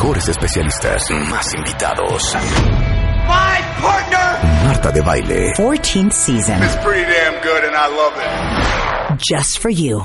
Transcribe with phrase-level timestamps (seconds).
[0.00, 1.10] Mejores especialistas.
[1.28, 2.34] Más invitados.
[2.34, 5.52] My partner Marta de Baile.
[5.54, 6.62] 14th season.
[6.62, 9.18] is pretty damn good and I love it.
[9.18, 10.00] Just for you.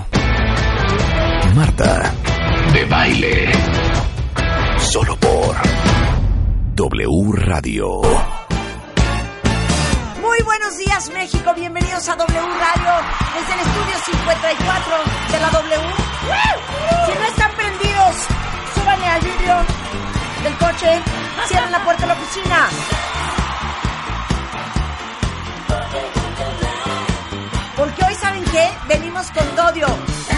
[1.56, 2.12] Marta
[2.74, 3.54] de Baile.
[4.80, 5.56] Solo por
[6.76, 8.02] W Radio.
[10.20, 11.54] Muy buenos días, México.
[11.56, 12.92] Bienvenidos a W Radio
[13.34, 14.98] desde el estudio 54
[15.32, 15.80] de la W.
[17.06, 18.16] Si no están prendidos,
[18.76, 19.75] súbanle al vidrio
[20.58, 21.02] coche,
[21.48, 22.70] cierren la puerta de la oficina.
[27.76, 28.70] Porque hoy, ¿saben qué?
[28.88, 29.88] Venimos con Dodio.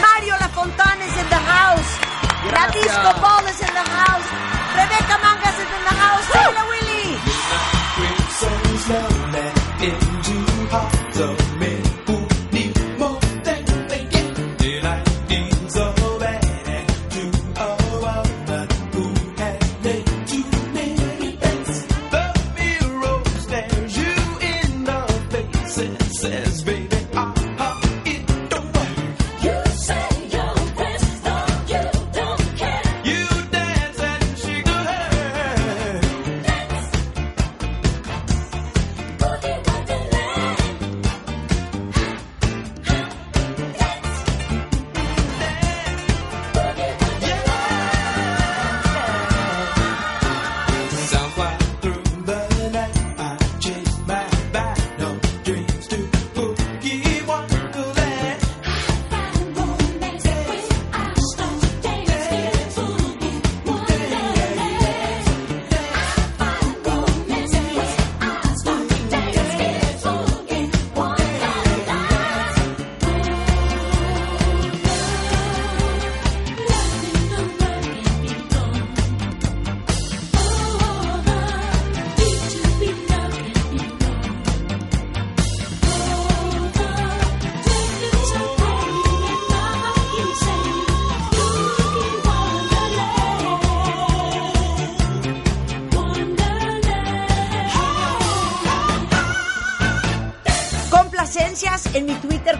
[0.01, 1.99] Mario Lafontane is in the house.
[2.51, 4.27] La Disco Ball is in the house.
[4.75, 6.27] Rebeca Mangas is in the house.
[6.31, 7.17] Taylor Willy.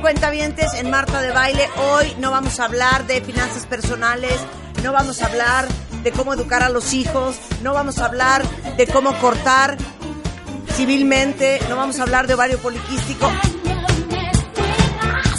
[0.08, 1.68] Cuentavientes, en Marta de Baile.
[1.76, 4.40] Hoy no vamos a hablar de finanzas personales,
[4.82, 5.68] no vamos a hablar
[6.02, 8.42] de cómo educar a los hijos, no vamos a hablar
[8.78, 9.76] de cómo cortar
[10.76, 13.30] civilmente, no vamos a hablar de ovario poliquístico.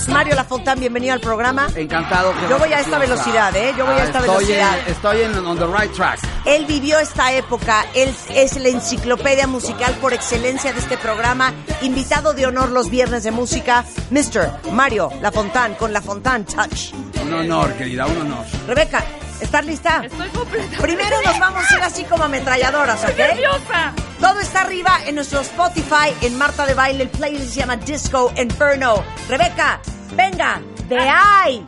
[0.08, 1.68] Mario Lafontán, bienvenido al programa.
[1.74, 2.32] Encantado.
[2.38, 3.74] qué Yo voy a esta velocidad, ¿eh?
[3.76, 4.78] Yo voy a esta estoy velocidad.
[4.80, 6.18] En, estoy en on the right track.
[6.44, 11.52] Él vivió esta época, él es la enciclopedia musical por excelencia de este programa,
[11.82, 14.72] invitado de honor los viernes de música, Mr.
[14.72, 16.92] Mario Lafontán con Lafontán Touch.
[17.22, 18.44] Un honor, querida, un honor.
[18.66, 19.04] Rebeca,
[19.40, 20.02] ¿estás lista?
[20.04, 23.16] Estoy completamente Primero nos vamos a ir así como ametralladoras, ¿ok?
[23.16, 23.92] nerviosa.
[24.20, 28.32] Todo está arriba en nuestro Spotify, en Marta de Baile, el playlist se llama Disco
[28.36, 29.04] Inferno.
[29.28, 29.80] Rebeca,
[30.16, 31.64] venga, de ahí.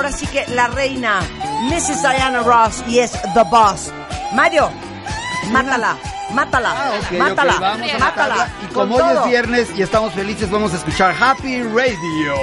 [0.00, 1.20] Ahora sí que la reina,
[1.64, 2.00] Mrs.
[2.00, 3.92] Diana Ross, y es The Boss.
[4.32, 4.70] Mario,
[5.50, 5.94] mátala,
[6.32, 8.48] mátala, Ah, mátala, ok, vamos a mátala.
[8.64, 12.34] Y como hoy es viernes y estamos felices, vamos a escuchar Happy Radio.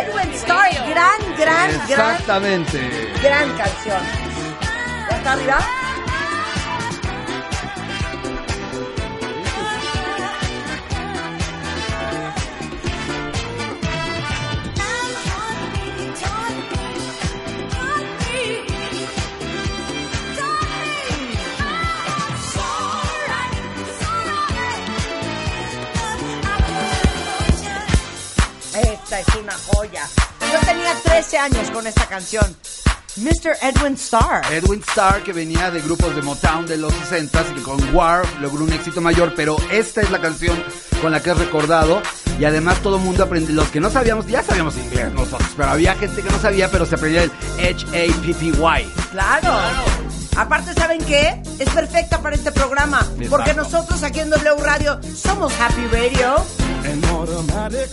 [0.00, 3.12] Edwin Starr, gran, gran, gran, Exactamente.
[3.22, 4.02] gran canción.
[5.10, 5.58] ¿Ya está arriba?
[31.44, 32.56] Años con esta canción.
[33.16, 33.56] Mr.
[33.60, 34.42] Edwin Starr.
[34.50, 38.24] Edwin Starr, que venía de grupos de Motown de los 60 y que con War
[38.40, 40.56] logró un éxito mayor, pero esta es la canción
[41.02, 42.00] con la que es recordado.
[42.40, 45.68] Y además todo el mundo aprendió, los que no sabíamos, ya sabíamos inglés nosotros, pero
[45.68, 48.92] había gente que no sabía, pero se aprendía el H-A-P-P-Y.
[49.12, 49.58] Claro.
[50.36, 51.42] Aparte, ¿saben qué?
[51.58, 53.00] Es perfecta para este programa.
[53.00, 53.30] Exacto.
[53.30, 56.36] Porque nosotros aquí en W Radio somos Happy Radio.
[56.84, 57.90] An automatic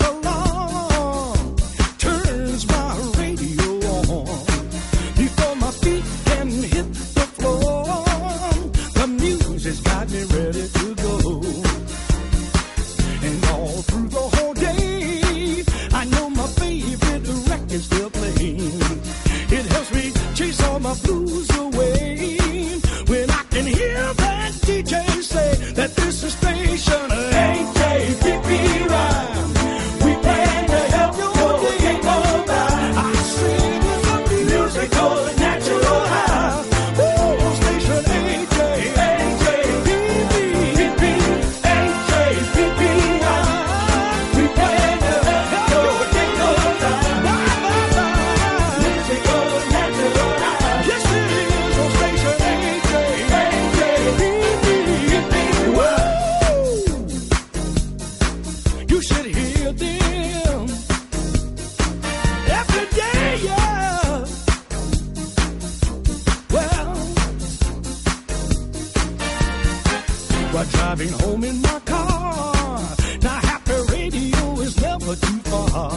[70.91, 72.81] driving home in my car,
[73.21, 75.91] now happy radio is never too far.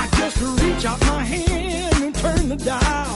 [0.00, 3.11] I just reach out my hand and turn the dial,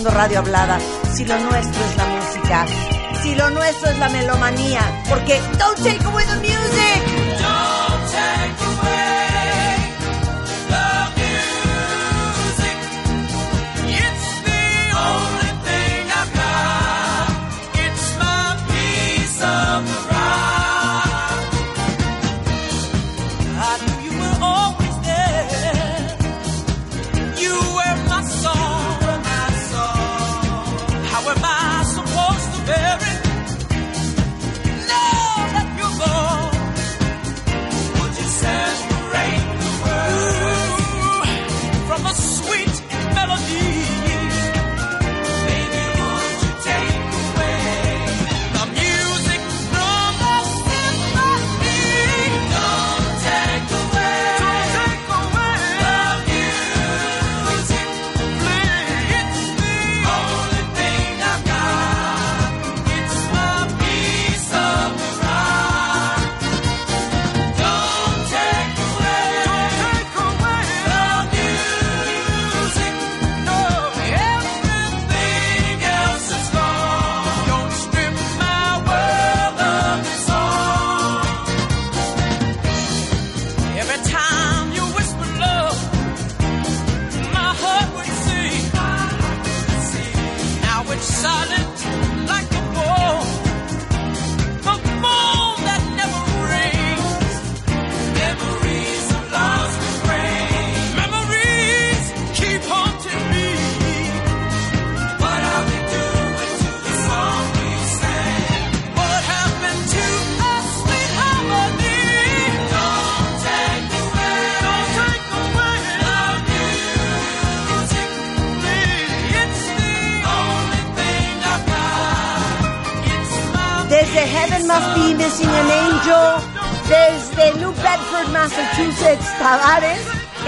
[0.00, 0.78] radio hablada
[1.14, 2.66] si lo nuestro es la música?
[3.22, 4.80] Si lo nuestro es la melomanía.
[5.08, 7.11] Porque don't take away the music.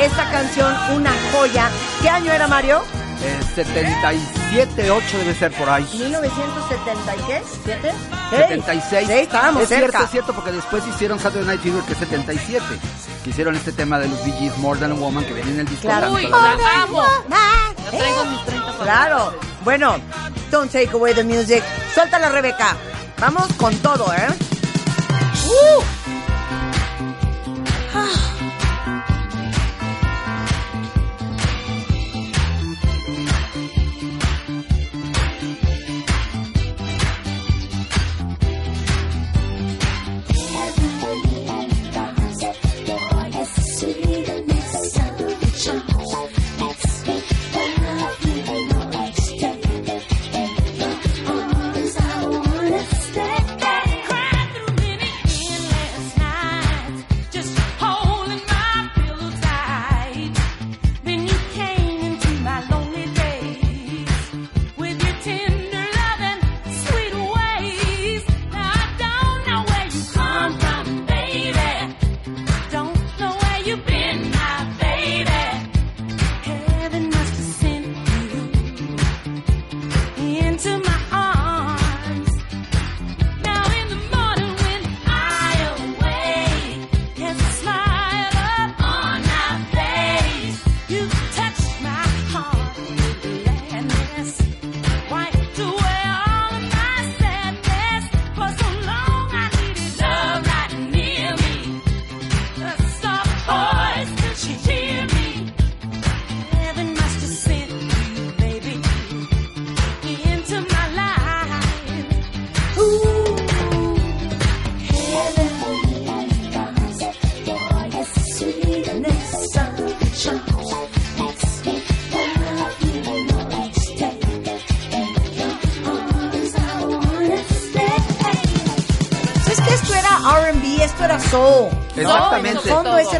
[0.00, 1.68] Esta canción, una joya.
[2.00, 2.80] ¿Qué año era Mario?
[3.22, 5.82] Eh, 77, 8 debe ser por ahí.
[5.92, 7.42] 1970 y qué?
[7.64, 7.92] ¿Siete?
[8.30, 9.06] 76.
[9.08, 9.86] Sí, estábamos es cerca.
[9.88, 12.64] cierto, es cierto, porque después hicieron Saturday Night Fever, que es 77.
[13.24, 15.66] Que hicieron este tema de los Gees, More Than a Woman, que viene en el
[15.66, 15.82] disco.
[15.88, 16.12] Claro.
[16.12, 17.02] Uy, la- amo.
[17.28, 19.34] Ya traigo mis 30 Claro.
[19.64, 19.96] Bueno,
[20.52, 21.64] don't take away the music.
[21.94, 22.76] Suéltala, Rebeca.
[23.20, 24.26] Vamos con todo, ¿eh?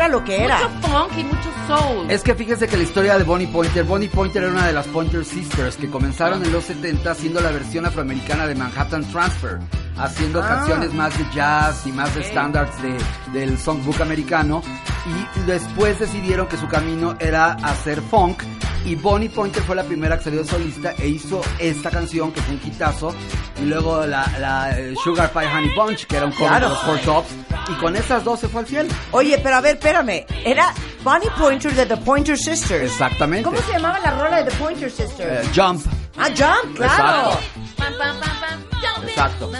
[0.05, 0.69] Era lo que era.
[0.69, 2.11] Mucho funk y mucho soul.
[2.11, 4.87] Es que fíjense que la historia de Bonnie Pointer, Bonnie Pointer era una de las
[4.89, 9.59] Pointer Sisters que comenzaron en los 70 haciendo la versión afroamericana de Manhattan Transfer,
[9.97, 10.49] haciendo Ah.
[10.49, 12.97] canciones más de jazz y más de standards de,
[13.39, 14.63] del songbook americano
[15.07, 18.43] y después decidieron que su camino era hacer funk
[18.87, 22.41] y Bonnie Pointer fue la primera que salió de solista e hizo esta canción que
[22.43, 23.15] fue un hitazo
[23.63, 26.69] y luego la, la, eh, Sugar Pie Honey Bunch que era un cover Claro.
[26.69, 27.29] de los Four Tops
[27.69, 28.89] y con esas dos se fue al cielo.
[29.13, 30.25] Oye, pero a ver, espérame.
[30.45, 32.85] Era Bonnie Pointer de The Pointer Sisters.
[32.93, 33.45] Exactamente.
[33.45, 35.47] ¿Cómo se llamaba la rola de The Pointer Sisters?
[35.47, 35.85] Eh, jump.
[36.19, 37.31] ah, Jump, claro.
[37.33, 37.41] Exacto.
[37.77, 38.61] Pam, pam, pam, pam.
[38.95, 39.09] Jumping.
[39.11, 39.51] Exacto.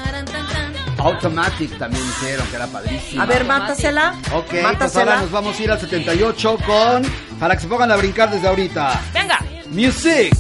[0.99, 3.23] Automatic también hicieron, que era padrísimo.
[3.23, 4.15] A ver, mátasela.
[4.33, 5.13] Ok, pues mátasela.
[5.13, 7.03] ahora nos vamos a ir al 78 con...
[7.39, 9.01] Para que se pongan a brincar desde ahorita.
[9.13, 9.39] Venga.
[9.67, 10.35] Music.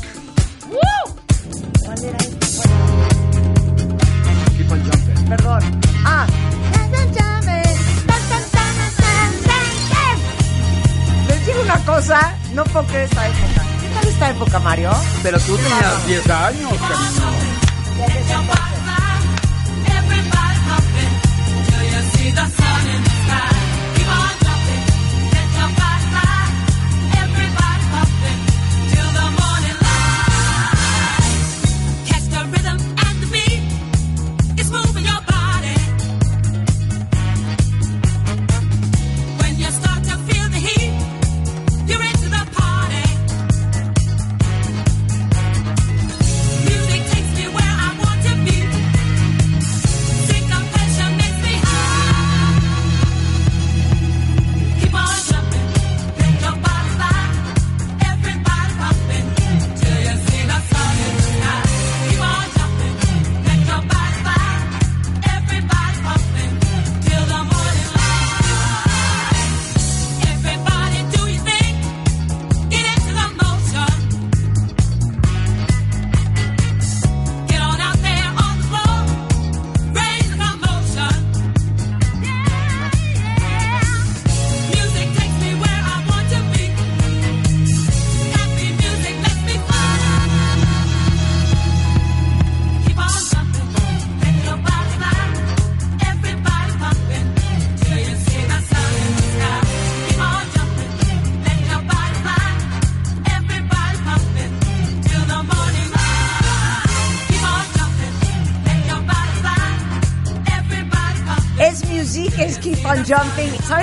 [14.24, 14.90] ¿Qué tal esta época, Mario?
[15.22, 18.73] Pero tú tenías 10 años, cariño.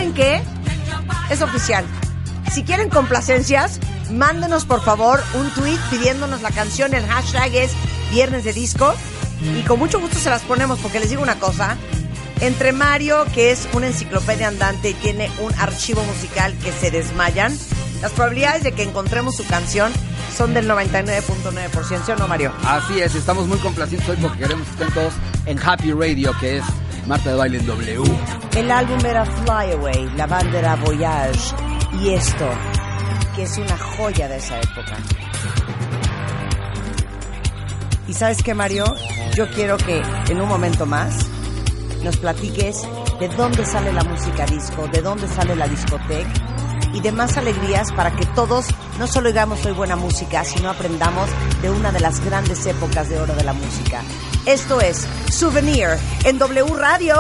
[0.02, 0.42] ¿Saben qué?
[1.30, 1.86] Es oficial.
[2.52, 3.80] Si quieren complacencias,
[4.12, 6.96] mándenos por favor un tweet pidiéndonos la canción.
[6.96, 7.72] El hashtag es
[8.10, 8.96] Viernes de Disco.
[9.56, 11.78] Y con mucho gusto se las ponemos porque les digo una cosa.
[12.40, 17.56] Entre Mario, que es una enciclopedia andante y tiene un archivo musical que se desmayan,
[18.02, 19.94] las probabilidades de que encontremos su canción
[20.36, 22.52] son del 99.9%, ¿sí o no, Mario?
[22.66, 25.14] Así es, estamos muy complacidos hoy porque queremos que estén todos
[25.46, 26.64] en Happy Radio, que es
[27.08, 28.04] Marta de Baile en W.
[28.56, 31.56] El álbum era Fly Away, la banda era Voyage
[32.00, 32.48] y esto,
[33.36, 34.98] que es una joya de esa época.
[38.08, 38.86] Y sabes qué, Mario,
[39.36, 41.28] yo quiero que en un momento más
[42.04, 42.82] nos platiques
[43.20, 46.30] de dónde sale la música disco, de dónde sale la discoteca
[46.94, 48.66] y demás alegrías para que todos
[49.00, 51.30] no solo oigamos hoy buena música, sino aprendamos
[51.62, 54.02] de una de las grandes épocas de oro de la música.
[54.46, 55.90] Esto es Souvenir
[56.24, 57.16] en W Radio.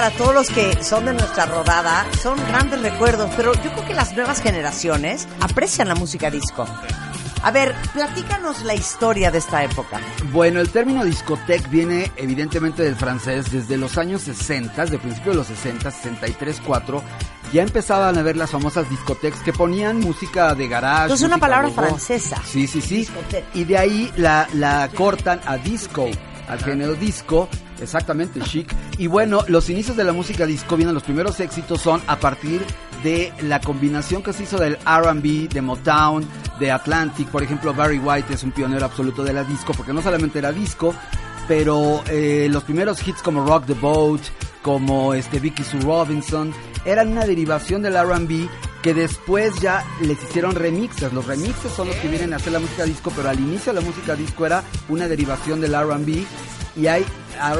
[0.00, 3.92] Para todos los que son de nuestra rodada son grandes recuerdos, pero yo creo que
[3.92, 6.64] las nuevas generaciones aprecian la música disco.
[7.42, 10.00] A ver, platícanos la historia de esta época.
[10.32, 15.36] Bueno, el término discoteque viene evidentemente del francés desde los años 60, de principio de
[15.36, 17.02] los 60, 63, 4.
[17.52, 21.02] Ya empezaban a ver las famosas discotecas que ponían música de garage.
[21.02, 21.82] Entonces, una palabra gogo.
[21.82, 22.40] francesa.
[22.42, 22.96] Sí, sí, sí.
[23.00, 23.44] Discoteque.
[23.52, 26.08] Y de ahí la, la cortan a disco,
[26.48, 27.50] al género disco,
[27.82, 28.74] exactamente chic.
[29.00, 32.60] Y bueno, los inicios de la música disco vienen, los primeros éxitos son a partir
[33.02, 37.26] de la combinación que se hizo del R&B, de Motown, de Atlantic.
[37.28, 40.52] Por ejemplo, Barry White es un pionero absoluto de la disco, porque no solamente era
[40.52, 40.94] disco,
[41.48, 44.20] pero eh, los primeros hits como Rock the Boat,
[44.60, 46.52] como este Vicky Sue Robinson,
[46.84, 48.50] eran una derivación del R&B
[48.82, 51.10] que después ya les hicieron remixes.
[51.14, 53.80] Los remixes son los que vienen a hacer la música disco, pero al inicio la
[53.80, 56.26] música disco era una derivación del R&B
[56.80, 57.04] y hay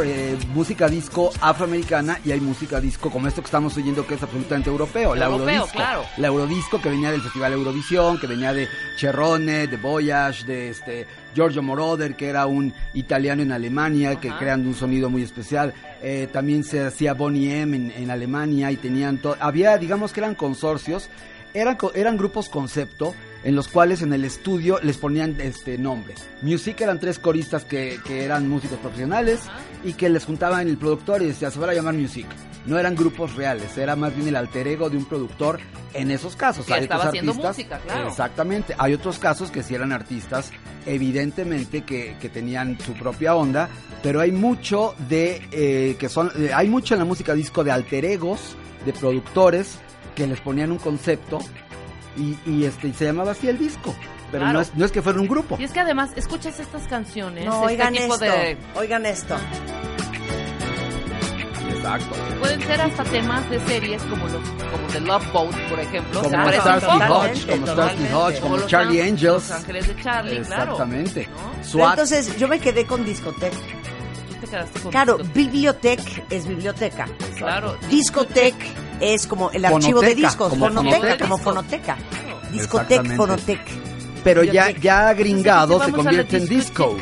[0.05, 4.23] eh, música disco afroamericana y hay música disco como esto que estamos oyendo que es
[4.23, 5.77] absolutamente europeo, la Europeo, Eurodisco.
[5.77, 6.03] claro.
[6.17, 11.07] La Eurodisco que venía del Festival Eurovisión, que venía de Cherrone, de Voyage, de este
[11.35, 14.39] Giorgio Moroder, que era un italiano en Alemania, que Ajá.
[14.39, 15.75] crean un sonido muy especial.
[16.03, 20.21] Eh, también se hacía Bonnie M en, en Alemania y tenían to- había, digamos que
[20.21, 21.09] eran consorcios,
[21.55, 26.15] eran, eran grupos concepto en los cuales en el estudio les ponían este nombre.
[26.43, 29.41] Music eran tres coristas que, que eran músicos profesionales
[29.85, 32.27] y que les juntaban el productor y decía, se van a llamar Music.
[32.67, 35.59] No eran grupos reales, era más bien el alter ego de un productor
[35.95, 36.67] en esos casos.
[36.67, 38.09] Que Hay estaba otros haciendo artistas- música, claro.
[38.09, 38.75] Exactamente.
[38.77, 40.51] Hay otros casos que sí eran artistas,
[40.85, 43.69] evidentemente que, que tenían su propia onda,
[44.03, 47.71] pero hay mucho de eh, que son, eh, hay mucho en la música disco de
[47.71, 49.79] alter egos, de productores
[50.15, 51.39] que les ponían un concepto
[52.17, 53.95] y, y, este y se llamaba así el disco.
[54.31, 54.53] Pero Claro.
[54.59, 55.57] no, es, no es que fuera un grupo.
[55.59, 58.25] Y es que además, escuchas estas canciones, No, este oigan tipo esto.
[58.25, 58.57] de...
[58.77, 59.37] Oigan esto.
[61.69, 62.15] Exacto.
[62.39, 66.23] Pueden ser hasta temas de series como los como The Love Boat, por ejemplo.
[66.23, 66.89] Como Starsky.
[67.11, 68.05] Hodge, como Starsky.
[68.13, 69.49] Hodge, como los Charlie An- Angels.
[69.49, 70.73] Los Ángeles de Charlie, claro.
[70.73, 71.27] Exactamente.
[71.29, 71.51] ¿No?
[71.53, 71.91] Pero SWAT.
[71.93, 73.57] entonces yo me quedé con discoteca.
[73.57, 75.39] Tú te quedaste con Claro, discoteca.
[75.41, 77.07] biblioteca es biblioteca.
[77.37, 77.77] Claro.
[77.89, 78.57] Discoteca
[79.01, 81.25] es como el archivo de discos, como fonoteca, fonoteca.
[81.25, 81.97] como fonoteca.
[82.53, 83.17] Discoteca, Exactamente.
[83.17, 83.73] fonoteca.
[84.25, 86.97] Pero ya, ya gringado se convierte en disco.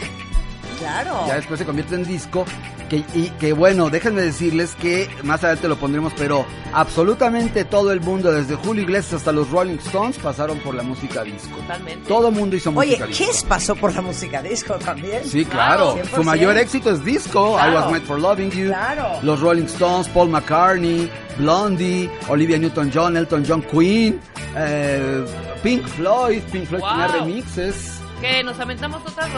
[0.79, 1.25] Claro.
[1.27, 2.45] Ya después se convierte en disco.
[2.89, 8.01] Que, y que bueno, déjenme decirles que más adelante lo pondremos, pero absolutamente todo el
[8.01, 11.57] mundo, desde Julio Iglesias hasta los Rolling Stones, pasaron por la música disco.
[11.59, 12.09] Totalmente.
[12.09, 13.25] Todo el mundo hizo Oye, música disco.
[13.27, 15.23] Kiss pasó por la música disco también.
[15.25, 15.93] Sí, claro.
[15.95, 16.25] Claro, Su 100%.
[16.25, 17.59] mayor éxito es disco.
[17.59, 17.75] I.
[17.75, 18.69] Was Made for Loving You.
[18.69, 19.19] Claro.
[19.23, 24.19] Los Rolling Stones, Paul McCartney, Blondie, Olivia Newton-John, Elton John, Queen,
[24.57, 25.25] eh,
[25.63, 26.41] Pink Floyd.
[26.51, 26.91] Pink Floyd Wow.
[26.91, 27.98] tenía remixes.
[28.21, 29.29] Que nos aventamos otra,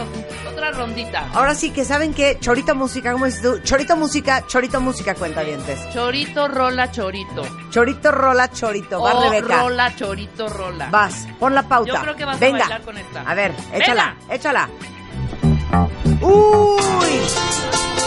[0.50, 1.28] otra rondita.
[1.34, 3.58] Ahora sí que saben que Chorito Música, ¿cómo dices tú?
[3.62, 5.78] Chorito Música, Chorito Música, cuenta dientes.
[5.92, 7.42] Chorito, rola, chorito.
[7.70, 9.02] Chorito, rola, chorito.
[9.02, 9.60] Va O Rebeca.
[9.62, 10.88] rola, chorito, rola.
[10.90, 11.92] Vas, pon la pauta.
[11.92, 12.58] Yo creo que vas a Venga.
[12.60, 13.20] bailar con esta.
[13.22, 14.34] A ver, échala, Venga.
[14.34, 14.68] échala.
[16.22, 17.20] ¡Uy!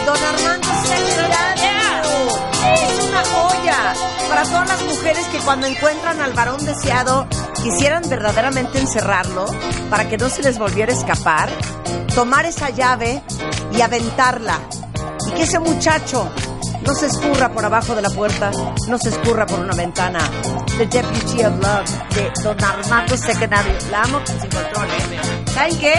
[0.06, 2.53] Don Armando Secretario.
[2.74, 3.94] Es una joya.
[4.30, 7.28] Para todas las mujeres que cuando encuentran al varón deseado
[7.62, 9.46] quisieran verdaderamente encerrarlo
[9.90, 11.50] para que no se les volviera a escapar,
[12.16, 13.22] tomar esa llave
[13.72, 14.60] y aventarla.
[15.28, 16.30] Y que ese muchacho
[16.86, 18.52] no se escurra por abajo de la puerta,
[18.88, 20.20] no se escurra por una ventana.
[20.78, 23.74] The Deputy of Love de Don Armando Secretario.
[23.92, 24.88] La amo sin control.
[24.88, 25.52] ¿eh?
[25.54, 25.94] ¿Saben qué?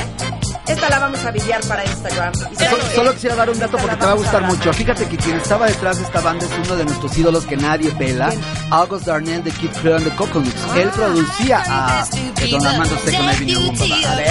[0.67, 2.33] Esta la vamos a videar para Instagram.
[2.51, 2.95] ¿Y saben So-?
[2.95, 4.73] Solo quisiera dar un dato porque te va a gustar mucho.
[4.73, 7.91] Fíjate que quien estaba detrás de esta banda es uno de nuestros ídolos que nadie
[7.93, 8.33] pela,
[8.71, 10.55] August Darnell de Kid Creole and the Coconuts.
[10.69, 10.79] Ah.
[10.79, 12.07] Él producía a
[12.41, 13.85] eh, Don Armando Second Avenue Rumba.
[13.85, 14.29] A ver.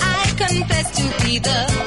[0.00, 1.83] I confess to be the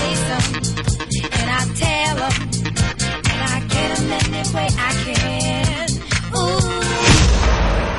[5.24, 6.50] 'em.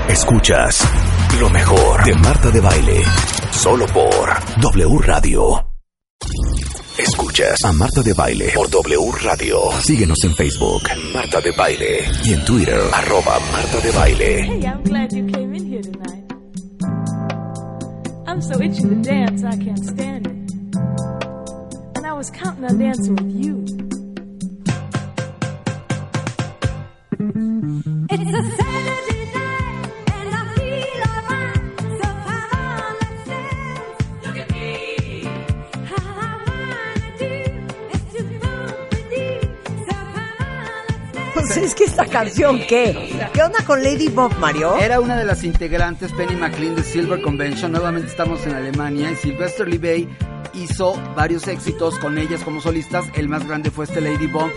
[0.09, 0.89] Escuchas
[1.39, 3.05] lo mejor de Marta de Baile.
[3.53, 4.29] Solo por
[4.61, 5.67] W Radio.
[6.99, 9.71] Escuchas a Marta de Baile por W Radio.
[9.81, 10.83] Síguenos en Facebook,
[11.15, 12.05] Marta de Baile.
[12.25, 14.43] Y en Twitter, arroba Marta de Baile.
[14.43, 15.40] Hey,
[18.41, 20.55] I'm so itchy to dance, I can't stand it.
[21.95, 23.67] And I was counting on dancing with you.
[28.09, 29.10] It's a Saturday
[41.57, 43.29] es que esta canción, ¿qué?
[43.33, 44.77] ¿Qué onda con Lady Bob, Mario?
[44.79, 47.73] Era una de las integrantes, Penny McLean de Silver Convention.
[47.73, 50.09] Nuevamente estamos en Alemania y Sylvester Lee
[50.53, 53.07] hizo varios éxitos con ellas como solistas.
[53.15, 54.51] El más grande fue este Lady Bomb.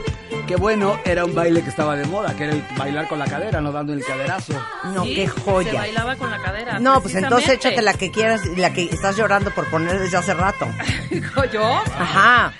[0.47, 3.25] Que bueno, era un baile que estaba de moda, que era el bailar con la
[3.25, 4.53] cadera, no dando el caderazo.
[4.93, 5.73] No, Sí, qué Se joya.
[5.73, 6.79] bailaba con la cadera.
[6.79, 10.17] No, pues entonces échate la que quieras y la que estás llorando por poner desde
[10.17, 10.67] hace rato.
[11.53, 11.63] Yo.
[11.97, 12.51] Ajá.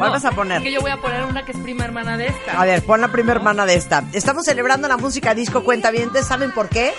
[0.00, 0.62] ¿Cuál No, vas a poner?
[0.62, 2.58] Que yo voy a poner una que es prima hermana de esta.
[2.58, 4.02] A ver, pon la primera hermana de esta.
[4.14, 6.24] Estamos celebrando la música disco cuentavientes.
[6.26, 6.94] ¿Saben por qué?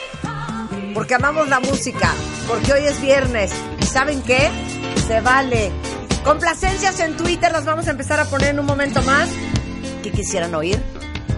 [0.93, 2.13] Porque amamos la música.
[2.47, 3.51] Porque hoy es viernes.
[3.81, 4.51] ¿Y saben qué?
[5.07, 5.71] Se vale.
[6.23, 9.27] Complacencias en Twitter las vamos a empezar a poner en un momento más.
[10.03, 10.79] ¿Qué quisieran oír?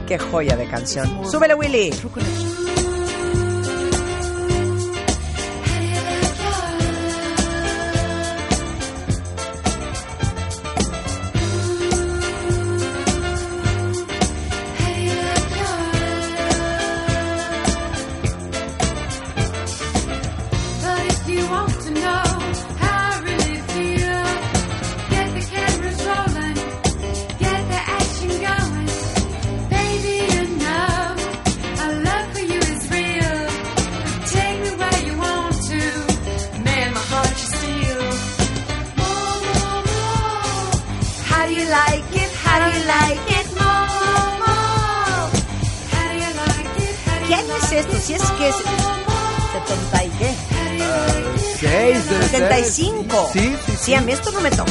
[0.06, 1.26] Qué joya de canción.
[1.32, 1.94] Súbele, Willy.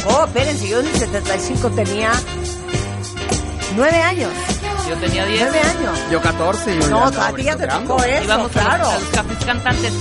[0.03, 0.25] Tocó.
[0.25, 2.13] Espérense, yo en el 75 tenía
[3.77, 4.31] 9 años.
[4.89, 5.41] Yo tenía 10.
[5.51, 5.99] 9 años.
[6.11, 6.79] Yo 14.
[6.81, 8.85] Yo No, ya a ti ya te tocó eso, claro.
[8.85, 9.93] los, a los cafés cantantes.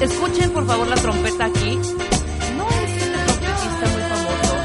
[0.00, 1.76] Escuchen por favor la trompeta aquí.
[2.56, 4.56] No es este trompetista muy famoso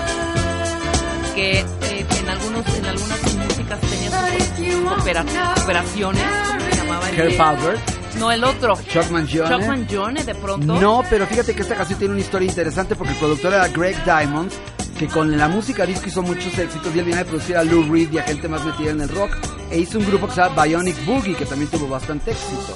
[1.35, 4.09] que eh, en algunos en algunas músicas tenía
[4.57, 5.25] sus opera-
[5.63, 7.09] operaciones, ¿cómo se llamaba?
[7.11, 7.79] Herb Albert,
[8.17, 8.77] No, el otro.
[8.91, 9.55] Chuck Mangione.
[9.55, 10.73] Chuck Mangione de pronto.
[10.81, 14.03] No, pero fíjate que esta canción tiene una historia interesante porque el productor era Greg
[14.03, 14.51] Diamond,
[14.99, 17.89] que con la música disco hizo muchos éxitos y él viene a producir a Lou
[17.89, 19.31] Reed y a gente más metida en el rock
[19.71, 22.75] e hizo un grupo que se llama Bionic Boogie que también tuvo bastante éxito.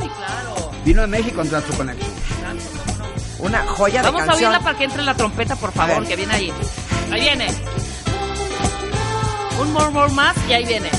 [0.00, 0.70] Uy, claro.
[0.84, 2.10] Vino a México en Transfer Connection.
[3.40, 4.50] Una joya de Vamos a canción.
[4.52, 6.52] oírla para que entre la trompeta, por favor, que viene ahí.
[7.10, 7.48] Ahí viene.
[9.60, 10.90] Un more, more más y ahí viene.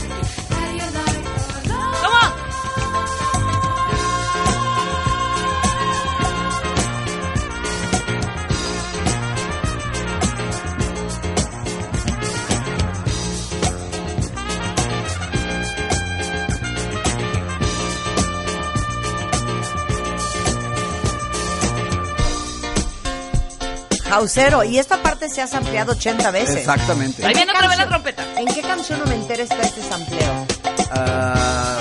[24.11, 24.63] Hausero.
[24.63, 26.57] Y esta parte se ha sampleado 80 veces.
[26.57, 27.25] Exactamente.
[27.25, 28.25] Ahí viene ¿Qué otra vez la trompeta.
[28.37, 30.47] ¿En qué canción no me entera está este sampleo?
[30.91, 31.80] Ah, ahorita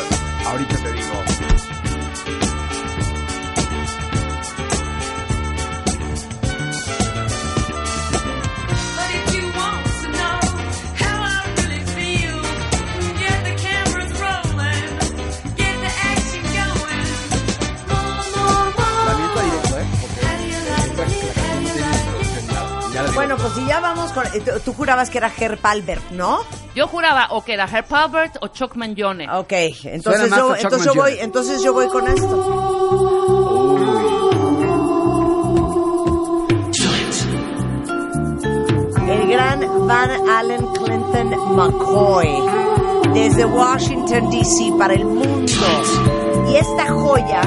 [23.50, 24.26] Bueno, pues si ya vamos con...
[24.26, 26.40] eh, tú- Tú jurabas que era Herb Albert, ¿no?
[26.74, 29.28] Yo juraba o que era Herb Albert o Chuck Mangione.
[29.32, 29.52] Ok,
[29.84, 33.50] entonces yo, entonces yo voy, entonces yo voy con esto.
[39.08, 42.28] El gran Van Allen Clinton McCoy,
[43.12, 45.52] desde Washington DC para el mundo.
[46.48, 47.40] Y esta joya,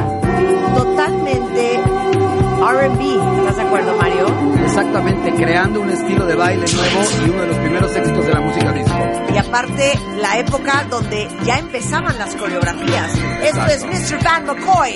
[2.74, 3.40] RB.
[3.40, 4.28] ¿Estás de acuerdo, Mario?
[4.66, 8.42] Exactamente, creando un estilo de baile nuevo y uno de los primeros éxitos de la
[8.42, 8.98] música disco.
[9.34, 13.12] Y aparte, la época donde ya empezaban las coreografías.
[13.44, 14.24] Esto es Mr.
[14.24, 14.96] Van McCoy.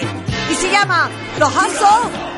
[0.52, 2.38] Y se llama The Hustle.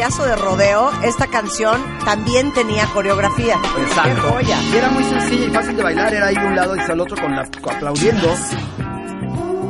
[0.00, 3.56] Payaso de rodeo, esta canción también tenía coreografía.
[3.82, 4.14] Exacto.
[4.14, 4.58] ¡Qué joya!
[4.72, 7.00] Y era muy sencilla y fácil de bailar, era ir de un lado y al
[7.00, 8.34] otro con la, aplaudiendo.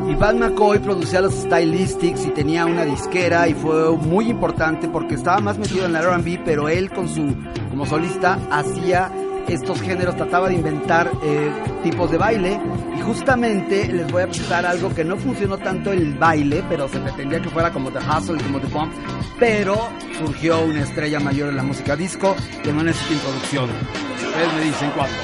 [0.08, 5.16] Y Van McCoy producía los stylistics y tenía una disquera y fue muy importante porque
[5.16, 7.34] estaba más metido en el R&B, pero él con su
[7.68, 9.10] como solista hacía
[9.48, 11.50] estos géneros, trataba de inventar eh,
[11.82, 12.60] tipos de baile
[12.96, 17.00] y justamente les voy a presentar algo que no funcionó tanto el baile, pero se
[17.00, 18.92] pretendía que fuera como The Hustle como The Pump,
[19.38, 19.88] pero
[20.20, 23.70] surgió una estrella mayor en la música disco que no necesita introducción.
[23.70, 25.16] Ustedes me dicen cuándo.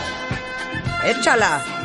[1.04, 1.75] ¡Échala!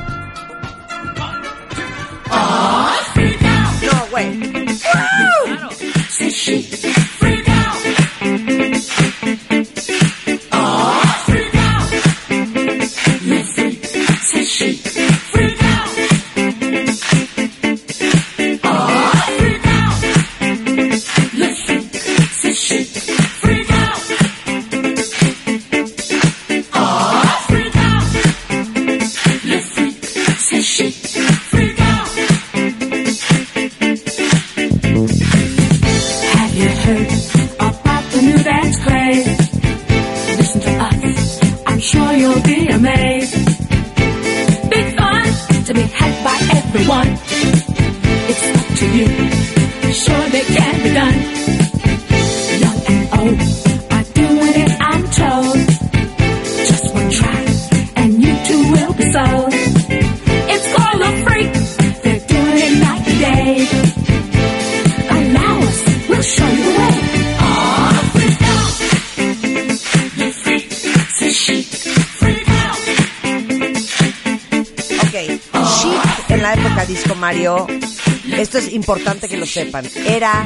[78.51, 80.45] Esto es importante que lo sepan, era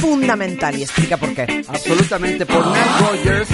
[0.00, 1.62] fundamental y explica por qué.
[1.68, 3.48] Absolutamente, por Nile Rogers,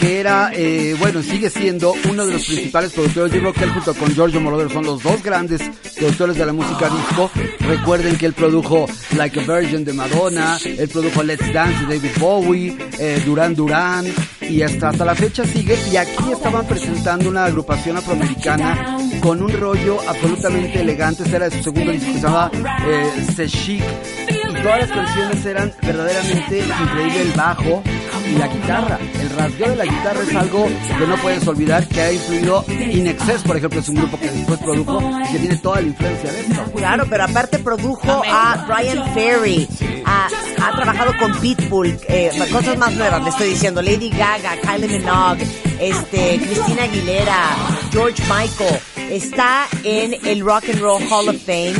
[0.00, 3.32] que era, eh, bueno, sigue siendo uno de los principales productores.
[3.32, 5.62] Yo creo que él junto con Giorgio Moroder son los dos grandes
[5.96, 7.30] productores de la música disco.
[7.60, 12.18] Recuerden que él produjo Like a Virgin de Madonna, él produjo Let's Dance de David
[12.18, 14.04] Bowie, eh, Duran Duran,
[14.40, 15.78] y hasta, hasta la fecha sigue.
[15.92, 21.22] Y aquí estaban presentando una agrupación afroamericana con un rollo absolutamente elegante.
[21.24, 22.50] Este era de su segundo disco que se llamaba
[22.86, 23.82] eh, C'est Chic.
[24.28, 27.82] Y todas las canciones eran verdaderamente increíble el bajo,
[28.28, 28.98] y la guitarra.
[29.20, 33.06] El rasgueo de la guitarra es algo que no puedes olvidar que ha influido In
[33.06, 36.32] Excess, por ejemplo, es un grupo que después produjo y que tiene toda la influencia
[36.32, 36.64] de esto.
[36.76, 39.66] Claro, pero aparte produjo a Brian Ferry,
[40.04, 40.28] a-
[40.62, 45.46] ha trabajado con Pitbull, eh, cosas más nuevas, le estoy diciendo, Lady Gaga, Kylie Minogue,
[45.80, 47.46] este, Christina Aguilera,
[47.92, 48.78] George Michael,
[49.10, 51.74] está en el Rock and Roll Hall of Fame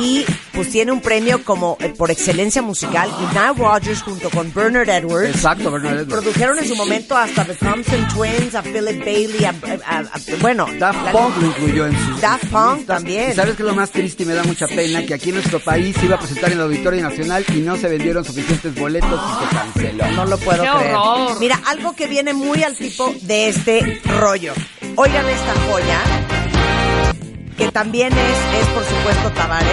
[0.00, 4.52] y pues tiene un premio como eh, por excelencia musical y Nile Rodgers junto con
[4.54, 6.08] Bernard Edwards Exacto, Bernard Edwards.
[6.12, 9.54] produjeron en su momento hasta The Thompson Twins, a Philip Bailey, a,
[9.86, 12.20] a- a- bueno, Daft la- Punk lo incluyó en sus...
[12.20, 12.96] Daft Punk listas.
[12.96, 13.32] también.
[13.32, 15.04] ¿Y ¿Sabes qué es lo más triste y me da mucha pena?
[15.04, 17.76] Que aquí en nuestro país se iba a presentar en el Auditorio Nacional y no
[17.76, 20.06] se vendieron suficientes boletos y se canceló.
[20.12, 20.94] No lo puedo ¡Qué creer.
[20.96, 21.40] horror!
[21.40, 24.54] Mira, algo que viene muy al tipo de este rollo.
[24.96, 26.00] Oigan esta joya,
[27.58, 29.66] que también es, es por supuesto, Tavares.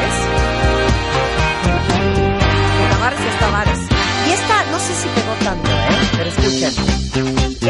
[2.90, 3.80] Tavares es Tavares.
[4.28, 6.10] Y esta, no sé si pegó tanto, ¿eh?
[6.18, 6.74] Pero escuchen.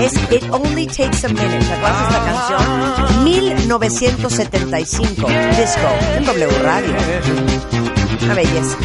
[0.02, 1.60] Es It Only Takes a Minute.
[1.60, 3.24] ¿Te acuerdas de esta canción?
[3.26, 5.28] 1975.
[5.28, 5.90] Disco.
[6.16, 6.96] En W Radio.
[8.24, 8.78] Una belleza.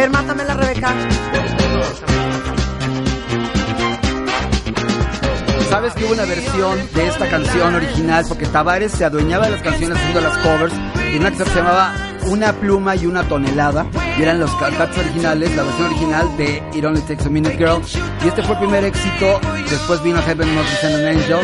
[0.00, 0.94] Ver, mátamela, Rebeca.
[5.68, 8.24] ¿Sabes que hubo una versión de esta canción original?
[8.26, 10.72] Porque Tavares se adueñaba de las canciones haciendo las covers.
[11.12, 11.92] Y una que se llamaba
[12.28, 13.86] Una pluma y una tonelada.
[14.18, 17.82] Y eran los cantantes originales, la versión original de It Only Takes a Minute Girl.
[18.24, 19.38] Y este fue el primer éxito.
[19.68, 21.40] Después vino Heaven Must Send an Angel.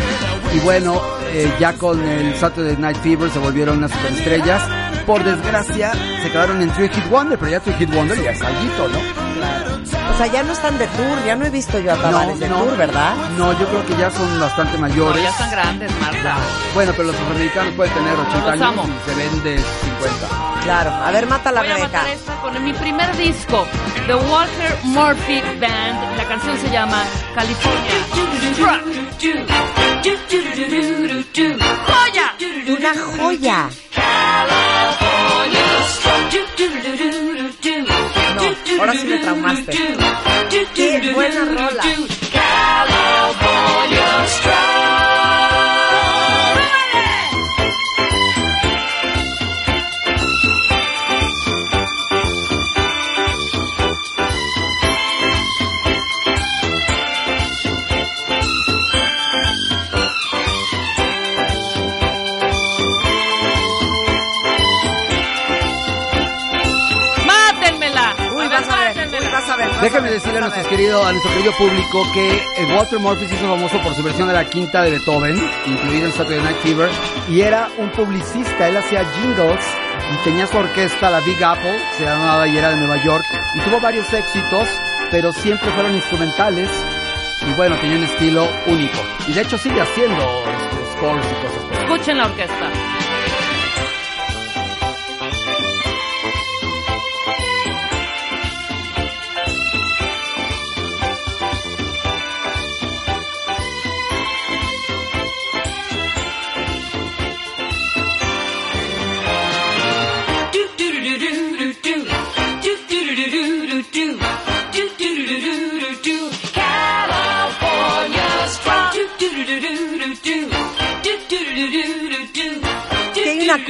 [0.54, 0.98] Y bueno,
[1.34, 4.62] eh, ya con el Saturday Night Fever se volvieron unas superestrellas.
[5.06, 5.92] Por desgracia,
[6.22, 8.98] se quedaron en Three Hit Wonder, pero ya Three Hit Wonder ya es alguito, ¿no?
[10.12, 11.24] O sea, ya no están de tour.
[11.26, 13.14] Ya no he visto yo a Tavares de tour, ¿verdad?
[13.36, 15.22] No, yo creo que ya son bastante No, mayores.
[15.22, 16.36] ya están grandes, Marta.
[16.74, 18.82] Bueno, pero los afroamericanos pueden tener 80 Los años amo.
[19.06, 20.62] y se ven de 50.
[20.64, 20.90] Claro.
[20.94, 21.98] A ver, mátala, Voy a Rebeca.
[21.98, 23.66] matar esta con mi primer disco,
[24.06, 26.16] The Walter Murphy Band.
[26.16, 27.02] La canción se llama
[27.34, 27.92] California.
[31.34, 32.34] ¡Joya!
[32.76, 33.68] Una joya.
[38.34, 39.96] No, ahora sí me traumaste.
[40.74, 41.82] Qué buena rola.
[69.86, 73.46] Déjame decirle a nuestro querido, a nuestro querido público que eh, Walter Murphy se hizo
[73.46, 76.90] famoso por su versión de la quinta de Beethoven, incluida en Saturday Night Fever,
[77.28, 79.64] y era un publicista, él hacía jingles
[80.12, 83.24] y tenía su orquesta, la Big Apple, se llamaba y era de Nueva York,
[83.54, 84.68] y tuvo varios éxitos,
[85.12, 86.68] pero siempre fueron instrumentales,
[87.46, 88.98] y bueno, tenía un estilo único.
[89.28, 91.80] Y de hecho sigue haciendo este, scores y cosas.
[91.80, 92.85] Escuchen la orquesta.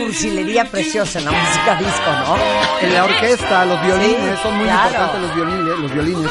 [0.06, 2.36] Cursilería preciosa en la música disco, ¿no?
[2.80, 4.88] En la orquesta, los violines, Sí, son muy claro.
[4.88, 6.30] importantes los violines, los violines.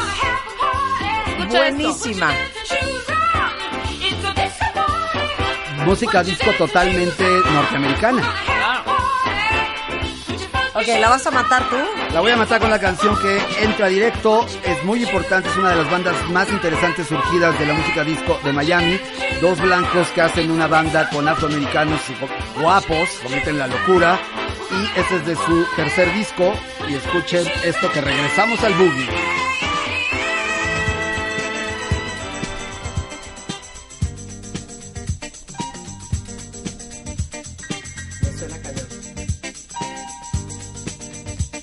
[1.27, 2.31] Escucha Buenísima.
[5.85, 7.23] Música disco totalmente
[7.53, 8.21] norteamericana.
[10.75, 11.77] Ok, ¿la vas a matar tú?
[12.11, 14.45] La voy a matar con la canción que entra directo.
[14.65, 18.37] Es muy importante, es una de las bandas más interesantes surgidas de la música disco
[18.43, 18.99] de Miami.
[19.39, 22.01] Dos blancos que hacen una banda con afroamericanos
[22.59, 24.19] guapos, cometen la locura.
[24.69, 26.53] Y este es de su tercer disco.
[26.89, 29.24] Y escuchen esto que regresamos al boogie.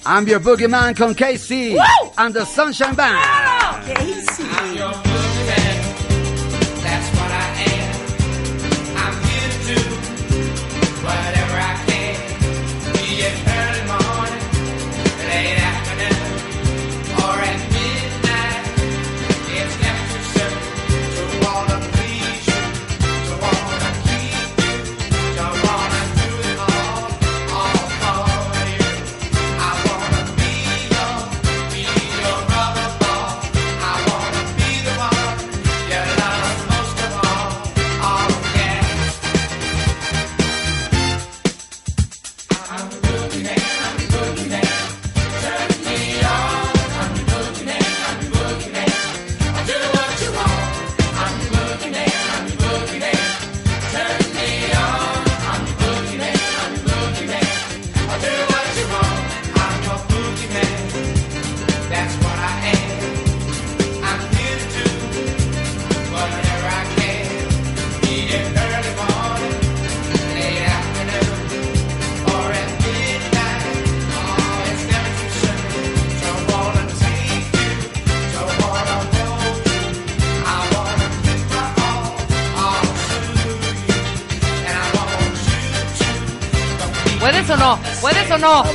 [0.05, 1.79] I'm your boogeyman con KC
[2.19, 3.97] and the Sunshine Band.
[3.97, 4.22] Casey.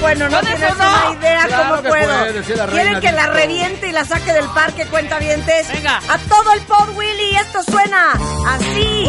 [0.08, 0.86] Bueno, no ¿Puedes tienes no?
[0.88, 2.18] una idea Claro cómo que puedo.
[2.20, 5.68] puede, decía la ¿Quieren reina que la reviente y la saque del parque, cuentavientes?
[5.68, 5.98] Venga.
[5.98, 7.36] A todo el pod, Willy.
[7.36, 8.14] Esto suena
[8.48, 9.06] así.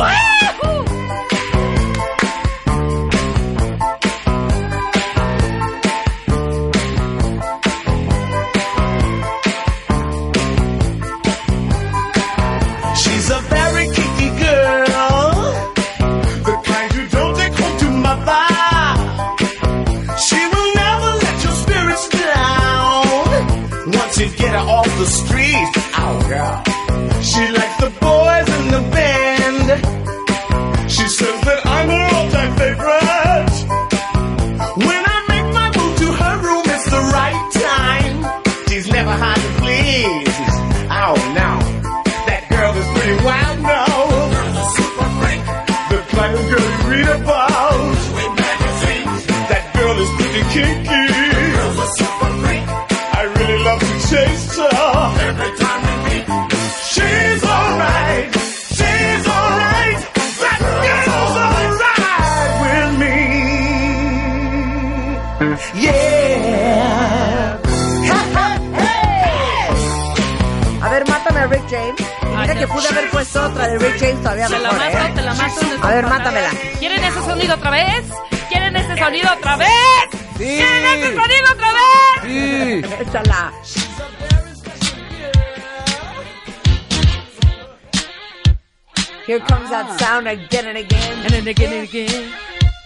[90.29, 91.18] Sound again and again.
[91.24, 92.33] And then again and again.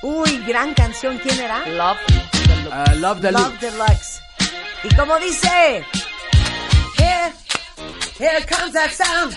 [0.03, 1.19] Uy, gran canción.
[1.19, 1.65] ¿Quién era?
[1.69, 1.99] Love.
[2.71, 3.59] Uh, love the Love.
[3.61, 4.21] Deluxe.
[4.85, 5.85] Y como dice,
[6.97, 7.33] here,
[8.19, 9.37] here comes that sound.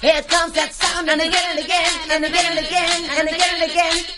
[0.00, 3.70] Here comes that sound and again and again and again and again and again and
[3.70, 4.15] again.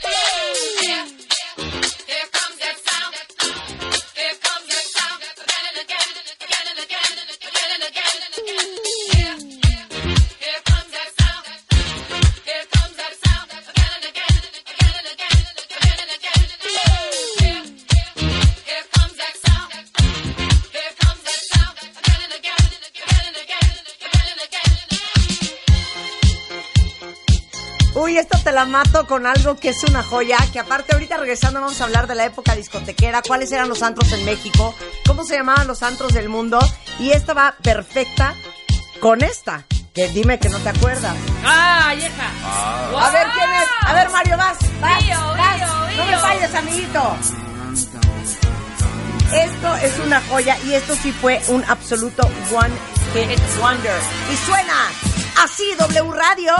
[28.19, 31.81] Esta te la mato con algo que es una joya, que aparte ahorita regresando vamos
[31.81, 34.75] a hablar de la época discotequera, cuáles eran los antros en México,
[35.07, 36.59] cómo se llamaban los antros del mundo,
[36.99, 38.35] y esta va perfecta
[39.01, 39.65] con esta,
[39.95, 41.15] que dime que no te acuerdas.
[41.45, 43.07] ¡Ah, vieja!
[43.07, 45.57] A ver quién es, a ver Mario, vas, vas, Río, vas.
[45.57, 47.17] río, no me falles, amiguito.
[49.33, 52.75] Esto es una joya y esto sí fue un absoluto one
[53.13, 54.01] hit wonder.
[54.33, 54.89] Y suena
[55.43, 56.55] así W Radio.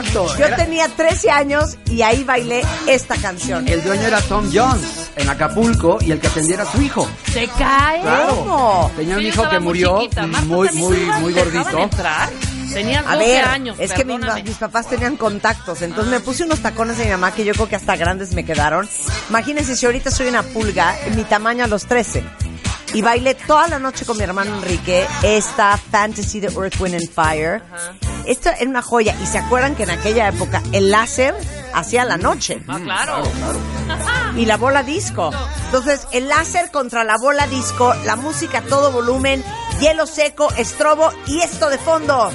[0.00, 0.36] Exacto.
[0.38, 3.66] Yo Era- tenía 13 años y ahí bailé esta canción.
[3.68, 7.08] El dueño era Tom Jones en Acapulco y el que atendía era su hijo.
[7.32, 8.00] Se cae.
[8.02, 8.36] Claro.
[8.36, 8.92] ¿Cómo?
[8.96, 9.96] Tenía un Sí, hijo que murió.
[9.96, 11.78] Marta, muy, ¿también muy, muy gordito.
[11.78, 12.30] entrar?
[12.72, 13.76] Tenías 12 A ver, años.
[13.78, 14.42] es que mi- perdóname.
[14.42, 17.68] mis papás tenían contactos, entonces me puse unos tacones de mi mamá que yo creo
[17.68, 18.88] que hasta grandes me quedaron.
[19.30, 22.24] Imagínense si ahorita soy una pulga, en mi tamaño a los 13.
[22.92, 27.10] Y bailé toda la noche con mi hermano Enrique esta Fantasy de Earth, Wind and
[27.12, 27.62] Fire.
[28.26, 29.14] Esto era una joya.
[29.22, 31.34] Y se acuerdan que en aquella época el láser
[31.74, 32.62] hacía la noche.
[32.68, 33.22] Ah, claro.
[34.36, 35.30] y la bola disco.
[35.66, 39.44] Entonces, el láser contra la bola disco, la música a todo volumen,
[39.80, 42.30] hielo seco, estrobo y esto de fondo.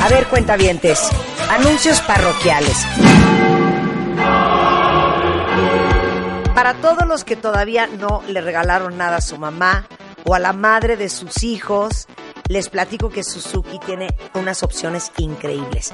[0.00, 1.08] A ver, cuentavientes,
[1.50, 2.76] anuncios parroquiales.
[6.54, 9.86] Para todos los que todavía no le regalaron nada a su mamá
[10.24, 12.08] o a la madre de sus hijos,
[12.48, 15.92] les platico que Suzuki tiene unas opciones increíbles.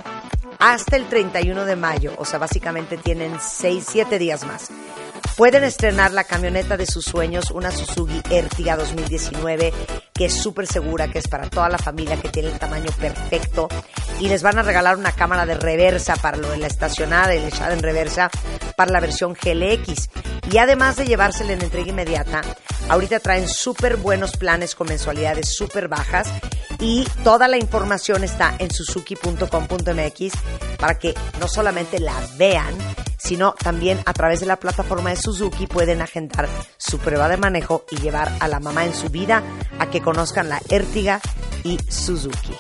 [0.59, 4.71] Hasta el 31 de mayo, o sea, básicamente tienen 6, 7 días más.
[5.37, 9.73] Pueden estrenar la camioneta de sus sueños, una Suzuki Ertiga 2019,
[10.13, 13.69] que es súper segura, que es para toda la familia, que tiene el tamaño perfecto.
[14.19, 17.39] Y les van a regalar una cámara de reversa para lo de la estacionada y
[17.39, 18.31] el echada en reversa
[18.77, 20.11] para la versión GLX.
[20.53, 22.43] Y además de llevársela en entrega inmediata,
[22.89, 26.29] ahorita traen súper buenos planes con mensualidades súper bajas.
[26.81, 30.33] Y toda la información está en suzuki.com.mx
[30.79, 32.75] para que no solamente la vean,
[33.23, 36.49] sino también a través de la plataforma de Suzuki pueden agendar
[36.79, 39.43] su prueba de manejo y llevar a la mamá en su vida
[39.79, 41.21] a que conozcan la Ertiga
[41.63, 42.55] y Suzuki.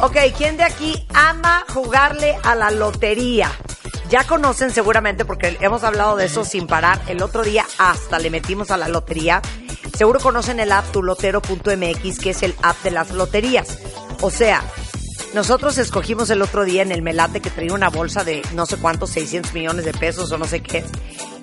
[0.00, 3.50] Ok, ¿quién de aquí ama jugarle a la lotería?
[4.08, 7.00] Ya conocen seguramente porque hemos hablado de eso sin parar.
[7.06, 9.40] El otro día hasta le metimos a la lotería.
[9.96, 13.78] Seguro conocen el app tulotero.mx, que es el app de las loterías.
[14.20, 14.64] O sea,
[15.34, 18.78] nosotros escogimos el otro día en el Melate que traía una bolsa de no sé
[18.78, 20.84] cuántos, 600 millones de pesos o no sé qué.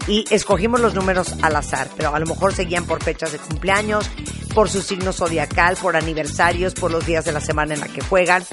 [0.07, 4.09] Y escogimos los números al azar, pero a lo mejor seguían por fechas de cumpleaños,
[4.53, 8.01] por su signo zodiacal, por aniversarios, por los días de la semana en la que
[8.01, 8.43] juegan.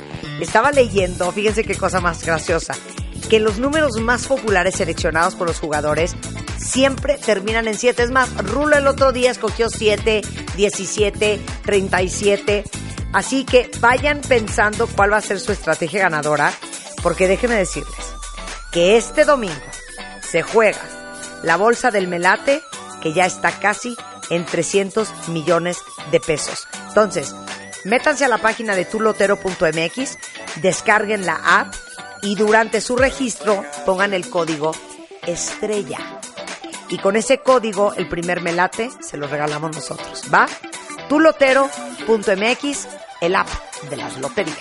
[0.41, 2.75] Estaba leyendo, fíjense qué cosa más graciosa,
[3.29, 6.15] que los números más populares seleccionados por los jugadores
[6.59, 8.03] siempre terminan en 7.
[8.03, 10.23] Es más, Rulo el otro día escogió 7,
[10.57, 12.65] 17, 37.
[13.15, 16.53] Así que vayan pensando cuál va a ser su estrategia ganadora,
[17.01, 18.15] porque déjenme decirles
[18.73, 19.55] que este domingo
[20.21, 20.83] se juega
[21.45, 22.61] la bolsa del Melate,
[23.01, 23.97] que ya está casi
[24.31, 25.79] en 300 millones
[26.11, 26.67] de pesos.
[26.89, 27.35] Entonces,
[27.85, 30.19] métanse a la página de tulotero.mx,
[30.57, 31.73] descarguen la app
[32.21, 34.73] y durante su registro pongan el código
[35.25, 35.99] estrella.
[36.89, 40.25] Y con ese código, el primer melate se lo regalamos nosotros.
[40.33, 40.49] ¿Va?
[41.09, 42.89] tulotero.mx,
[43.27, 43.49] el app
[43.91, 44.57] de las loterías.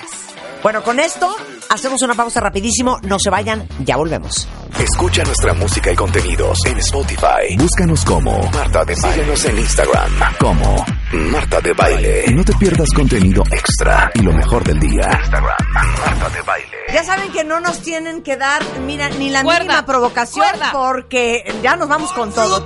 [0.62, 1.36] Bueno, con esto
[1.70, 2.98] hacemos una pausa rapidísimo.
[3.04, 4.48] No se vayan, ya volvemos.
[4.80, 7.58] Escucha nuestra música y contenidos en Spotify.
[7.58, 9.14] Búscanos como Marta de Baile.
[9.14, 12.26] Síguenos en Instagram como Marta de Baile.
[12.34, 15.02] No te pierdas contenido extra y lo mejor del día.
[15.22, 15.58] Instagram,
[16.00, 16.78] Marta de Baile.
[16.94, 20.72] Ya saben que no nos tienen que dar, mira, ni la Cuerda, mínima provocación cuerda.
[20.72, 22.66] porque ya nos vamos con todo.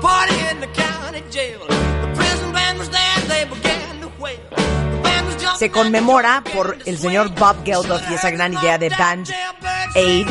[5.57, 9.27] Se conmemora por el señor Bob Geldof y esa gran idea de Band
[9.95, 10.27] Aid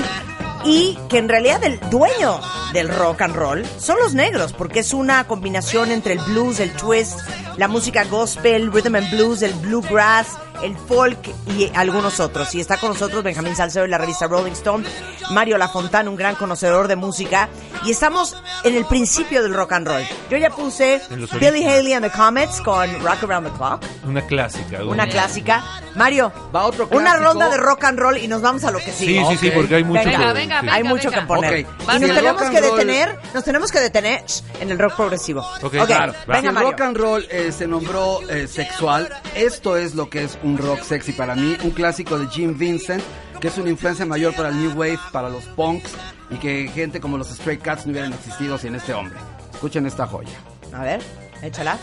[0.65, 2.41] y que en realidad el dueño
[2.73, 6.73] del rock and roll son los negros porque es una combinación entre el blues, el
[6.73, 7.21] twist,
[7.57, 10.29] la música gospel, rhythm and blues, el bluegrass,
[10.63, 11.19] el folk
[11.57, 12.55] y algunos otros.
[12.55, 14.85] Y está con nosotros Benjamín Salcedo de la revista Rolling Stone,
[15.31, 17.49] Mario Lafontán, un gran conocedor de música
[17.85, 20.03] y estamos en el principio del rock and roll.
[20.31, 21.01] Yo ya puse
[21.41, 21.65] Billy.
[21.65, 23.83] Haley and the Comets con Rock Around the Clock.
[24.07, 24.85] Una clásica.
[24.85, 25.63] Una clásica.
[25.95, 28.93] Mario, Va otro una ronda de rock and roll y nos vamos a lo que
[28.93, 29.25] Sí, sigue.
[29.31, 29.55] sí, sí, Ok.
[29.55, 30.33] porque hay mucho Venga, que...
[30.35, 30.67] venga, sí.
[30.67, 30.75] venga.
[30.75, 31.65] Hay mucho que poner.
[31.67, 31.95] Ok.
[31.97, 34.25] Y nos tenemos que detener, nos tenemos que detener
[34.61, 35.41] en el rock progresivo.
[35.63, 36.35] Ok, claro, va.
[36.35, 36.71] venga Si el Mario.
[36.71, 40.83] rock and roll eh, se nombró eh, sexual, esto es lo que es un rock
[40.83, 43.03] sexy para mí, un clásico de Jim Vincent,
[43.41, 45.93] que es una influencia mayor para el New Wave, para los punks,
[46.31, 49.19] y que gente como los Stray Cats no hubieran existido sin este hombre.
[49.53, 50.39] Escuchen esta joya.
[50.73, 51.01] A ver,
[51.43, 51.79] échala.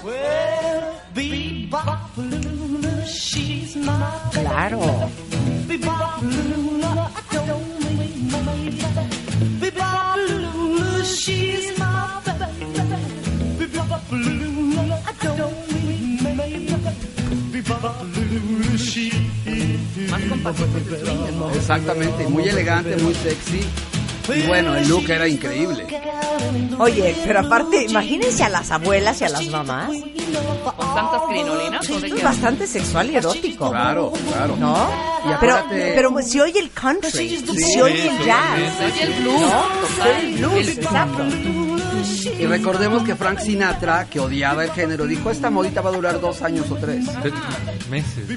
[4.32, 5.10] Claro.
[21.56, 23.62] Exactamente, muy elegante, muy sexy.
[24.34, 25.86] Y bueno, el look era increíble.
[26.80, 29.90] Oye, pero aparte, imagínense a las abuelas y a las mamás.
[29.90, 31.90] Con tantas crinolinas.
[31.90, 33.70] es bastante sexual y erótico.
[33.70, 34.56] Claro, claro.
[34.58, 34.90] ¿No?
[35.26, 38.78] Y Pero, pero si oye el country, si oye el jazz.
[38.78, 39.42] Se oye el blues.
[39.42, 39.48] ¿No?
[39.48, 39.88] total.
[39.96, 41.73] Se oye el blues, El- exacto.
[42.40, 46.20] Y recordemos que Frank Sinatra, que odiaba el género, dijo, esta modita va a durar
[46.20, 47.06] dos años o tres.
[47.90, 48.28] Meses.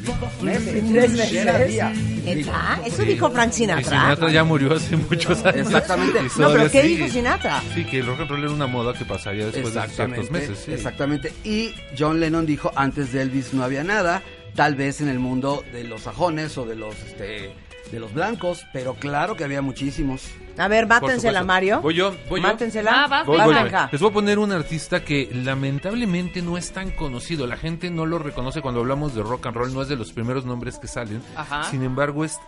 [0.43, 0.85] Meses.
[0.93, 1.69] Tres Era veces.
[1.69, 1.93] día.
[2.25, 2.81] ¿Neta?
[2.85, 3.85] Eso dijo Frank Y Sinatra.
[3.85, 5.67] Sinatra ya murió hace muchos años.
[5.67, 6.21] Exactamente.
[6.39, 7.62] No, pero ¿qué dijo Sinatra?
[7.75, 10.59] Sí, que el rock and roll era una moda que pasaría después de ciertos meses.
[10.64, 10.73] sí.
[10.73, 11.33] Exactamente.
[11.45, 14.23] Y John Lennon dijo, antes de Elvis no había nada,
[14.55, 17.51] tal vez en el mundo de los sajones o de los este
[17.91, 20.22] de los blancos, pero claro que había muchísimos.
[20.59, 21.45] A ver, mátensela.
[21.45, 21.80] Mario.
[21.82, 22.47] Voy yo, voy yo.
[22.49, 23.05] Mátensela.
[23.05, 23.82] Ah, vas, Voy, Vas, voy, Blanca.
[23.82, 23.89] voy.
[23.93, 27.47] Les voy a poner un artista que lamentablemente no es tan conocido.
[27.47, 29.74] La gente no lo reconoce cuando hablamos de rock and roll.
[29.74, 31.22] No es de los primeros nombres que salen.
[31.37, 31.64] Ajá.
[31.64, 32.39] Sin embargo, es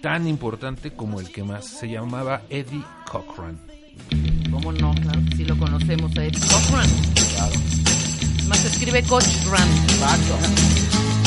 [0.00, 1.66] tan importante como el que más.
[1.66, 3.58] Se llamaba Eddie Cochran.
[4.50, 4.94] ¿Cómo no?
[4.94, 6.88] Claro que sí lo conocemos a Eddie Cochran.
[8.48, 9.68] Más se escribe Cochran.
[9.84, 10.38] Exacto.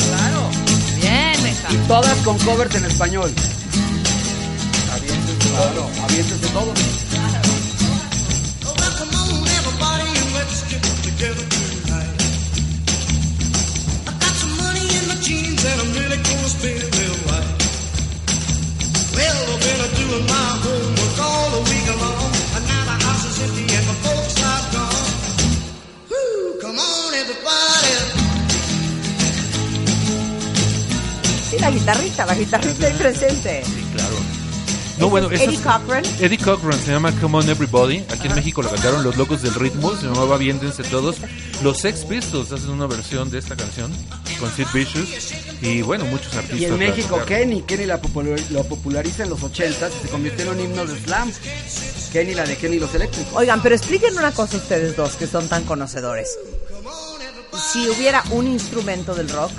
[0.08, 0.50] Claro.
[1.00, 1.72] Bien, meja.
[1.72, 3.30] Y todas con covers en español.
[5.52, 6.92] Claro, everybody.
[31.50, 33.81] Sí, la guitarrita, la guitarrita ahí presente.
[35.02, 36.04] No, bueno, es Eddie Cochran.
[36.20, 38.04] Eddie Cochran se llama Come On Everybody.
[38.08, 39.96] Aquí en México lo cantaron Los Locos del Ritmo.
[39.96, 41.16] Se llamaba Aviéntense Todos.
[41.62, 43.90] Los Sex Pistols hacen una versión de esta canción
[44.38, 45.08] con Sid Vicious.
[45.60, 46.60] Y bueno, muchos artistas.
[46.60, 47.20] Y en la México.
[47.26, 50.86] Kenny, Kenny la popular- lo populariza en los 80 y se convirtió en un himno
[50.86, 51.32] de slam.
[52.12, 53.32] Kenny, la de Kenny y los eléctricos.
[53.34, 56.38] Oigan, pero expliquen una cosa ustedes dos que son tan conocedores.
[57.72, 59.50] Si hubiera un instrumento del rock,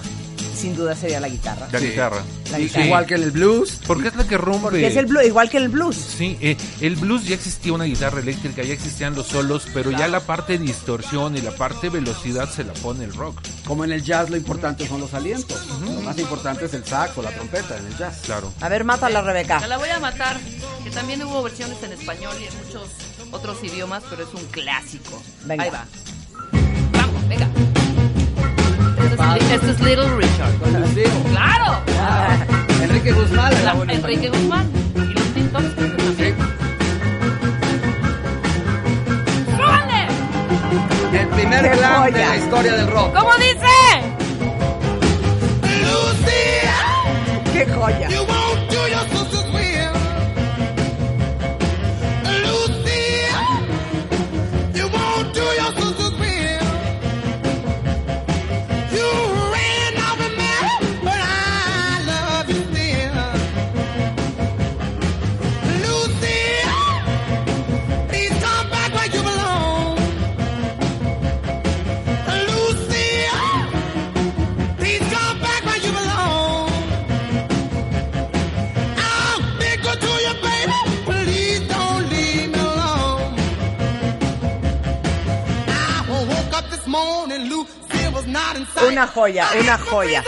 [0.64, 1.68] sin duda sería la guitarra.
[1.72, 1.88] La Sí.
[1.88, 2.24] guitarra.
[2.51, 2.82] La guitarra.
[2.84, 2.88] sí.
[2.88, 3.80] Igual que en el blues.
[3.86, 4.61] Porque es la que rompe.
[4.61, 5.95] Porque es el blues, igual que el blues.
[5.97, 10.07] Sí, eh, el blues ya existía una guitarra eléctrica, ya existían los solos, pero ya
[10.07, 13.41] la parte de distorsión y la parte de velocidad se la pone el rock.
[13.68, 15.68] Como en el jazz lo importante son los alientos.
[15.82, 18.22] Lo más importante es el saxo, la trompeta en el jazz.
[18.26, 18.53] Claro.
[18.61, 19.68] A ver, mátala, Te Rebeca.
[19.68, 20.39] la voy a matar.
[20.86, 22.88] Que también hubo versiones en español y en muchos
[23.32, 25.22] otros idiomas, pero es un clásico.
[25.43, 25.64] Venga.
[25.64, 25.86] Ahí va.
[26.93, 27.47] Vamos, venga.
[29.14, 30.53] Este es, este es Little Richard.
[31.30, 31.82] ¡Claro!
[32.82, 33.53] Enrique Guzmán.
[33.64, 34.30] La- Enrique.
[34.30, 34.70] Guzmán.
[34.95, 36.36] Y los que también.
[41.14, 43.14] El primer ¡Qué glam de la historia del rock.
[43.16, 43.53] ¿Cómo dice?
[47.53, 48.09] ¡Qué joya!
[88.88, 90.24] Una joya, una joya.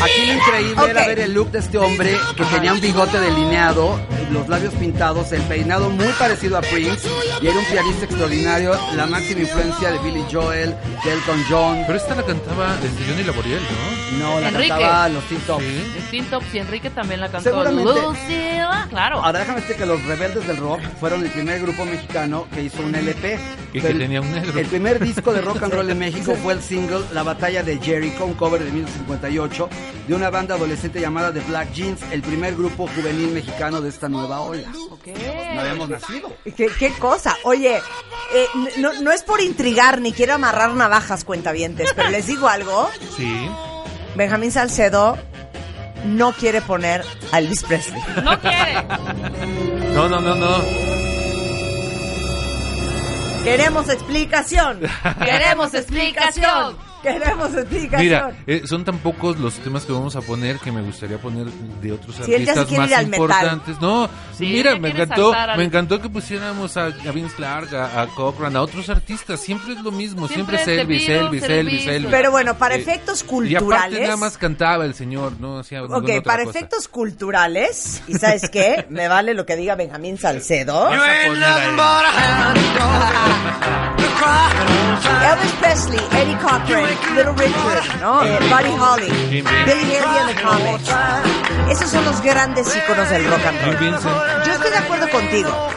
[0.00, 3.98] Aquí lo increíble era ver el look de este hombre que tenía un bigote delineado,
[4.30, 7.08] los labios pintados, el peinado muy parecido a Prince
[7.40, 10.74] y era un pianista extraordinario, la máxima influencia de Billy Joel,
[11.04, 11.78] de Elton John.
[11.86, 14.18] Pero esta la cantaba desde Johnny Laboriel, ¿no?
[14.18, 14.68] No, la Enrique.
[14.68, 15.64] cantaba los Teen Tops.
[15.64, 15.92] Sí.
[15.98, 17.50] El Tintops y Enrique también la cantó.
[17.50, 17.92] Seguramente.
[17.92, 18.86] Lucila.
[18.90, 19.22] Claro.
[19.22, 22.82] Ahora déjame decirte que los Rebeldes del Rock fueron el primer grupo mexicano que hizo
[22.82, 23.38] un LP.
[23.72, 24.58] Y que el- tenía un negro.
[24.58, 27.78] El primer disco de rock and roll en México fue el single La Batalla de
[27.78, 29.68] Jericho, un cover de 1958
[30.08, 34.08] de una banda adolescente llamada The Black Jeans, el primer grupo juvenil mexicano de esta
[34.18, 34.72] nueva ola.
[34.90, 35.06] Ok.
[35.54, 36.32] No habíamos nacido.
[36.56, 37.36] ¿Qué, qué cosa?
[37.44, 37.80] Oye,
[38.34, 38.46] eh,
[38.78, 42.90] no, no es por intrigar ni quiero amarrar navajas, cuentavientes, pero les digo algo.
[43.16, 43.48] Sí.
[44.14, 45.16] Benjamín Salcedo
[46.04, 48.00] no quiere poner a Elvis Presley.
[48.22, 48.82] No quiere.
[49.94, 50.88] No, no, no, no.
[53.44, 54.80] Queremos explicación.
[55.24, 56.87] Queremos explicación.
[57.12, 58.00] Queremos canción.
[58.00, 61.46] Mira, eh, son tan pocos los temas que vamos a poner que me gustaría poner
[61.46, 63.04] de otros artistas más metal.
[63.04, 63.80] importantes.
[63.80, 68.02] No, Sí, mira, me encantó, al- me encantó que pusiéramos a, a Vince Clark, a,
[68.02, 69.40] a Cochran, a otros artistas.
[69.40, 71.86] Siempre es lo mismo, siempre, Siempre es Elvis, Beatles, Elvis, Elvis.
[71.88, 72.10] Elvis.
[72.10, 74.02] Pero bueno, para Eh, efectos Y aparte culturales.
[74.02, 76.58] nada más cantaba el señor, no hacía Ok, otra para cosa.
[76.58, 78.86] efectos culturales, ¿y sabes qué?
[78.90, 80.88] Me vale lo que diga Benjamín Salcedo.
[84.18, 88.22] Elvis Presley, Eddie Cochran, Little Richard, ¿no?
[88.24, 90.90] Eh, Buddy Holly, Billy Haley and the Comets.
[91.70, 93.78] Esos son los grandes íconos del rock and roll.
[94.44, 95.68] Yo estoy de acuerdo contigo.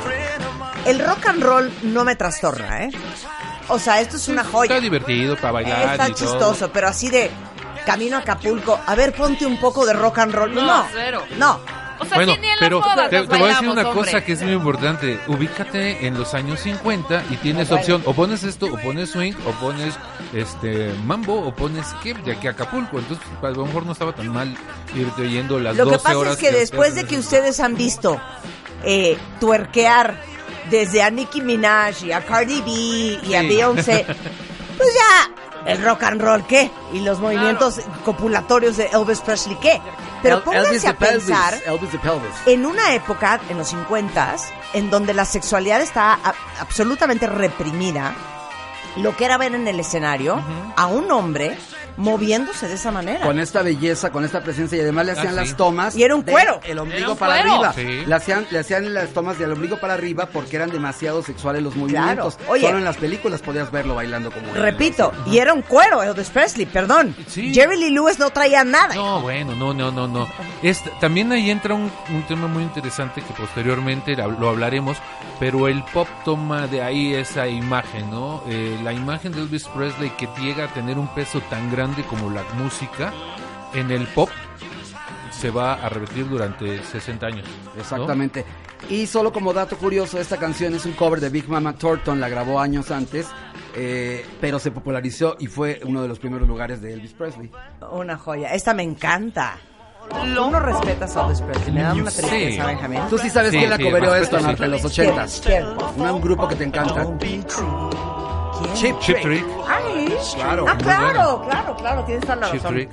[0.85, 2.91] El rock and roll no me trastorna, ¿eh?
[3.67, 4.71] O sea, esto es una joya.
[4.73, 6.31] Está divertido para bailar Está y todo.
[6.31, 7.29] chistoso, pero así de
[7.85, 8.79] camino a Acapulco.
[8.85, 10.53] A ver, ponte un poco de rock and roll.
[10.53, 11.23] No, No, cero.
[11.37, 11.59] no.
[12.01, 13.93] O sea, Bueno, pero te, te voy a decir una hombre.
[14.03, 15.19] cosa que es muy importante.
[15.27, 18.01] Ubícate en los años 50 y tienes opción.
[18.05, 19.93] O pones esto, o pones swing, o pones
[20.33, 22.97] este mambo, o pones skip de aquí a Acapulco.
[22.99, 24.55] Entonces, a lo mejor no estaba tan mal
[24.95, 26.33] irte oyendo las Lo 12 que pasa horas.
[26.33, 28.19] es que después de que ustedes han visto
[28.83, 30.19] eh, tuerquear
[30.69, 33.41] desde a Nicki Minaj y a Cardi B y a.
[33.43, 34.05] Beyoncé,
[34.77, 35.31] pues ya
[35.65, 39.81] el rock and roll qué y los movimientos copulatorios de Elvis Presley qué.
[40.21, 41.89] Pero pónganse a pensar Elvis
[42.45, 44.35] en una época, en los 50
[44.73, 48.13] en donde la sexualidad estaba a- absolutamente reprimida,
[48.97, 50.41] lo que era ver en el escenario
[50.75, 51.57] a un hombre
[51.97, 53.25] moviéndose de esa manera.
[53.25, 55.49] Con esta belleza, con esta presencia y además le hacían Ah, sí.
[55.49, 55.95] las tomas.
[55.95, 56.59] Y era un cuero.
[56.63, 57.65] El ombligo para cuero.
[57.65, 57.73] arriba.
[57.73, 58.05] Sí.
[58.05, 61.75] Le, hacían, le hacían las tomas del ombligo para arriba porque eran demasiado sexuales los
[61.75, 62.37] movimientos.
[62.47, 62.65] Oye.
[62.65, 64.61] Solo en las películas podías verlo bailando como él.
[64.61, 67.15] Repito, y era un cuero Elvis Presley, perdón.
[67.27, 67.53] Sí.
[67.53, 68.95] Jerry Lee Lewis no traía nada.
[68.95, 70.27] No, bueno, no, no, no, no.
[70.63, 74.97] Este, también ahí entra un, un tema muy interesante que posteriormente lo hablaremos,
[75.39, 78.41] pero el pop toma de ahí esa imagen, ¿no?
[78.47, 82.29] Eh, la imagen de Elvis Presley que llega a tener un peso tan grande como
[82.29, 83.11] la música
[83.73, 84.29] en el pop
[85.31, 87.47] se va a repetir durante 60 años.
[87.75, 87.81] ¿no?
[87.81, 88.45] Exactamente.
[88.89, 92.29] Y solo como dato curioso, esta canción es un cover de Big Mama Thornton, la
[92.29, 93.27] grabó años antes,
[93.75, 97.49] eh, pero se popularizó y fue uno de los primeros lugares de Elvis Presley.
[97.91, 98.53] Una joya.
[98.53, 99.57] Esta me encanta.
[100.09, 101.71] Tú no respetas a Elvis Presley.
[101.71, 102.21] Me da una Sí.
[102.21, 103.01] tristeza, Benjamín.
[103.09, 105.41] Tú sí sabes Sí, quién la sí, esto, respeto, Marta, en los ochentas.
[105.45, 105.65] ¿Quién?
[105.97, 107.07] Un, un grupo que te encanta.
[108.73, 109.45] Chip Chip Trick.
[109.67, 112.73] Ay, Claro, ah, claro, claro, claro, tienes toda la Chip razón.
[112.73, 112.89] Trick.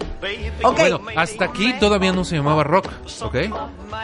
[0.63, 2.87] Bueno, hasta aquí todavía no se llamaba rock,
[3.23, 3.37] ¿ok?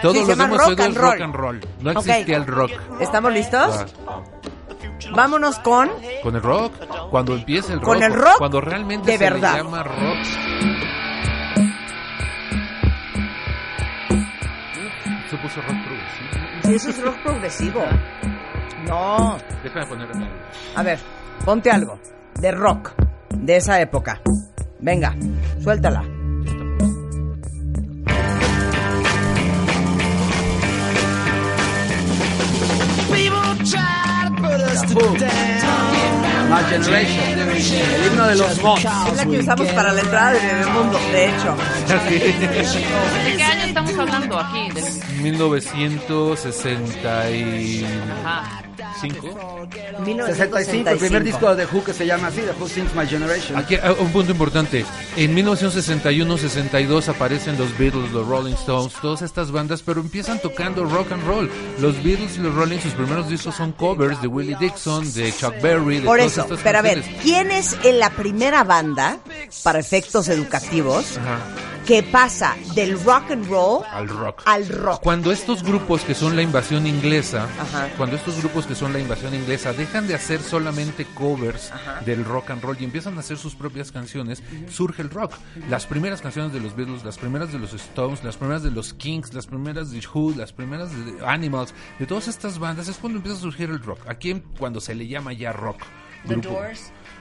[0.03, 1.23] Todos Sí, llama hemos rock and es rock roll.
[1.23, 1.61] and roll.
[1.81, 2.71] No existía el rock.
[3.01, 3.87] ¿estamos listos?
[4.07, 4.21] Ah.
[5.15, 5.91] Vámonos con
[6.23, 6.73] Con el rock,
[7.11, 7.85] cuando empieza el rock.
[7.87, 9.53] Con el rock Cuando realmente de se verdad.
[9.57, 10.19] le llama rock.
[15.31, 16.75] Se puso rock progresivo.
[16.77, 17.85] Eso es rock progresivo.
[18.87, 19.39] No.
[19.63, 20.29] Déjame ponerme.
[20.77, 20.99] A ver,
[21.45, 21.99] ponte algo
[22.41, 22.93] de rock
[23.37, 24.21] de esa época.
[24.81, 25.15] Venga,
[25.63, 26.03] suéltala.
[36.51, 37.81] My Generation.
[37.95, 38.85] El himno de los mods.
[38.85, 41.57] Es la que usamos para la entrada de Bebemundo, de hecho.
[43.25, 44.69] ¿De qué año estamos hablando aquí?
[44.75, 44.85] Del-
[45.23, 47.89] 1965.
[48.25, 48.63] Ajá.
[48.77, 53.59] 65, el primer disco de Who que se llama así, The Who Sings My Generation.
[53.59, 54.85] Aquí ah, un punto importante.
[55.17, 61.13] En 1961-62 aparecen los Beatles, los Rolling Stones, todas estas bandas, pero empiezan tocando rock
[61.13, 61.51] and roll.
[61.81, 65.61] Los Beatles y los Rolling, sus primeros discos son covers de Willie Dixon, de Chuck
[65.61, 67.23] Berry, de Por todas eso, estas pero a ver, canciones.
[67.23, 69.19] ¿quién es en la primera banda,
[69.63, 71.39] para efectos educativos, Ajá,
[71.87, 74.43] que pasa del rock and roll al rock.
[74.47, 75.01] al rock?
[75.03, 77.89] Cuando estos grupos que son la invasión inglesa, Ajá.
[77.97, 81.71] cuando estos grupos que son la invasión inglesa dejan de hacer solamente covers
[82.07, 85.35] del rock and roll y empiezan a hacer sus propias canciones, surge el rock.
[85.69, 88.95] Las primeras canciones de los Beatles, las primeras de los Stones, las primeras de los
[88.95, 93.19] Kings, las primeras de Who, las primeras de Animals, de todas estas bandas es cuando
[93.19, 94.01] empieza a surgir el rock.
[94.09, 95.83] Aquí cuando se le llama ya rock.
[96.25, 96.59] grupo.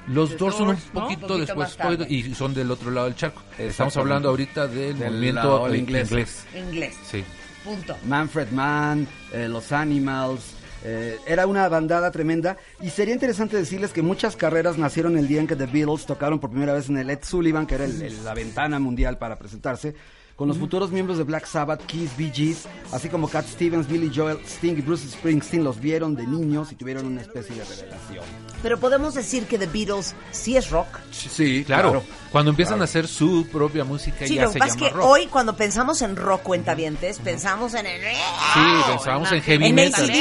[0.08, 1.78] Los The Doors son un poquito, Un poquito después
[2.10, 3.42] y son del otro lado del charco.
[3.58, 6.12] Estamos hablando ahorita del, Del movimiento inglés.
[6.12, 6.46] inglés.
[6.56, 6.96] Inglés.
[7.10, 7.24] Sí.
[7.64, 7.96] Punto.
[8.06, 10.56] Manfred Mann, eh, Los Animals.
[10.86, 15.40] eh, era una bandada tremenda y sería interesante decirles que muchas carreras nacieron el día
[15.40, 18.02] en que The Beatles tocaron por primera vez en el Ed Sullivan, que era el-
[18.02, 19.96] el- la ventana mundial para presentarse,
[20.36, 24.12] con los futuros miembros de Black Sabbath, Kiss, Bee Gees, así como Cat Stevens, Billy
[24.14, 28.24] Joel, Sting y Bruce Springsteen los vieron de niños y tuvieron una especie de revelación.
[28.64, 30.88] Pero podemos decir que The Beatles sí es rock.
[31.12, 34.74] Sí, Claro, cuando empiezan a hacer su propia música Sí, ya lo que se pasa
[34.74, 35.06] es llama que rock.
[35.06, 38.02] hoy cuando pensamos en rock cuentavientes, pensamos en el...
[38.02, 40.12] Sí, pensábamos en heavy en metal.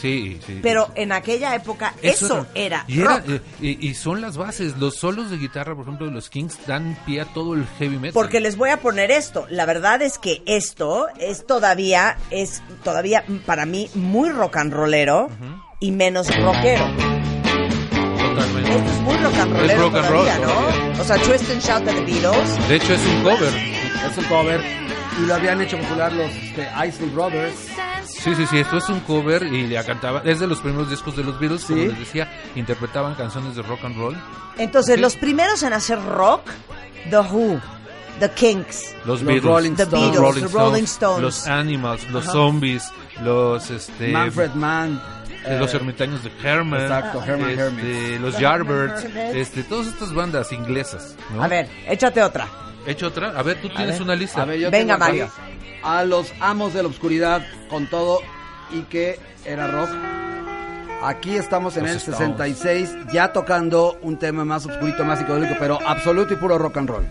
[0.00, 0.60] Sí, sí.
[0.62, 3.22] Pero en aquella época eso, era, y, rock.
[3.28, 4.76] eh, y, y son las bases.
[4.78, 7.96] Los solos de guitarra, por ejemplo, de los Kings dan pie a todo el heavy
[7.96, 8.12] metal.
[8.12, 9.46] Porque les voy a poner esto.
[9.50, 15.28] La verdad es que esto es todavía, es todavía para mí muy rock and rollero
[15.80, 16.86] y menos rockero.
[18.18, 18.70] Totalmente.
[18.76, 20.52] Esto es muy rock and rollero Es rock and roll todavía, ¿no?
[20.52, 21.00] todavía.
[21.00, 22.68] O sea, Twist and Shout de The Beatles.
[22.68, 23.52] De hecho, es un cover.
[24.10, 24.85] Es un cover.
[25.18, 27.54] Y lo habían hecho popular los este, Isley Brothers.
[28.06, 30.22] Sí, sí, sí, esto es un cover y la cantaba.
[30.24, 31.88] Es de los primeros discos de los Beatles, como Sí.
[31.88, 34.16] les decía, interpretaban canciones de rock and roll.
[34.58, 35.00] Entonces, Sí.
[35.00, 36.42] los primeros en hacer rock,
[37.10, 37.60] The Who,
[38.20, 40.04] The Kinks, Los, Los Beatles, Rolling The Stones.
[40.04, 41.22] Beatles, Rolling The Rolling Stones, Stones.
[41.22, 42.32] los Animals, los Ajá.
[42.32, 42.92] Zombies,
[43.22, 45.00] los este Manfred Mann.
[45.44, 49.04] eh, los eh, ermitaños de Herman, Exacto, Herman este, los Yardbirds,
[49.34, 51.42] este, todas estas bandas inglesas, ¿no?
[51.42, 52.48] A ver, échate otra.
[52.86, 54.42] Hecho otra, a ver, tú A tienes ver, una lista.
[54.42, 55.30] a ver, yo Venga, tengo Mario.
[55.82, 58.20] A los amos de la oscuridad con todo
[58.72, 59.90] y que era rock.
[61.02, 62.18] Aquí estamos en el Stones.
[62.18, 66.88] 66, ya tocando un tema más oscurito, más psicodélico, pero absoluto y puro rock and
[66.88, 67.06] roll.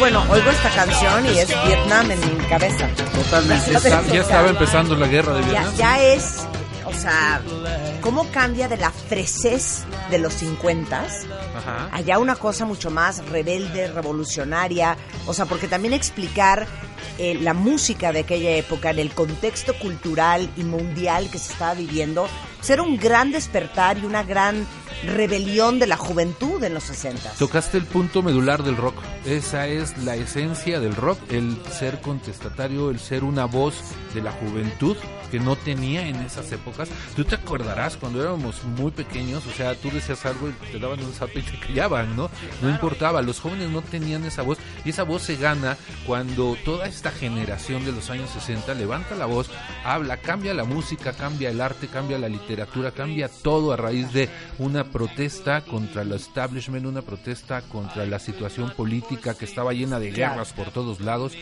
[0.00, 2.88] Bueno, oigo esta canción y es Vietnam en mi cabeza.
[3.14, 3.70] Totalmente.
[3.72, 5.74] Ya Está- estaba empezando la guerra de Vietnam.
[5.76, 6.46] ya es,
[6.86, 7.40] o sea,
[8.00, 11.00] cómo cambia de la fresez de los 50
[11.56, 11.88] Ajá.
[11.92, 14.96] allá una cosa mucho más rebelde, revolucionaria,
[15.26, 16.66] o sea, porque también explicar
[17.18, 21.74] eh, la música de aquella época en el contexto cultural y mundial que se estaba
[21.74, 22.26] viviendo,
[22.68, 24.66] era un gran despertar y una gran
[25.04, 27.30] rebelión de la juventud en los 60.
[27.38, 28.96] Tocaste el punto medular del rock.
[29.24, 33.76] Esa es la esencia del rock, el ser contestatario, el ser una voz
[34.14, 34.96] de la juventud
[35.30, 36.88] que no tenía en esas épocas.
[37.14, 41.02] Tú te acordarás cuando éramos muy pequeños, o sea, tú decías algo y te daban
[41.02, 42.30] un zape y te callaban, ¿no?
[42.60, 46.86] No importaba, los jóvenes no tenían esa voz y esa voz se gana cuando toda
[46.86, 49.50] esta generación de los años 60 levanta la voz,
[49.84, 52.49] habla, cambia la música, cambia el arte, cambia la literatura,
[52.94, 54.28] cambia todo a raíz de
[54.58, 60.10] una protesta contra el establishment, una protesta contra la situación política que estaba llena de
[60.10, 61.32] guerras por todos lados,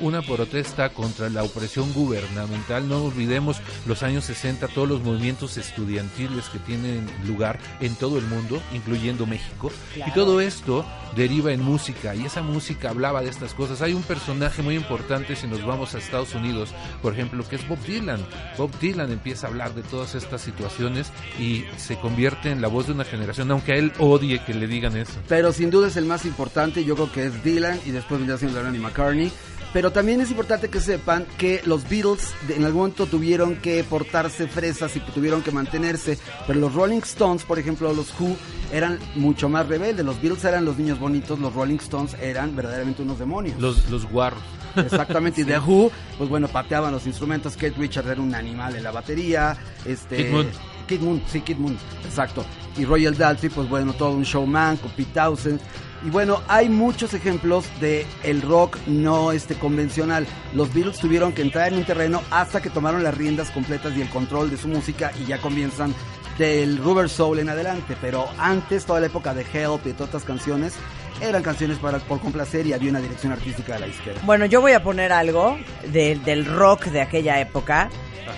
[0.00, 2.88] una protesta contra la opresión gubernamental.
[2.88, 8.26] No olvidemos los años 60, todos los movimientos estudiantiles que tienen lugar en todo el
[8.26, 9.70] mundo, incluyendo México.
[9.94, 10.10] Claro.
[10.10, 10.84] Y todo esto
[11.16, 13.82] deriva en música y esa música hablaba de estas cosas.
[13.82, 17.68] Hay un personaje muy importante si nos vamos a Estados Unidos, por ejemplo, que es
[17.68, 18.24] Bob Dylan.
[18.56, 22.86] Bob Dylan empieza a hablar de todas estas situaciones y se convierte en la voz
[22.86, 25.12] de una generación, aunque a él odie que le digan eso.
[25.28, 28.38] Pero sin duda es el más importante, yo creo que es Dylan y después vendría
[28.38, 29.32] siendo Lennon y McCartney.
[29.72, 34.48] Pero también es importante que sepan que los Beatles en algún momento tuvieron que portarse
[34.48, 36.18] fresas y tuvieron que mantenerse.
[36.46, 38.36] Pero los Rolling Stones, por ejemplo, los Who,
[38.72, 40.04] eran mucho más rebeldes.
[40.04, 43.60] Los Beatles eran los niños bonitos, los Rolling Stones eran verdaderamente unos demonios.
[43.60, 44.42] Los, los guarros.
[44.76, 47.54] Exactamente, y The Who, pues bueno, pateaban los instrumentos.
[47.54, 49.56] Kate Richards era un animal en la batería.
[49.84, 50.46] Este, Kid Moon.
[50.86, 52.44] Kid Moon, sí, Kid Moon, exacto.
[52.76, 55.60] Y Royal Daltrey, pues bueno, todo un showman con Pete Townsend.
[56.04, 60.26] Y bueno, hay muchos ejemplos de el rock no este convencional.
[60.54, 64.02] Los Beatles tuvieron que entrar en un terreno hasta que tomaron las riendas completas y
[64.02, 65.94] el control de su música y ya comienzan
[66.38, 67.96] del Rubber Soul en adelante.
[68.00, 70.74] Pero antes, toda la época de Help y de todas estas canciones,
[71.20, 74.20] eran canciones para por complacer y había una dirección artística de la izquierda.
[74.24, 75.58] Bueno, yo voy a poner algo
[75.92, 77.90] de- del rock de aquella época.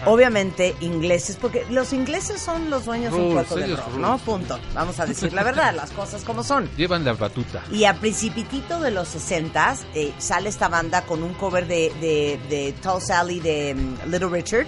[0.07, 3.95] Obviamente ingleses, porque los ingleses son los dueños un Rules, poco del rock.
[3.97, 4.19] ¿no?
[4.19, 4.59] Punto.
[4.73, 6.71] Vamos a decir la verdad, las cosas como son.
[6.77, 7.63] Llevan la batuta.
[7.73, 12.39] Y a principitito de los 60 eh, sale esta banda con un cover de, de,
[12.49, 14.67] de Tall Sally de mm, Little Richard.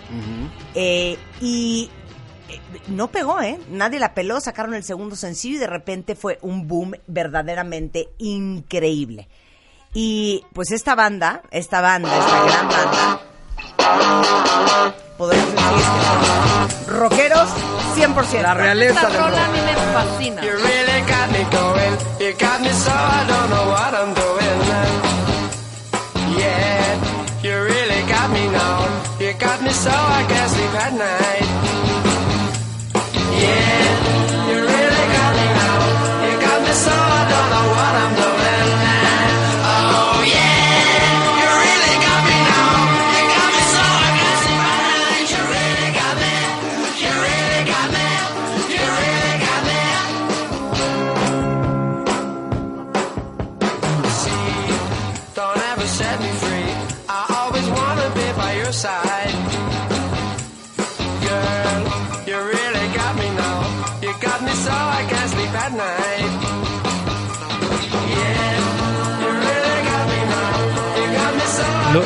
[0.74, 1.89] Eh, y
[2.88, 3.59] no pegó, ¿eh?
[3.68, 9.28] Nadie la peló, sacaron el segundo sencillo y de repente fue un boom verdaderamente increíble.
[9.94, 13.20] Y pues esta banda, esta banda, esta gran banda,
[15.18, 17.48] podemos decir que son rockeros
[17.96, 18.42] 100%.
[18.42, 20.42] La realeza Esta rola a mí me fascina.
[20.42, 21.98] You really got me going.
[22.20, 24.42] You got me so I don't know what I'm doing.
[26.38, 26.98] Yeah,
[27.42, 28.88] you really got me now.
[29.20, 30.41] You got me so I can't
[71.93, 72.05] Lo- eh,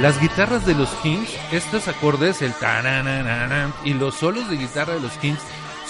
[0.00, 5.00] las guitarras de los Kings, estos acordes, el taranananan, y los solos de guitarra de
[5.00, 5.38] los Kings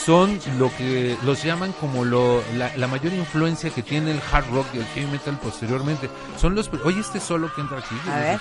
[0.04, 4.46] son lo que los llaman como lo, la, la mayor influencia que tiene el hard
[4.52, 6.10] rock y el heavy metal posteriormente.
[6.40, 7.94] Son los, oye este solo que entra aquí.
[8.10, 8.40] A ver.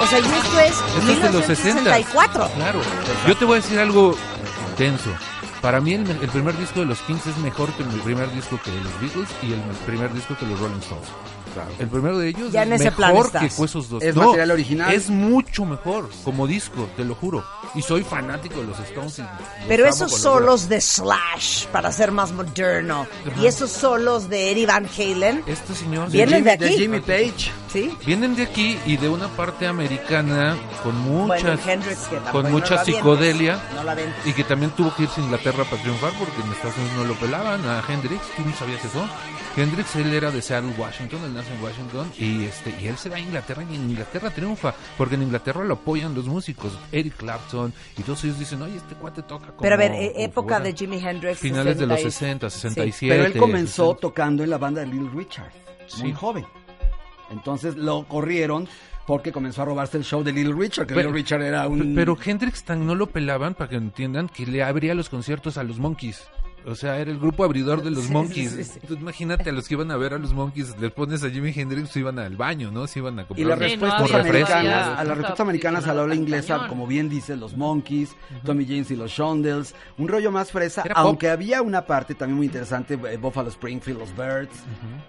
[0.00, 1.80] O sea, y esto es Esto es de los 60.
[1.82, 2.50] 1964.
[2.56, 2.80] Claro.
[3.28, 4.16] Yo te voy a decir algo
[4.76, 5.10] tenso.
[5.64, 8.60] Para mí el, el primer disco de los Kings es mejor que el primer disco
[8.62, 11.08] que los Beatles y el primer disco que los Rolling Stones.
[11.78, 14.02] El primero de ellos Ya es en ese plan mejor que fue esos dos.
[14.02, 14.92] ¿Es No, material original?
[14.92, 17.42] Es mucho mejor como disco, te lo juro.
[17.74, 19.20] Y soy fanático de los Stones.
[19.20, 19.30] y los
[19.66, 23.06] Pero esos solos de Slash, para ser más moderno,
[23.40, 26.64] y esos solos de Eddie Van Halen, Este señor vienen de aquí.
[26.64, 27.50] De Jimmy Page.
[27.74, 27.92] ¿Sí?
[28.06, 32.74] Vienen de aquí y de una parte americana con muchas, Bueno, Hendrix, con no mucha
[32.80, 36.52] avientes, psicodelia no y que también tuvo que irse a Inglaterra para triunfar porque en
[36.52, 38.22] Estados Unidos no lo pelaban a Hendrix.
[38.36, 39.04] ¿Tú no sabías eso?
[39.56, 43.08] Hendrix, él era de Seattle, Washington, él nace en Washington y este y él se
[43.08, 47.16] va a Inglaterra y en Inglaterra triunfa porque en Inglaterra lo apoyan los músicos, Eric
[47.16, 49.62] Clapton y todos ellos dicen, oye, este cuate toca como...
[49.62, 50.64] Pero a ver, como época fuera".
[50.64, 51.38] de Jimi Hendrix.
[51.40, 53.14] Finales de los 60 y- 60, 67.
[53.16, 54.00] Pero él comenzó 60.
[54.00, 55.50] tocando en la banda de Little Richard,
[55.98, 56.12] muy Sí.
[56.12, 56.46] joven.
[57.34, 58.66] Entonces lo corrieron
[59.06, 61.94] porque comenzó a robarse el show de Little Richard, que Pero- Little Richard era un...
[61.94, 65.62] Pero Hendrix tan no lo pelaban para que entiendan que le abría los conciertos a
[65.62, 66.22] los Monkeys.
[66.66, 68.50] O sea, era el grupo abridor de los Sí, Monkeys.
[68.52, 68.80] sí, sí.
[68.86, 71.52] Tú imagínate a los que iban a ver a los Monkeys, les pones a Jimi
[71.54, 72.86] Hendrix, se iban al baño, ¿no?
[72.86, 76.14] Se iban a Y comprar las no americanas, a las respuestas americanas a la habla
[76.14, 76.68] inglesa, cañón.
[76.68, 80.94] como bien dice, los Monkeys, Tommy James y los Shondells, un rollo más fresa, Era
[80.94, 81.04] pop.
[81.06, 84.56] aunque había una parte también muy interesante, eh, Buffalo Springfield, los Birds,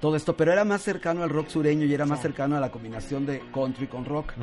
[0.02, 2.70] todo esto, pero era más cercano al rock sureño y era más cercano a la
[2.72, 4.34] combinación de country con rock.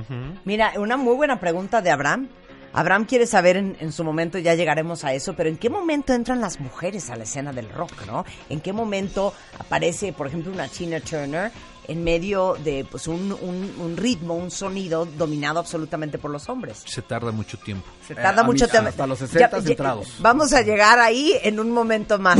[0.44, 2.28] Mira, una muy buena pregunta de Abraham.
[2.72, 6.12] Abraham quiere saber en, en su momento, ya llegaremos a eso, pero ¿en qué momento
[6.12, 8.24] entran las mujeres a la escena del rock, no?
[8.48, 11.50] ¿En qué momento aparece, por ejemplo, una Tina Turner
[11.88, 16.82] en medio de pues un, un- un ritmo, un sonido dominado absolutamente por los hombres?
[16.86, 17.86] Se tarda mucho tiempo.
[18.06, 18.88] Se tarda Eh, mucho tiempo.
[18.88, 20.14] hasta los Ya- 60 ya- entrados.
[20.20, 22.38] Vamos a llegar ahí en un momento más.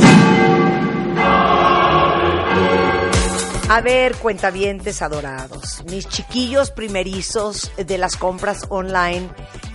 [3.69, 9.29] A ver, cuentavientes adorados, mis chiquillos primerizos de las compras online,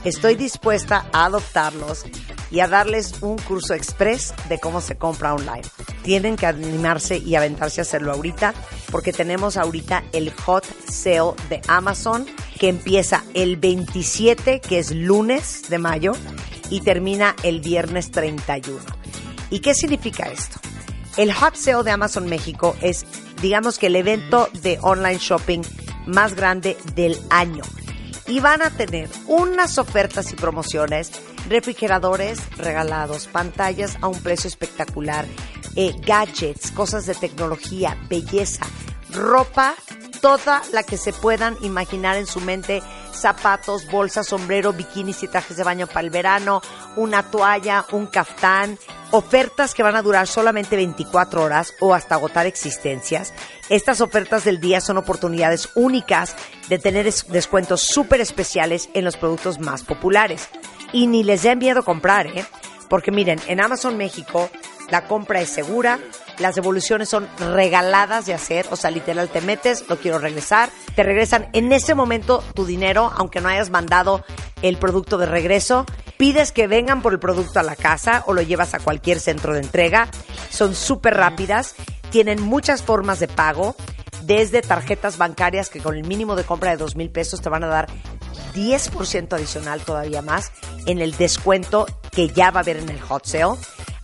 [0.05, 2.05] estoy dispuesta a adoptarlos
[2.51, 5.63] y a darles un curso express de cómo se compra online.
[6.03, 8.55] Tienen que animarse y aventarse a hacerlo ahorita
[8.91, 12.27] porque tenemos ahorita el hot sale de Amazon
[12.59, 16.13] que empieza el 27, que es lunes de mayo,
[16.71, 18.79] y termina el viernes 31.
[19.51, 20.59] ¿Y qué significa esto?
[21.17, 23.07] El Hot Sale de Amazon México es,
[23.41, 25.63] digamos que el evento de online shopping
[26.07, 27.63] más grande del año.
[28.27, 31.13] Y van a tener unas ofertas y promociones,
[31.49, 35.25] refrigeradores regalados, pantallas a un precio espectacular,
[35.77, 38.67] eh, gadgets, cosas de tecnología, belleza,
[39.13, 39.75] ropa,
[40.21, 42.83] toda la que se puedan imaginar en su mente,
[43.13, 46.61] zapatos, bolsas, sombrero, bikinis y trajes de baño para el verano,
[46.97, 48.79] una toalla, un caftán,
[49.11, 53.33] ofertas que van a durar solamente 24 horas o hasta agotar existencias.
[53.69, 56.37] Estas ofertas del día son oportunidades únicas
[56.69, 60.49] de tener es- descuentos súper especiales en los productos más populares.
[60.93, 62.45] Y ni les den miedo comprar, ¿eh?
[62.89, 64.49] Porque miren, en Amazon México
[64.91, 65.99] la compra es segura,
[66.41, 71.03] las devoluciones son regaladas de hacer, o sea, literal te metes, lo quiero regresar, te
[71.03, 74.25] regresan en ese momento tu dinero, aunque no hayas mandado
[74.63, 75.85] el producto de regreso,
[76.17, 79.55] pides que vengan por el producto a la casa o lo llevas a cualquier centro
[79.55, 80.09] de entrega,
[80.51, 81.75] son súper rápidas,
[82.11, 83.77] tienen muchas formas de pago,
[84.23, 87.65] desde tarjetas bancarias que con el mínimo de compra de dos mil pesos te van
[87.65, 87.87] a dar
[88.55, 90.53] 10% adicional todavía más
[90.87, 93.57] en el descuento que ya va a haber en el hot sale.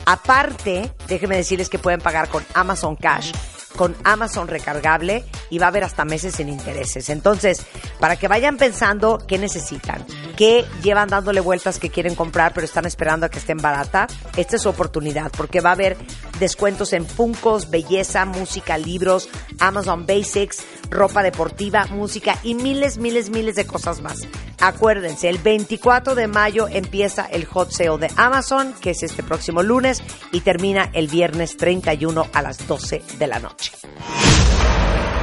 [0.06, 3.32] Aparte, déjenme decirles que pueden pagar con Amazon Cash,
[3.76, 7.08] con Amazon recargable y va a haber hasta meses sin intereses.
[7.08, 7.64] Entonces,
[8.00, 10.04] para que vayan pensando qué necesitan,
[10.36, 14.06] qué llevan dándole vueltas que quieren comprar pero están esperando a que estén barata,
[14.36, 15.96] esta es su oportunidad porque va a haber
[16.38, 23.56] descuentos en Funcos, belleza, música, libros, Amazon Basics, ropa deportiva, música y miles, miles, miles
[23.56, 24.18] de cosas más.
[24.60, 29.62] Acuérdense, el 24 de mayo empieza el hot sale de Amazon, que es este próximo
[29.62, 30.02] lunes,
[30.32, 33.63] y termina el viernes 31 a las 12 de la noche.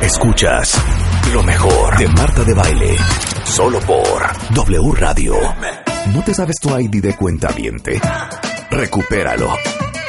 [0.02, 0.74] Escuchas
[1.34, 2.98] lo mejor de Marta de Baile.
[3.44, 4.22] Solo por
[4.54, 5.36] W Radio.
[6.14, 8.02] ¿No te sabes tu ID de cuenta viente?
[8.70, 9.54] Recupéralo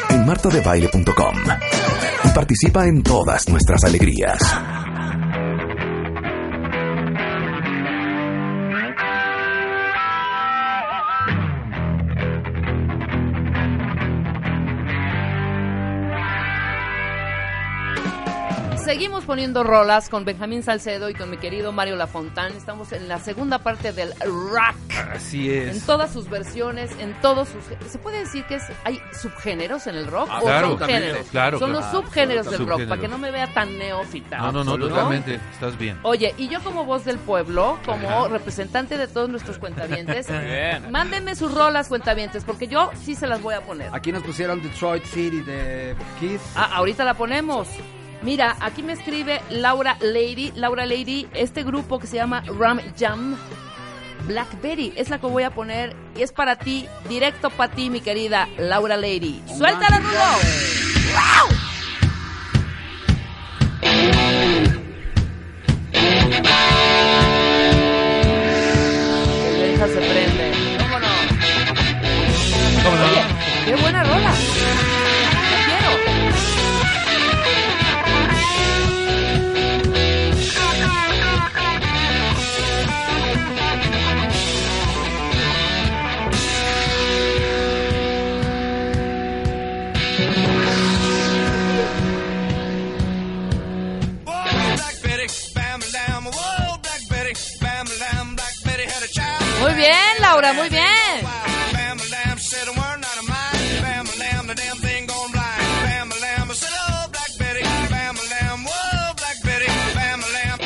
[0.08, 1.36] en martadebaile.com.
[2.24, 4.38] Y participa en todas nuestras alegrías.
[18.93, 22.53] Seguimos poniendo rolas con Benjamín Salcedo y con mi querido Mario Lafontán.
[22.53, 24.76] Estamos en la segunda parte del rock.
[25.14, 25.86] Así En es.
[25.86, 27.64] todas sus versiones, en todos sus...
[27.90, 30.28] ¿Se puede decir que es, hay subgéneros en el rock?
[30.30, 31.26] Ah, ¿O claro, son géneros?
[31.30, 31.86] claro, Son claro.
[31.86, 32.88] los subgéneros del rock, Subgéneros.
[32.90, 34.36] para que no me vea tan neófita.
[34.36, 34.88] No, no, no, ¿no?
[34.88, 35.40] totalmente.
[35.55, 35.99] Estás bien.
[36.03, 38.28] Oye, y yo como voz del pueblo, como Ajá.
[38.28, 40.26] representante de todos nuestros cuentavientes,
[40.90, 43.88] mándenme sus rolas cuentavientes, porque yo sí se las voy a poner.
[43.95, 46.43] Aquí nos pusieron Detroit City de Kiss.
[46.55, 47.68] Ah, ahorita la ponemos.
[48.22, 50.52] Mira, aquí me escribe Laura Lady.
[50.54, 53.36] Laura Lady, este grupo que se llama Ram Jam.
[54.26, 58.00] Blackberry es la que voy a poner y es para ti, directo para ti, mi
[58.00, 59.42] querida Laura Lady.
[59.46, 60.00] ¡Suéltala,
[69.58, 70.52] Benja se prende.
[70.78, 71.08] ¿Cómo no?
[72.84, 73.04] ¿Cómo no?
[73.04, 73.22] Oye,
[73.66, 74.91] qué buena rola.
[109.94, 110.61] Bam lamb.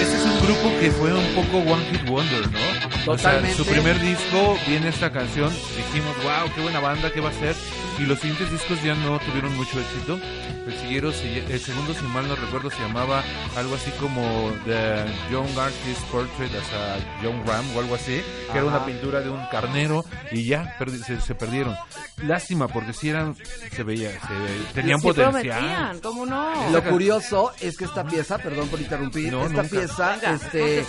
[0.00, 3.12] Este es un grupo que fue un poco One Hit Wonder, ¿no?
[3.12, 7.30] O sea, su primer disco viene esta canción, dijimos, wow, qué buena banda, qué va
[7.30, 7.54] a ser.
[7.98, 10.18] Y los siguientes discos ya no tuvieron mucho éxito.
[10.66, 13.22] El, siguiero, el segundo, si mal no recuerdo, se llamaba
[13.56, 18.22] algo así como The John Artist Portrait as a John Ram o algo así,
[18.52, 18.76] que era Ajá.
[18.78, 21.76] una pintura de un carnero y ya perdi- se, se perdieron.
[22.22, 23.34] Lástima, porque si eran,
[23.74, 25.32] se veía, se, tenían Sí potencial.
[25.58, 26.70] prometían, ¿cómo no?
[26.70, 29.76] Lo curioso es que esta pieza, perdón por interrumpir, No, esta nunca.
[29.76, 30.84] pieza Venga, este,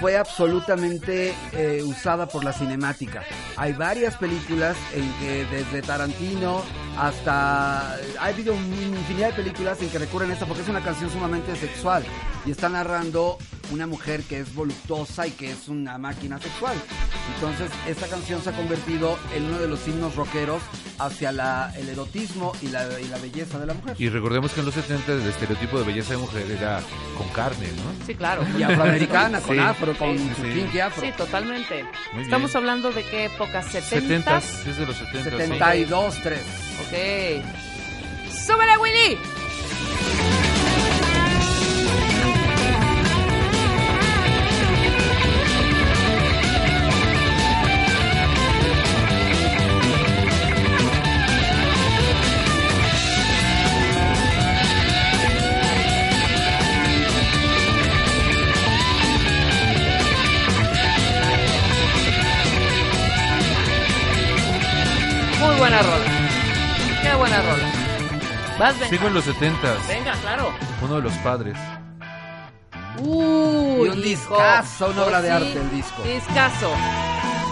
[0.00, 3.22] fue absolutamente eh, usada por la cinemática.
[3.56, 6.45] Hay varias películas en que desde Tarantino
[6.98, 7.94] hasta...
[7.94, 11.54] Ha habido infinidad de películas en que recurren a esta porque es una canción sumamente
[11.56, 12.04] sexual
[12.44, 13.38] y está narrando
[13.72, 16.76] una mujer que es voluptuosa y que es una máquina sexual.
[17.34, 20.62] Entonces esta canción se ha convertido en uno de los himnos rockeros
[20.98, 23.96] hacia la, el erotismo y la, y la belleza de la mujer.
[23.98, 26.80] Y recordemos que en los 70 el estereotipo de belleza de mujer era
[27.18, 28.06] con carne, ¿no?
[28.06, 28.44] Sí, claro.
[28.58, 29.62] Y afroamericana, con Sí.
[29.62, 30.80] afro, con Sí, su sí.
[30.80, 31.02] afro.
[31.02, 31.84] Sí, totalmente.
[32.12, 32.56] Muy Estamos bien.
[32.58, 36.40] hablando de qué época, 70 70 es de los 70 72, 3.
[36.86, 38.32] Ok.
[38.46, 39.18] ¡Súbele, Willy!
[68.58, 68.88] Vas, venga.
[68.88, 70.52] Sigo en los 70 Venga, claro.
[70.82, 71.56] uno de los padres.
[72.98, 74.02] Uy, Y un hijo.
[74.02, 76.02] discazo, una obra de sí, arte el disco.
[76.02, 76.70] Discazo.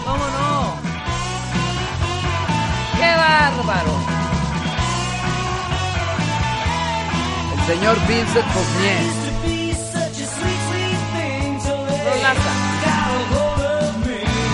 [0.04, 0.76] ¿Cómo no?
[2.98, 3.92] ¡Qué bárbaro!
[7.58, 9.24] El señor Vincent Fournier.
[12.04, 12.63] Rolaza.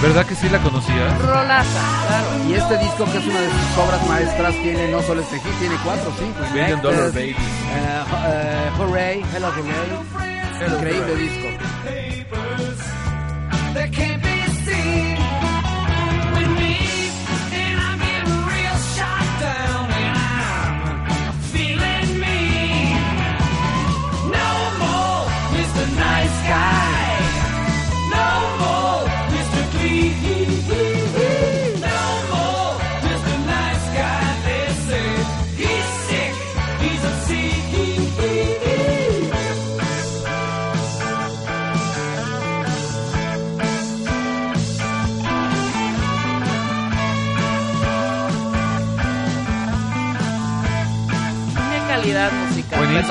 [0.03, 1.15] ¿Verdad que sí la conocía?
[1.19, 2.49] Rolaza, claro.
[2.49, 5.59] Y este disco, que es una de sus obras maestras, tiene no solo este hit,
[5.59, 6.39] tiene cuatro o cinco.
[6.53, 7.31] Million Invectus, Dollar Baby.
[7.31, 10.75] eh, eh, hooray, Hello Hooray.
[10.75, 11.49] Increíble disco.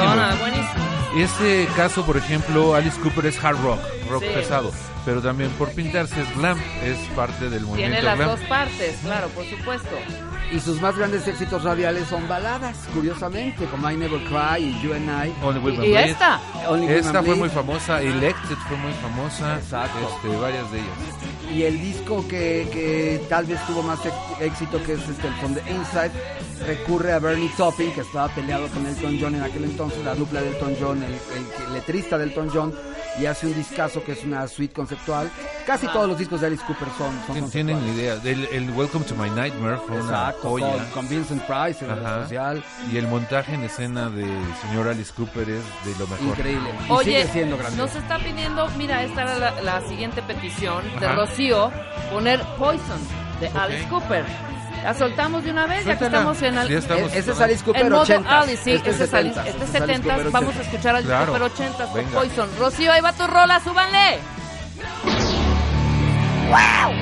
[0.08, 0.38] Musical.
[0.40, 0.90] Buenísimo.
[1.18, 4.30] Este caso, por ejemplo, Alice Cooper es hard rock, rock Sí.
[4.34, 4.72] pesado,
[5.06, 8.30] pero también por pintarse es glam, es parte del Tiene movimiento las glam.
[8.30, 9.90] dos partes, claro, por supuesto.
[10.52, 14.94] Y sus más grandes éxitos radiales son baladas, curiosamente, como I Never Cry y You
[14.94, 15.34] and I.
[15.44, 15.98] Only Women Y Bleed.
[16.10, 16.42] esta.
[16.68, 17.36] Only Women Esta fue Bleed.
[17.38, 20.00] muy famosa, Elected fue muy famosa, Exacto.
[20.24, 20.90] este, varias de ellas.
[21.54, 24.00] Y el disco que, que tal vez tuvo más
[24.40, 26.12] éxito, que es este, el From the Inside,
[26.66, 30.42] recurre a Bernie Taupin, que estaba peleado con Elton John en aquel entonces, la dupla
[30.42, 32.74] de Elton John, el, el- el letrista de Elton John,
[33.20, 35.30] y hace un discazo que es una suite conceptual.
[35.66, 35.92] Casi Ah.
[35.94, 37.50] todos los discos de Alice Cooper son, son.
[37.52, 38.16] Tienen idea.
[38.24, 40.90] El, el Welcome to My Nightmare fue una Exacto, joya.
[40.94, 42.24] con, Vincent Price, el Ajá.
[42.24, 42.64] social.
[42.92, 44.32] Y el montaje en escena del
[44.62, 46.28] señor Alice Cooper es de lo mejor.
[46.28, 46.70] Increíble.
[46.88, 47.78] Y Oye, sigue siendo grande.
[47.78, 51.16] nos está pidiendo, mira, esta era la, la siguiente petición de Ajá.
[51.16, 51.72] Rocío,
[52.12, 53.00] poner Poison
[53.40, 54.26] de Alice Cooper.
[54.84, 56.72] La soltamos de una vez, ya que estamos en el.
[56.72, 56.78] E-
[57.14, 58.40] ese es Alice Cooper en modo 80.
[58.40, 60.60] Alice, sí, este es Alice, 70s, este es este es Alice 70, Cooper vamos a
[60.60, 60.62] 80s.
[60.66, 61.26] escuchar Alice Claro.
[61.34, 62.12] Cooper 80 con Venga.
[62.20, 62.50] Poison.
[62.60, 64.20] Rocío, ahí va tu rola, súbanle.
[66.50, 66.99] Your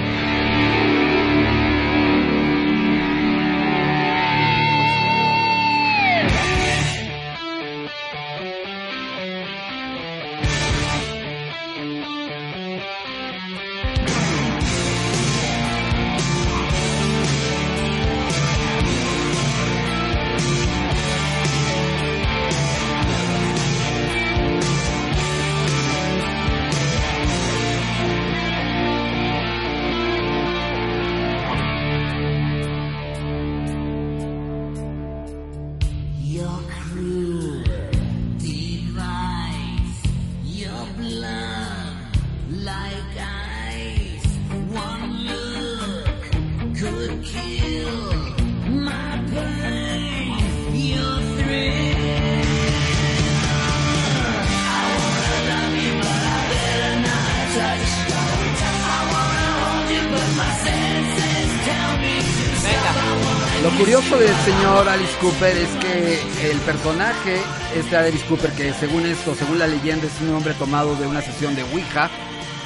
[67.88, 71.22] este Alice Cooper, que según esto, según la leyenda, es un hombre tomado de una
[71.22, 72.10] sesión de Ouija,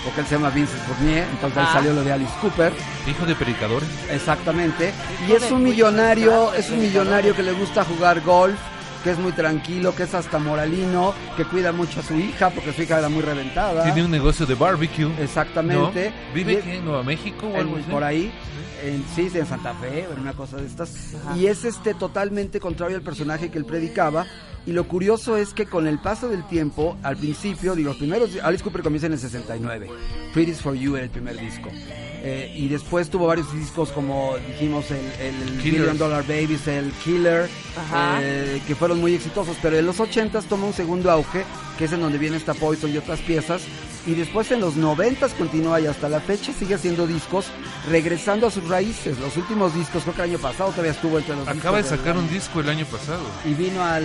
[0.03, 1.73] porque él se llama Vincent Fournier, entonces ahí Ajá.
[1.73, 2.73] salió lo de Alice Cooper,
[3.07, 3.87] Hijo de predicadores.
[4.09, 4.91] exactamente,
[5.29, 8.57] y es un millonario, es un millonario que le gusta jugar golf,
[9.03, 12.73] que es muy tranquilo, que es hasta moralino, que cuida mucho a su hija, porque
[12.73, 13.83] su hija era muy reventada.
[13.83, 15.11] Tiene un negocio de barbecue.
[15.21, 16.09] Exactamente.
[16.09, 16.33] ¿no?
[16.33, 17.91] ¿Vive aquí en Nueva México o algo así?
[17.91, 18.31] por ahí,
[18.83, 21.13] en, sí, en Santa Fe, en una cosa de estas.
[21.35, 24.25] Y es este totalmente contrario al personaje que él predicaba.
[24.65, 28.29] Y lo curioso es que con el paso del tiempo, al principio, digo, los primeros,
[28.43, 29.87] Alice Cooper comienza en el 69.
[30.33, 31.69] Pretty's for You era el primer disco.
[32.23, 35.61] Eh, y después tuvo varios discos como dijimos el, el.
[35.63, 37.49] Billion Dollar Babies, el Killer,
[38.21, 41.43] eh, que fueron muy exitosos, pero en los 80s toma un segundo auge,
[41.79, 43.63] que es en donde viene esta Poison y otras piezas,
[44.05, 47.45] y después en los 90s continúa y hasta la fecha sigue haciendo discos,
[47.89, 49.17] regresando a sus raíces.
[49.19, 51.99] Los últimos discos, creo que el año pasado todavía estuvo entre los Acaba de discos
[51.99, 53.21] sacar del- un disco el año pasado.
[53.45, 54.03] Y vino al,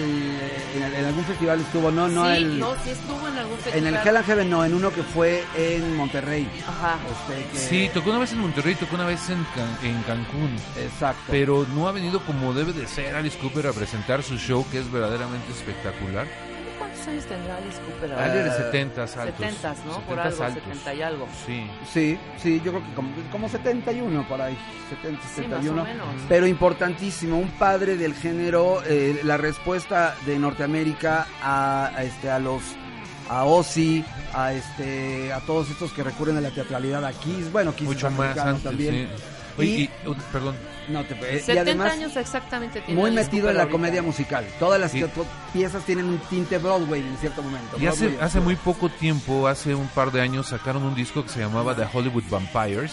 [0.75, 3.63] en, en algún festival estuvo, no, no, sí, el, no, sí estuvo en algún en
[3.63, 3.87] festival.
[3.95, 6.49] el Hell and Heaven, no, en uno que fue en Monterrey.
[6.67, 6.99] Ajá.
[7.31, 10.57] Este, que- Sí, tocó una vez en Monterrey, tocó una vez en, Can- en Cancún.
[10.79, 11.23] Exacto.
[11.31, 14.79] Pero no ha venido como debe de ser Alice Cooper a presentar su show, que
[14.79, 16.27] es verdaderamente espectacular.
[17.07, 18.57] ¿Cuántos años tendrá Alice Cooper Ah, de ahora?
[18.57, 19.25] 70 altos.
[19.25, 19.93] 70, ¿no?
[20.01, 20.63] Por 70 algo, altos.
[20.65, 21.29] 70 y algo.
[21.47, 21.67] Sí.
[21.93, 24.59] Sí, sí, yo creo que como, como 71 por ahí,
[24.91, 25.83] 70, Sí, 71.
[25.83, 26.07] más o menos.
[26.29, 32.39] Pero importantísimo, un padre del género, eh, la respuesta de Norteamérica a, a este a
[32.41, 32.63] los
[33.29, 34.05] a Ozzy,
[34.35, 38.11] a este a todos estos que recurren a la teatralidad a Kiss, bueno, Kiss Mucho
[38.11, 38.95] más americano antes, también.
[39.17, 39.23] sí.
[39.59, 39.91] Oye, Y- y-
[40.33, 40.57] perdón.
[40.89, 43.73] No te eh, y 70 además años exactamente tiene muy metido en la ahorita.
[43.73, 44.47] comedia musical.
[44.59, 45.01] Todas las Sí.
[45.03, 45.11] que-
[45.53, 47.77] piezas tienen un tinte Broadway en cierto momento.
[47.79, 51.31] Y hace, hace muy poco tiempo, hace un par de años, sacaron un disco que
[51.31, 52.93] se llamaba The Hollywood Vampires,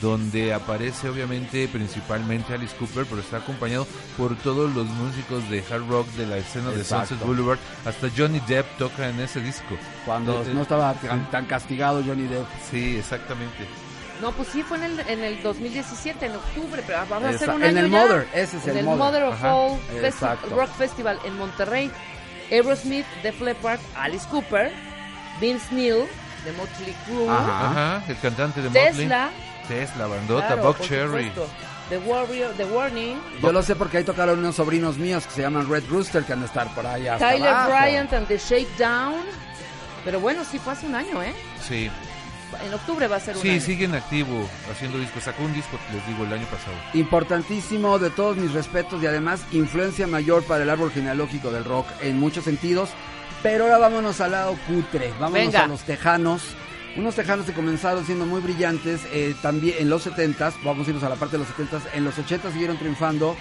[0.00, 5.88] donde aparece obviamente principalmente Alice Cooper, pero está acompañado por todos los músicos de hard
[5.88, 6.84] rock de la escena de.
[6.84, 7.58] Sunset Boulevard.
[7.84, 9.76] Hasta Johnny Depp toca en ese disco.
[10.04, 12.46] cuando Eh, no eh, estaba tan, tan castigado Johnny Depp.
[12.70, 13.66] Sí, exactamente.
[14.20, 17.34] No, pues sí, fue en el, en el 2017, en octubre, pero va a ser
[17.42, 17.98] Esa- un en año el ya.
[17.98, 18.98] Mother, ese es en el el Mother.
[18.98, 19.54] Mother of Ajá.
[19.54, 20.56] All Festi- Exacto.
[20.56, 21.90] Rock Festival en Monterrey.
[22.50, 24.72] Aerosmith, Def Leppard, Alice Cooper,
[25.40, 26.04] Vince Neil,
[26.44, 27.70] de Motley Crue, Ajá.
[27.98, 28.84] Ajá, el cantante de Motley.
[28.92, 29.30] Tesla,
[29.66, 31.28] Tesla, bandota, claro, Buck Cherry.
[31.30, 31.48] supuesto,
[31.88, 35.42] The Warrior, The Warning, Yo lo sé porque ahí tocaron unos sobrinos míos que se
[35.42, 37.70] llaman Red Rooster que han de estar por hasta Tyler abajo.
[37.70, 39.14] Bryant and The Shakedown.
[40.04, 41.34] Pero bueno, sí fue hace un año, ¿eh?
[41.66, 41.90] Sí,
[42.62, 43.60] En octubre va a ser un sí, año.
[43.60, 45.22] siguen activo haciendo discos.
[45.24, 46.76] Sacó un disco, les digo, el año pasado.
[46.92, 51.86] Importantísimo, de todos mis respetos y además influencia mayor para el árbol genealógico del rock
[52.02, 52.90] en muchos sentidos.
[53.42, 55.64] Pero ahora vámonos al lado cutre, vámonos Venga.
[55.64, 56.42] a los tejanos.
[56.96, 61.02] Unos tejanos que comenzaron siendo muy brillantes eh, también en los 70s, vamos a irnos
[61.02, 63.36] a la parte de los 70s, en los 80s siguieron triunfando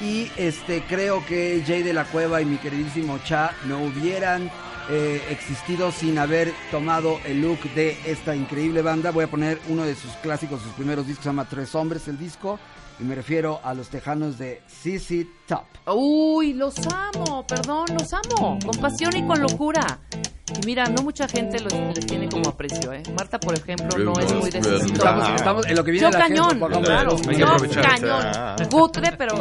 [0.00, 4.50] y este creo que Jay de la Cueva y mi queridísimo Cha no hubieran
[4.88, 9.10] eh, existido sin haber tomado el look de esta increíble banda.
[9.10, 12.18] Voy a poner uno de sus clásicos, sus primeros discos, se llama Tres Hombres el
[12.18, 12.58] disco
[12.98, 15.64] y me refiero a los tejanos de CC Top.
[15.94, 20.00] Uy, los amo, perdón, los amo, con pasión y con locura.
[20.48, 23.02] Y mira, no mucha gente los, les tiene como aprecio, ¿eh?
[23.16, 26.24] Marta, por ejemplo, no es muy de Estamos, estamos en lo que viene Yo la
[26.24, 27.16] gente, cañón, pongamos claro.
[27.16, 28.68] Hay que Yo cañón.
[28.70, 29.40] Cutre, pero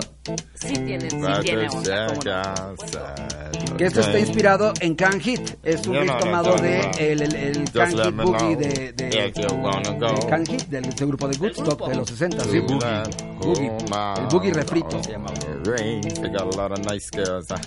[0.55, 3.77] sí tiene, sí tiene onda, ¿cómo no?
[3.77, 5.57] Que esto está inspirado en Can Hit.
[5.63, 10.27] Es un You beat tomado de el, el, el Can Hit Boogie de, de, de
[10.27, 12.43] Can Hit, del ese grupo de Woodstock de los 60.
[12.45, 13.03] Sí, Boogie.
[13.39, 13.71] Boogie.
[14.17, 15.33] El Boogie refrito se llamaba.
[15.65, 16.01] Rain.
[16.01, 17.49] They got a lot of nice girls.
[17.49, 17.57] huh?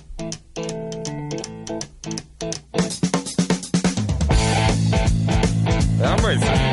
[6.04, 6.67] I'm.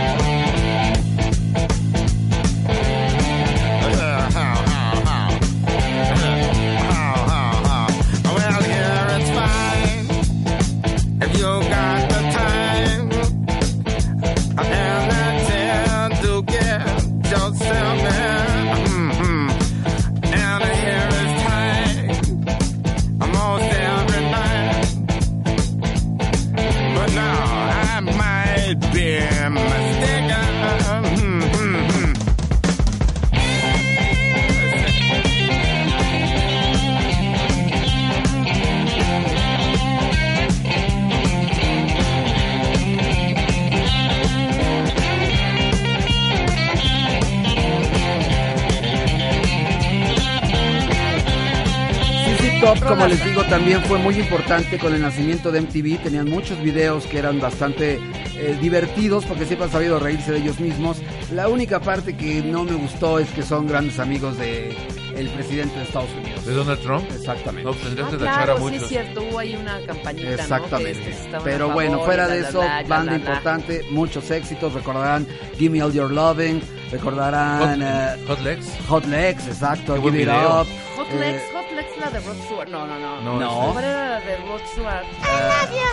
[52.87, 56.01] Como les digo, también fue muy importante con el nacimiento de MTV.
[56.03, 57.99] Tenían muchos videos que eran bastante
[58.35, 60.97] eh, divertidos porque siempre han sabido reírse de ellos mismos.
[61.33, 64.75] La única parte que no me gustó es que son grandes amigos de
[65.15, 66.45] el presidente de Estados Unidos.
[66.45, 67.05] ¿De Donald Trump?
[67.09, 67.63] Exactamente.
[67.63, 68.81] No, tendrías Ah, que tachar a claro, sí muchos.
[68.83, 70.35] es cierto, hubo ahí una campañita, ¿no?
[70.35, 71.13] Que Exactamente.
[71.33, 73.17] a Pero bueno, fuera de la, eso, la, la, banda la, la.
[73.17, 74.73] importante, muchos éxitos.
[74.73, 75.25] Recordarán
[75.57, 78.67] Gimme All Your Loving, recordarán eh, Hot Legs.
[78.89, 80.61] Hot Legs, exacto, Qué buen Give It video.
[80.61, 80.67] Up.
[80.97, 81.43] Hot eh, Legs,
[81.75, 82.69] Hot Legs la de Rod Stewart.
[82.69, 83.21] No, no, no.
[83.21, 83.73] No, No.
[83.73, 85.03] ¿Cuál era la de Rod Stewart?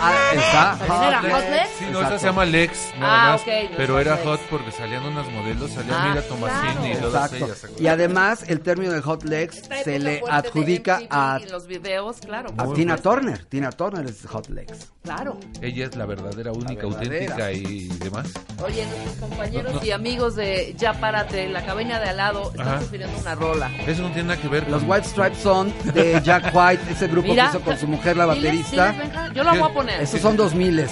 [0.01, 1.69] ah, está, ¿También era Hot Hot Legs?
[1.77, 2.07] Sí, no, Exacto.
[2.15, 3.41] esa se llama Lex, nada Ah, más.
[3.41, 4.25] ok, no pero Hot era Legs.
[4.27, 6.87] hot porque salían unas modelos, salía Ah, Mira Tomasini claro.
[6.87, 7.45] y todas Exacto.
[7.67, 7.81] ellas.
[7.81, 12.17] Y además, el término de Hot Legs Esta se le adjudica a, y los videos,
[12.17, 12.49] claro.
[12.57, 13.09] a Tina supuesto.
[13.09, 13.45] Turner.
[13.45, 14.89] Tina Turner es Hot Legs.
[15.03, 15.37] Claro.
[15.61, 17.35] Ella es la verdadera, única, verdadera.
[17.35, 18.31] auténtica y demás.
[18.63, 19.85] Oye, nuestros compañeros No, no.
[19.85, 22.81] y amigos de Ya Párate, la cabina de al lado, están Ajá.
[22.81, 23.71] sufriendo una rola.
[23.85, 24.83] Eso no tiene nada que ver Los.
[24.83, 28.25] White Stripes son de Jack White, ese grupo Mira, que hizo con su mujer, la
[28.33, 28.91] diles, baterista.
[28.91, 30.01] diles, Benja, yo la voy a poner.
[30.01, 30.85] Estos son 2000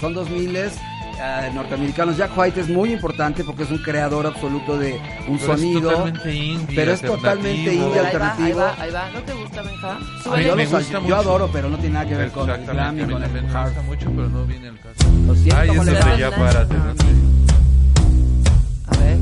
[0.00, 0.70] son 2000 eh,
[1.54, 2.16] norteamericanos.
[2.18, 5.90] Jack White es muy importante porque es un creador absoluto de un Pero es sonido.
[5.90, 7.86] totalmente indie, pero es totalmente alternativo.
[7.86, 8.58] indie Ahí va, ahí alternativo.
[8.58, 9.10] va, ahí va.
[9.10, 9.98] ¿No te gusta, Benja?
[10.30, 11.16] Ah, yo, me gusta yo mucho.
[11.16, 13.66] adoro, pero no tiene nada que ver con el glam y con el me hard.
[13.68, 15.10] gusta mucho, pero no viene el caso.
[15.26, 17.06] Lo siento, Ay, ¿cómo eso es ya párate, no sé.
[18.88, 19.16] A ver.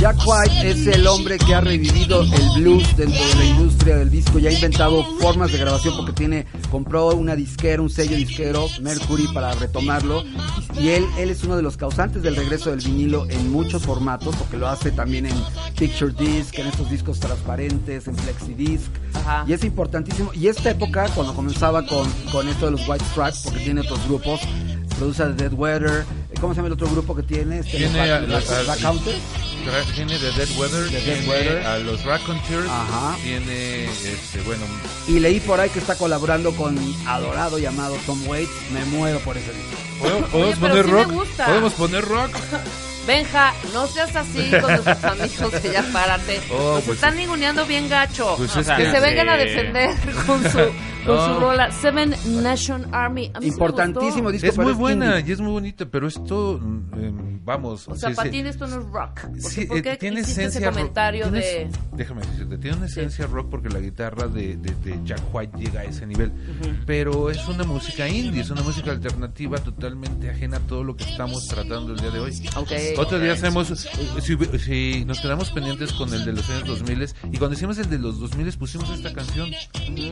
[0.00, 4.10] Jack White es el hombre que ha revivido el blues dentro de la industria del
[4.10, 8.66] disco y ha inventado formas de grabación porque tiene compró una disquera, un sello disquero,
[8.80, 10.24] Mercury, para retomarlo.
[10.80, 14.34] Y él, él es uno de los causantes del regreso del vinilo en muchos formatos,
[14.36, 15.34] porque lo hace también en
[15.78, 18.88] Picture Disc, en estos discos transparentes, en Flexidisc.
[19.12, 19.44] Ajá.
[19.46, 20.32] Y es importantísimo.
[20.32, 24.02] Y esta época, cuando comenzaba con, con esto de los White Stripes, porque tiene otros
[24.08, 24.40] grupos,
[25.00, 26.04] produce a Dead Weather.
[26.40, 27.60] ¿Cómo se llama el otro grupo que tiene?
[27.60, 29.14] Este, Tiene los a- Black Counter.
[29.94, 31.66] Tiene The Dead Weather, The Dead Weather.
[31.66, 33.16] a los Raconteurs, Ajá.
[33.22, 34.62] tiene, este, bueno,
[35.08, 38.50] Y leí por ahí que está colaborando con adorado llamado Tom Waits.
[38.72, 40.28] Me muero por ese disco.
[40.30, 41.12] ¿podemos, pero poner sí me rock?
[41.12, 41.46] gusta.
[41.46, 42.30] ¿Podemos poner rock?
[43.06, 46.40] Benja, no seas así con nuestros amigos de Ya Párate.
[46.52, 47.18] Oh, Nos pues están sí.
[47.20, 48.34] ninguneando bien gacho.
[48.36, 49.96] Pues es que que- se vengan a defender
[50.26, 50.58] con su,
[51.06, 53.30] con su rola Seven Nation Army.
[53.34, 54.46] A mí sí me Importantísimo disco.
[54.48, 55.30] Es muy buena indie.
[55.30, 57.88] y es muy bonita, pero esto, mm, em, vamos...
[57.88, 58.42] O sea, sí, para sí.
[58.42, 59.20] ti esto no es rock.
[59.22, 60.74] Porque, Sí, ¿Por eh, qué tiene ese esencia rock.
[60.78, 61.70] comentario Tienes- de...?
[61.96, 65.80] Déjame decirte, tiene una esencia rock porque la guitarra de, de- de Jack White llega
[65.80, 66.32] a ese nivel.
[66.86, 71.04] Pero es una música indie, es una música alternativa totalmente ajena a todo lo que
[71.04, 72.48] estamos tratando el día de hoy.
[72.56, 72.70] Ok.
[72.98, 76.90] Otro día hacemos, eh, si, si nos quedamos pendientes con el de los años 2000
[77.32, 79.48] y cuando hicimos el de los 2000 pusimos esta canción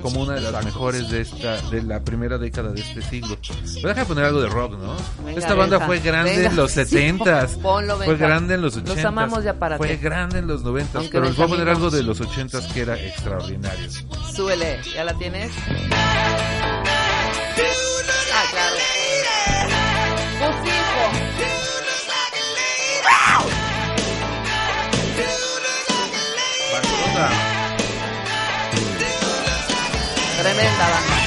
[0.02, 3.36] como una de las mejores de esta de la primera década de este siglo.
[3.74, 4.94] Pero deja de poner algo de rock, ¿no?
[5.24, 6.50] Venga, esta banda fue grande venga.
[6.50, 8.26] en los Sí, 70s, ponlo, fue Benja.
[8.26, 11.24] grande en los Los 80s, amamos ya para fue grande en los 90s, Aunque pero
[11.26, 13.90] les voy a poner algo de los 80s que era extraordinario.
[14.34, 15.50] Súbele, ¿ya la tienes?
[18.32, 18.76] Ah, claro.
[20.64, 22.08] Hijo.
[26.72, 27.57] Barcelona.
[30.38, 31.17] Tremenda banda.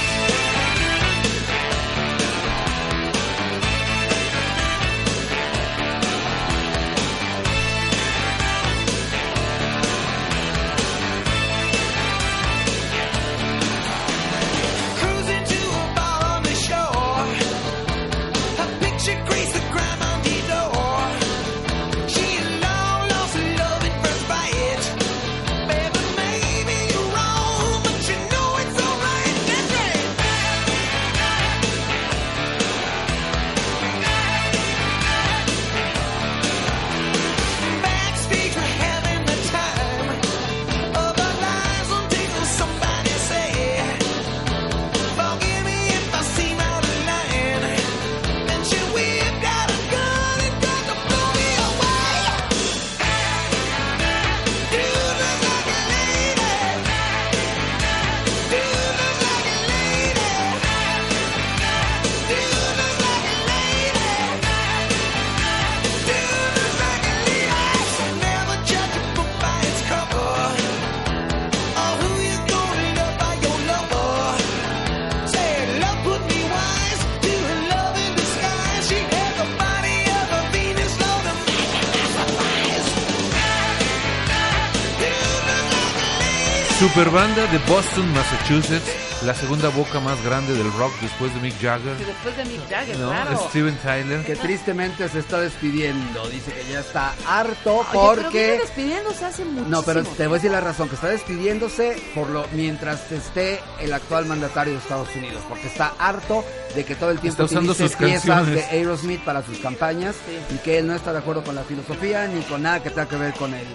[86.93, 91.95] Superbanda de Boston, Massachusetts, la segunda boca más grande del rock después de Mick Jagger.
[91.99, 93.09] Y después de Mick Jagger, ¿no?
[93.09, 93.47] claro.
[93.49, 94.25] Steven Tyler.
[94.25, 96.27] Que tristemente se está despidiendo.
[96.29, 98.51] Dice que ya está harto Oye, pero viene porque...
[98.61, 102.29] despidiéndose hace muchísimo No, pero te voy a decir la razón, que está despidiéndose por
[102.29, 106.43] lo mientras esté el actual mandatario de Estados Unidos, porque está harto
[106.75, 108.69] de que todo el tiempo Está usando sus piezas canciones.
[108.71, 110.15] de Aerosmith para sus campañas
[110.53, 113.07] y que él no está de acuerdo con la filosofía ni con nada que tenga
[113.07, 113.67] que ver con el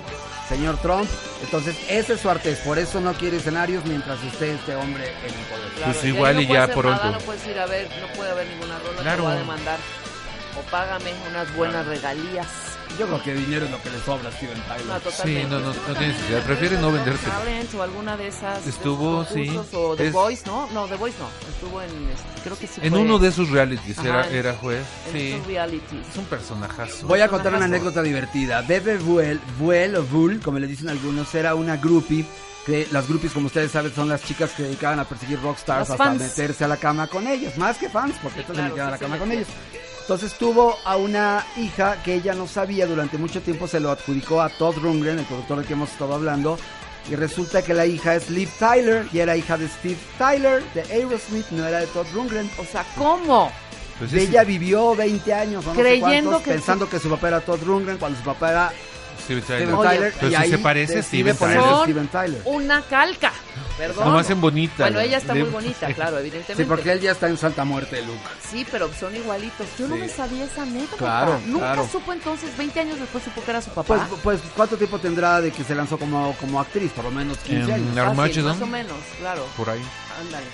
[0.48, 1.08] señor Trump.
[1.42, 5.35] Entonces, ese es su arte, por eso no quiere escenarios mientras esté este hombre en.
[5.76, 7.02] Claro, Pues y igual no y ya hacer pronto.
[7.04, 9.16] nada, no puedes ir a ver, no puede haber ninguna rola, Claro.
[9.16, 9.78] te voy a demandar.
[10.58, 12.46] O págame unas buenas regalías.
[12.98, 14.86] Yo creo que dinero es lo que le sobra a Steven Tyler.
[14.86, 15.48] No, Sí, totalmente.
[15.50, 16.42] no, no, no tiene necesidad.
[16.44, 16.90] Prefiere no.
[16.92, 18.64] Talent o alguna de esas.
[18.64, 20.66] de Estuvo, esos sí, O The es- Voice, ¿no?
[20.72, 21.28] No, The Voice no.
[21.50, 21.90] Estuvo en.
[21.90, 22.80] este, Creo que sí.
[22.82, 24.82] En fue- uno de esos realities Ajá, era, en- era juez.
[25.08, 25.42] en Sí.
[25.46, 26.08] realities.
[26.10, 27.06] Es un personajazo.
[27.06, 28.62] Voy a contar una anécdota divertida.
[28.62, 32.24] Bebe Buell, Buell o Bull, como le dicen algunos, era una groupie.
[32.66, 35.88] Que las groupies, como ustedes saben, son las chicas que se dedicaban a perseguir rockstars
[35.90, 37.56] hasta meterse a la cama con ellos.
[37.56, 39.46] Más que fans, porque estas claro, se metían a la sí cama con ellos.
[40.00, 44.42] Entonces tuvo a una hija que ella no sabía, durante mucho tiempo se lo adjudicó
[44.42, 46.58] a Todd Rundgren, el productor del que hemos estado hablando.
[47.08, 50.82] Y resulta que la hija es Liv Tyler y era hija de Steve Tyler, de
[50.92, 52.50] Aerosmith, no era de Todd Rundgren.
[52.58, 53.50] O sea, ¿cómo?
[54.00, 57.08] Pues es- Ella vivió 20 años, o no sé Creyendo cuántos, que- pensando que su
[57.08, 58.72] papá era Todd Rundgren, cuando su papá era
[59.24, 59.62] Steven Tyler.
[59.62, 60.14] Steven Oye, Tyler.
[60.20, 61.60] Pero y ahí se parece a Steven Tyler.
[61.84, 62.42] Steven Tyler.
[62.44, 63.32] una calca.
[63.78, 64.06] Perdón.
[64.08, 64.84] Nomás en bonita.
[64.84, 66.62] Bueno, ella está De- muy bonita, claro, evidentemente.
[66.62, 68.18] Sí, porque él ya está en Santa Muerte, Luke.
[68.50, 69.66] Sí, pero son igualitos.
[69.78, 70.00] Yo no Sí.
[70.00, 70.96] me sabía esa anécdota.
[70.96, 71.88] Claro, Nunca claro.
[71.92, 74.08] supo entonces, 20 años después supo que era su Pues, papá.
[74.22, 76.90] pues, ¿cuánto tiempo tendrá de que se lanzó como, como actriz?
[76.92, 78.16] Por lo menos 15 En años.
[78.16, 79.46] Fácil, más o menos, claro.
[79.58, 79.82] Por ahí.
[80.20, 80.46] Ándale.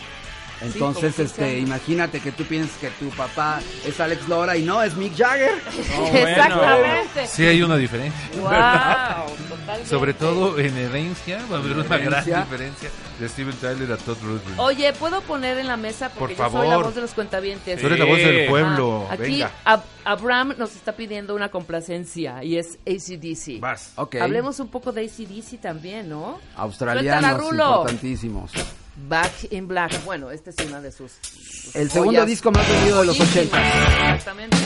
[0.62, 4.62] Entonces, como 15 este, imagínate que tú piensas que tu papá es Alex Lora y
[4.62, 5.52] no, es Mick Jagger.
[6.12, 7.26] Exactamente.
[7.26, 8.20] Sí hay una diferencia.
[8.40, 9.88] Wow, totalmente.
[9.88, 14.16] Sobre todo en herencia va a haber una gran diferencia de Steven Tyler a Todd
[14.22, 14.58] Rundgren.
[14.58, 16.10] Oye, ¿puedo poner en la mesa?
[16.10, 16.84] Porque Por yo soy la favor.
[16.86, 17.80] voz de los cuentavientes.
[17.80, 19.06] Tú eres la voz del pueblo.
[19.10, 19.50] Aquí Venga.
[19.64, 23.60] Ab- Abraham nos está pidiendo una complacencia y es ACDC.
[23.60, 23.92] Vas.
[23.96, 24.16] Ok.
[24.16, 26.38] Hablemos un poco de ACDC también, ¿no?
[26.56, 28.50] Australianos importantísimos.
[28.96, 30.04] Back in Black.
[30.04, 31.12] Bueno, esta es una de sus.
[31.22, 33.46] sus El segundo joyas disco más vendido de los joyísimas.
[33.46, 34.14] 80.
[34.14, 34.56] Exactamente.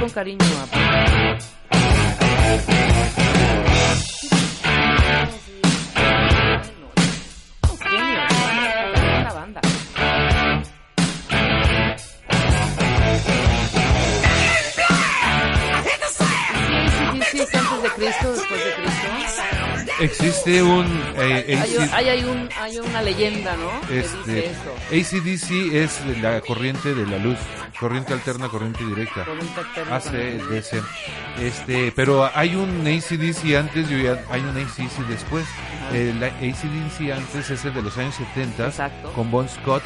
[0.00, 0.38] Con cariño,
[9.24, 9.60] la banda.
[17.12, 18.89] Sí, sí, sí, antes de Cristo, después de Cristo.
[20.00, 20.86] Existe un
[21.16, 23.80] eh, Hay, AC hay, hay un, hay una leyenda, ¿no?
[23.86, 25.16] Que dice este, eso.
[25.18, 27.36] ACDC es la corriente de la luz,
[27.78, 29.24] corriente alterna, corriente directa.
[29.24, 30.82] Corriente alterna, ACDC.
[31.40, 35.44] Este, pero hay un ACDC antes y hay un ACDC después.
[35.92, 39.12] El ACDC antes es el de los años 70 Exacto.
[39.12, 39.82] con Bon Scott.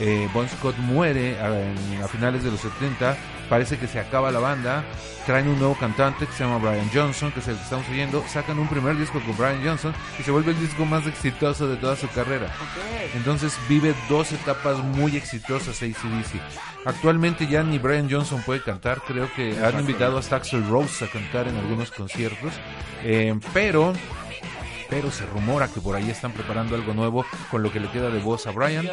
[0.00, 3.16] Eh, bon Scott muere a, en- a finales de los 70
[3.48, 4.84] parece que se acaba la banda,
[5.26, 8.24] traen un nuevo cantante que se llama Brian Johnson, que es el que estamos oyendo,
[8.28, 11.76] sacan un primer disco con Brian Johnson y se vuelve el disco más exitoso de
[11.76, 12.48] toda su carrera.
[13.14, 16.40] Entonces vive dos etapas muy exitosas ACDC.
[16.84, 21.08] Actualmente ya ni Brian Johnson puede cantar, creo que han invitado hasta Axel Rose a
[21.08, 22.52] cantar en algunos conciertos,
[23.02, 23.94] eh, pero
[24.88, 28.10] pero se rumora que por ahí están preparando algo nuevo con lo que le queda
[28.10, 28.86] de voz a Brian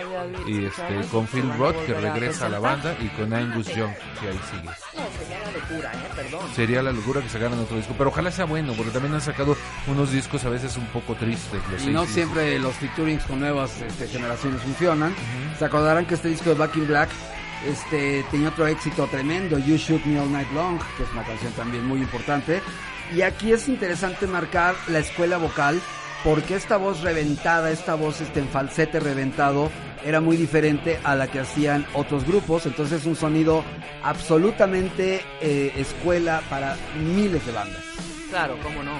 [0.47, 4.27] y este con Phil Roth que regresa a la banda y con Angus Young que
[4.29, 4.69] ahí sigue.
[5.17, 6.09] Sería una locura, ¿eh?
[6.15, 6.55] Perdón.
[6.55, 9.55] Sería la locura que sacaran otro disco, pero ojalá sea bueno, porque también han sacado
[9.87, 11.61] unos discos a veces un poco tristes.
[11.71, 15.13] Los Y no siempre los featurings con nuevas este, generaciones funcionan.
[15.57, 17.09] Se acordarán que este disco de Back in Black
[17.67, 21.51] este, tenía otro éxito tremendo, You Shoot Me All Night Long, que es una canción
[21.53, 22.61] también muy importante.
[23.15, 25.81] Y aquí es interesante marcar la escuela vocal,
[26.23, 29.69] porque esta voz reventada, esta voz este, en falsete reventado,
[30.05, 32.65] era muy diferente a la que hacían otros grupos.
[32.65, 33.63] Entonces es un sonido
[34.03, 37.83] absolutamente eh, escuela para miles de bandas.
[38.29, 38.99] Claro, cómo no.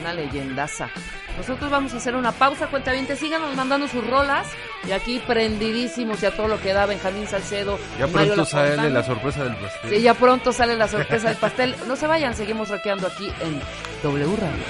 [0.00, 0.88] Una leyendaza.
[1.36, 4.46] Nosotros vamos a hacer una pausa, cuenta bien, síganos mandando sus rolas.
[4.86, 7.78] Y aquí prendidísimos y a todo lo que da Benjamín Salcedo.
[7.98, 9.90] Ya Mario pronto sale la sorpresa del pastel.
[9.90, 11.76] Sí, ya pronto sale la sorpresa del pastel.
[11.86, 13.60] No se vayan, seguimos rockeando aquí en
[14.02, 14.64] W Radio.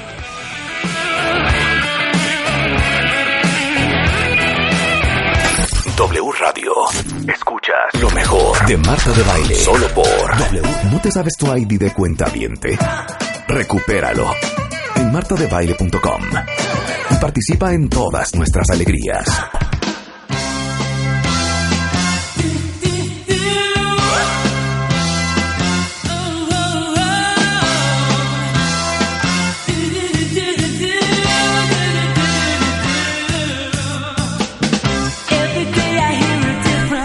[5.97, 6.73] W Radio.
[7.29, 9.55] Escuchas lo mejor de Marta de Baile.
[9.57, 10.63] Solo por W.
[10.91, 12.79] ¿No te sabes tu ID de cuenta viente?
[13.47, 14.31] Recupéralo
[15.01, 16.23] en martadebaile.com
[17.11, 19.27] y participa en todas nuestras alegrías.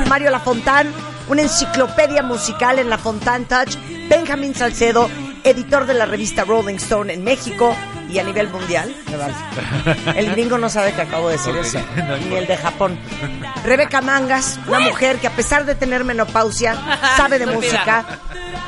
[0.09, 0.93] Mario Lafontán,
[1.30, 3.76] una enciclopedia musical en La Fontán Touch,
[4.09, 5.09] Benjamín Salcedo,
[5.45, 7.76] editor de la revista Rolling Stone en México
[8.09, 8.93] y a nivel mundial.
[10.15, 12.97] El gringo no sabe que acabo de decir eso, no ni el de Japón.
[13.63, 16.76] Rebeca Mangas, una mujer que a pesar de tener menopausia,
[17.15, 18.05] sabe de música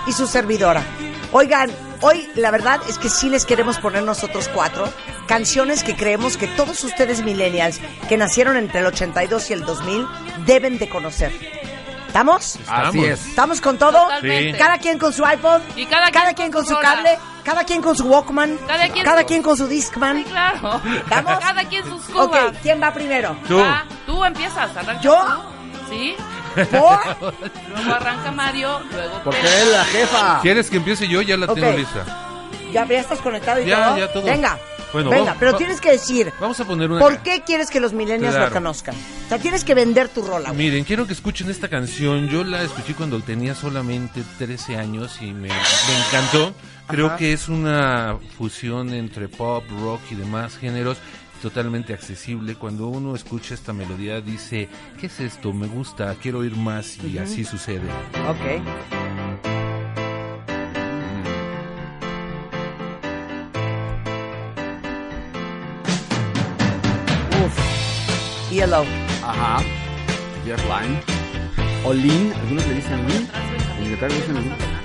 [0.05, 0.83] y su servidora.
[1.31, 1.69] Oigan,
[2.01, 4.87] hoy la verdad es que sí les queremos poner nosotros cuatro
[5.27, 10.07] canciones que creemos que todos ustedes millennials que nacieron entre el 82 y el 2000
[10.45, 11.56] deben de conocer.
[12.07, 12.57] ¿Estamos?
[12.67, 13.25] Así es.
[13.27, 13.91] ¿Estamos con todo?
[14.03, 14.57] Totalmente.
[14.57, 17.81] Cada quien con su iPod, Y cada quien quien con con su cable, cada quien
[17.81, 20.17] con su Walkman, Cada quien su- quien con su Discman.
[20.17, 20.81] Sí, claro.
[20.95, 21.39] ¿Estamos?
[21.39, 22.53] Cada quien sus Ok, cubas.
[22.61, 23.38] ¿quién va primero?
[23.47, 23.59] Tú.
[23.59, 25.01] Va, tú empiezas, arranca.
[25.01, 25.25] ¿Yo?
[25.25, 25.89] tú.
[25.89, 26.15] ¿Sí?
[26.71, 26.99] ¿Por?
[27.69, 29.57] Luego arranca Mario, luego Porque Pedro.
[29.57, 30.39] es la jefa.
[30.41, 31.21] ¿Quieres que empiece yo?
[31.21, 31.53] Ya la Ok.
[31.55, 32.03] tengo lista.
[32.73, 33.97] ¿Ya, ya estás conectado y Ya, todo?
[33.97, 34.23] ya todo.
[34.23, 34.57] Venga.
[34.93, 36.99] Bueno, Venga, vamos- pero va- tienes que decir, Vamos a poner una...
[37.01, 38.47] ¿por qué quieres que los millennials Claro.
[38.49, 38.95] lo conozcan?
[38.95, 40.49] O sea, tienes que vender tu rola.
[40.51, 40.65] güey.
[40.68, 42.30] Miren, quiero que escuchen esta canción.
[42.30, 46.53] Yo la escuché cuando tenía solamente 13 años y me, me encantó.
[46.88, 47.18] Creo Ajá.
[47.18, 50.97] que es una fusión entre pop, rock y demás géneros
[51.41, 52.55] totalmente accesible.
[52.55, 54.69] Cuando uno escucha esta melodía dice,
[54.99, 55.51] ¿qué es esto?
[55.51, 57.88] Me gusta, quiero oír más y así sucede.
[58.30, 59.66] Ok.
[68.52, 68.86] Yellow.
[69.24, 69.60] Ajá.
[70.45, 71.02] Jeff Lynne.
[71.84, 73.28] O Lynn, algunos le dicen Lynn.
[73.78, 74.76] En Inglaterra le dicen Lynn.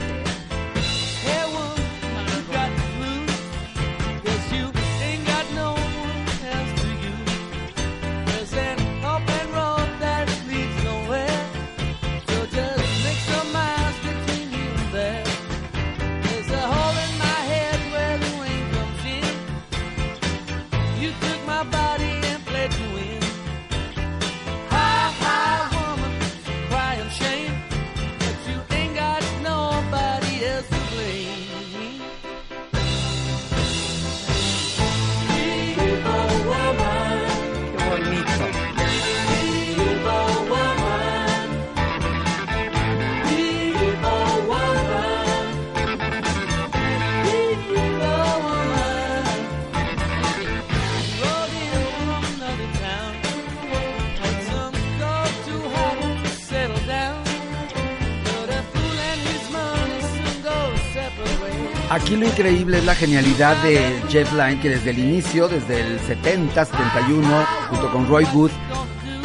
[61.94, 66.00] Aquí lo increíble es la genialidad de Jeff Lynne, que desde el inicio, desde el
[66.00, 68.50] 70, 71, junto con Roy Wood,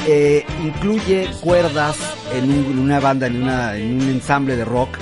[0.06, 1.96] eh, incluye cuerdas
[2.34, 3.42] en, un- en una banda, en
[4.02, 4.98] un ensamble de rock.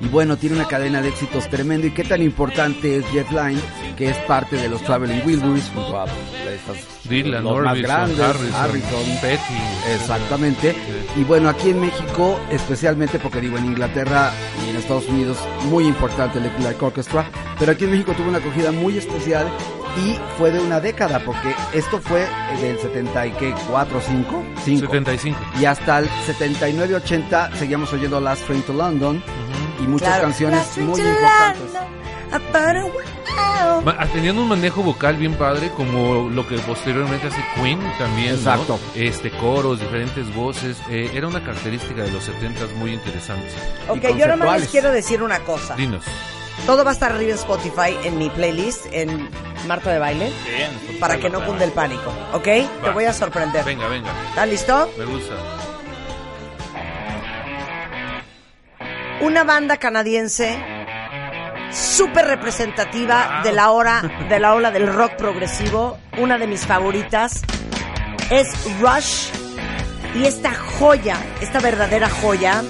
[0.00, 1.86] Y bueno, tiene una cadena de éxitos tremendo.
[1.86, 3.60] Y qué tan importante es Jeff Lynne,
[3.96, 8.54] que es parte de los Traveling Wilburys junto a estas, Dylan, los más grandes, Harrison,
[8.54, 9.92] Harrison, Petty.
[9.94, 10.74] Exactamente.
[11.16, 14.32] Y bueno, aquí en México, especialmente porque digo en Inglaterra
[14.64, 17.26] y en Estados Unidos, muy importante el Electric Orchestra,
[17.58, 19.46] pero aquí en México tuvo una acogida muy especial
[19.98, 22.26] y fue de una década, porque esto fue
[22.60, 24.80] del 74, 5, 5.
[24.86, 25.38] 75.
[25.60, 29.22] Y hasta el 79-80 seguíamos oyendo Last Train to London
[29.80, 30.22] y muchas Claro.
[30.24, 31.80] canciones muy importantes.
[34.12, 38.32] Tenían un manejo vocal bien padre, como lo que posteriormente hace Queen también.
[38.32, 38.38] ¿no?
[38.38, 38.78] Exacto.
[38.94, 40.76] Este, coros, diferentes voces.
[40.90, 43.48] eh, era una característica de los 70 muy interesante.
[43.88, 45.74] Ok, yo nomás les quiero decir una cosa.
[45.76, 46.04] Dinos.
[46.66, 49.30] Todo va a estar arriba en Spotify, en mi playlist, en
[49.66, 50.30] Marta de Baile,
[50.98, 52.42] para que no cunde el pánico, ¿ok?
[52.44, 52.90] Te Va.
[52.92, 53.64] voy a sorprender.
[53.64, 54.10] Venga, venga.
[54.28, 54.90] ¿Estás listo?
[54.98, 55.34] Me gusta.
[59.20, 60.58] Una banda canadiense
[61.70, 67.42] súper representativa de la hora, de la ola del rock progresivo, una de mis favoritas,
[68.30, 68.48] es
[68.80, 69.28] Rush
[70.14, 72.62] y esta joya, esta verdadera joya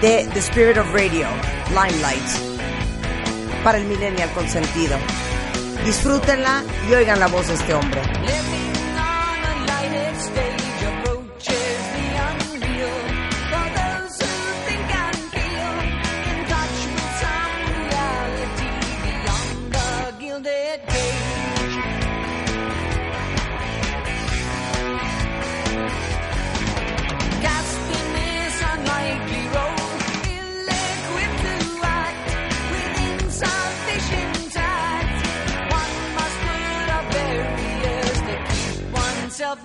[0.00, 1.26] de The Spirit of Radio,
[1.68, 4.96] Limelight, para el millennial consentido.
[5.84, 8.00] Disfrútenla y oigan la voz de este hombre.
[39.54, 39.64] up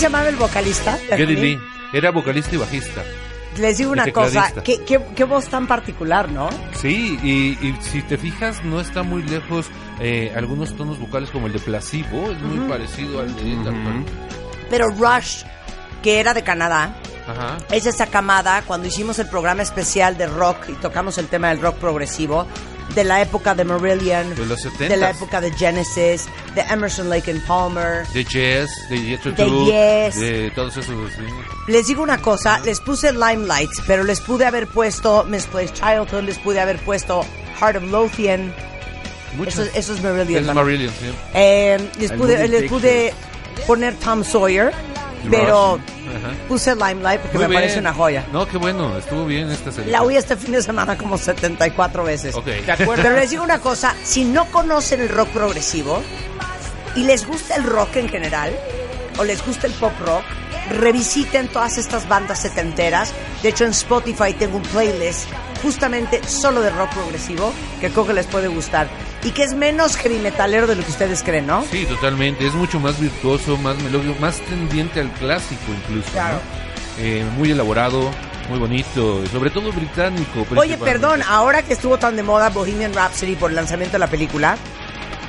[0.00, 0.98] se llamaba el vocalista?
[1.10, 1.60] Geddy Lee.
[1.92, 3.02] Era vocalista y bajista.
[3.58, 6.48] Les digo una cosa, qué, qué, qué voz tan particular, ¿no?
[6.80, 9.66] Sí, y, y si te fijas, no está muy lejos
[10.00, 12.68] eh, algunos tonos vocales como el de Placebo, es muy Ujú.
[12.68, 14.06] parecido al de Clapton.
[14.70, 15.42] Pero Rush,
[16.02, 16.94] que era de Canadá,
[17.26, 17.58] Ajá.
[17.70, 21.60] es esa camada cuando hicimos el programa especial de rock y tocamos el tema del
[21.60, 22.46] rock progresivo,
[22.94, 24.88] de la época de Marillion, De los 70s.
[24.88, 28.06] de la época de Genesis, de Emerson Lake and Palmer.
[28.08, 29.44] De Jazz, de Jethro De
[30.10, 30.16] Yes.
[30.20, 31.12] de todos esos.
[31.12, 31.22] sí.
[31.68, 36.38] Les digo una cosa, les puse Limelight, pero les pude haber puesto Misplaced Childhood, les
[36.38, 37.24] pude haber puesto
[37.60, 38.52] Heart of Lothian.
[39.46, 40.40] Eso, eso es Marillion.
[40.40, 40.54] Es también.
[40.54, 41.06] Marillion, sí.
[41.34, 43.14] Eh, les pude, les pude
[43.66, 44.72] poner Tom Sawyer,
[45.28, 46.34] pero Ajá.
[46.48, 47.60] puse Limelight porque Muy me bien.
[47.62, 48.24] parece una joya.
[48.32, 49.90] No, qué bueno, estuvo bien esta serie.
[49.92, 52.34] La oí este fin de semana como 74 veces.
[52.34, 52.46] Ok.
[52.66, 56.02] Pero les digo una cosa, si no conocen el rock progresivo
[56.94, 58.52] y les gusta el rock en general,
[59.18, 60.22] o les gusta el pop rock,
[60.70, 63.12] revisiten todas estas bandas setenteras.
[63.42, 65.28] De hecho, en Spotify tengo un playlist
[65.62, 68.88] justamente solo de rock progresivo que creo que les puede gustar.
[69.22, 71.64] Y que es menos heavy metalero de lo que ustedes creen, ¿no?
[71.70, 72.46] Sí, totalmente.
[72.46, 76.10] Es mucho más virtuoso, más melódico, más tendiente al clásico incluso.
[76.12, 76.36] Claro.
[76.36, 77.02] ¿no?
[77.04, 78.10] Eh, muy elaborado,
[78.48, 80.46] muy bonito, sobre todo británico.
[80.56, 84.06] Oye, perdón, ahora que estuvo tan de moda Bohemian Rhapsody por el lanzamiento de la
[84.08, 84.56] película,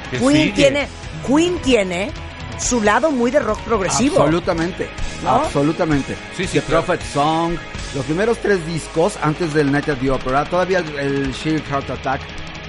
[0.09, 0.51] Que Queen sigue.
[0.53, 0.87] tiene,
[1.27, 2.11] Queen tiene
[2.59, 4.21] su lado muy de rock progresivo.
[4.21, 4.89] Absolutamente,
[5.23, 5.29] ¿No?
[5.31, 6.15] absolutamente.
[6.37, 6.85] Sí, sí, The claro.
[6.85, 7.55] Prophet Song,
[7.93, 11.89] los primeros tres discos antes del Night at the Opera, todavía el, el Sheer Heart
[11.89, 12.21] Attack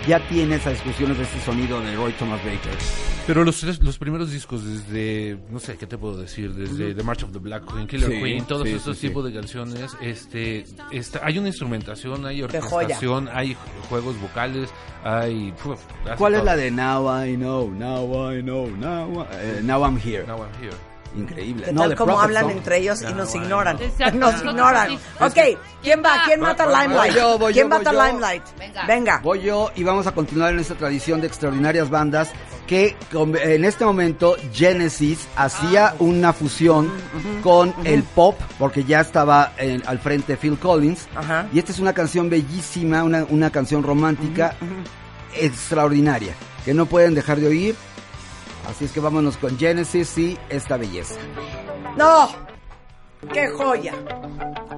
[0.07, 2.73] ya tiene esas discusiones de este sonido de Roy Thomas Baker.
[3.27, 6.53] Pero los, tres- los primeros discos desde, no sé, ¿qué te puedo decir?
[6.55, 9.25] Desde The March of the Black Queen, Killer Sí, Queen, todos sí, estos sí, tipos
[9.25, 13.57] de canciones, este, esta- hay una instrumentación, hay orquestación, hay
[13.89, 14.71] juegos vocales,
[15.05, 15.55] hay...
[16.19, 19.97] ¿Cuál es la de Now I Know, Now I Know, Now, I- eh, now I'm
[19.99, 20.25] Here?
[20.27, 20.75] Now I'm here.
[21.15, 21.65] Increíble.
[21.67, 22.53] ¿Qué No, tal como hablan Song.
[22.53, 23.45] entre ellos y nos bueno.
[23.45, 23.83] ignoran?
[23.83, 24.95] Exacto, Nos ignoran.
[25.21, 25.39] Ok,
[25.83, 26.23] ¿quién va?
[26.25, 27.13] ¿Quién mata Limelight?
[27.13, 28.07] voy yo, voy ¿Quién yo, mata voy yo.
[28.07, 28.43] Limelight?
[28.59, 28.87] Venga.
[28.87, 29.21] Venga.
[29.23, 32.31] Voy yo y vamos a continuar en esta tradición de extraordinarias bandas
[32.67, 36.91] que con- en este momento Genesis hacía una fusión
[37.43, 41.47] con el pop porque ya estaba en- al frente Phil Collins Ajá.
[41.53, 44.55] y esta es una canción bellísima, una, una canción romántica
[45.35, 46.35] extraordinaria
[46.65, 47.75] que no pueden dejar de oír.
[48.69, 51.15] Así es que vámonos con Genesis y esta belleza.
[51.97, 52.29] ¡No!
[53.33, 53.93] ¡Qué joya!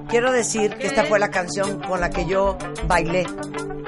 [0.09, 2.57] Quiero decir que esta fue la canción con la que yo
[2.87, 3.25] bailé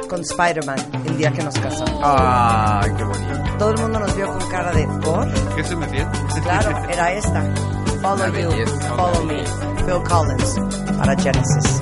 [0.10, 2.02] con Spider-Man el día que nos casamos.
[2.04, 3.34] Ay, qué bonito.
[3.60, 5.28] Todo el mundo nos vio con cara de ¿por?
[5.56, 6.10] ¿Qué se metía?
[6.44, 7.44] Claro, era esta.
[8.02, 8.96] Follow La you, belleza.
[8.96, 9.44] follow me.
[9.86, 10.60] Phil Collins
[10.98, 11.82] para Genesis.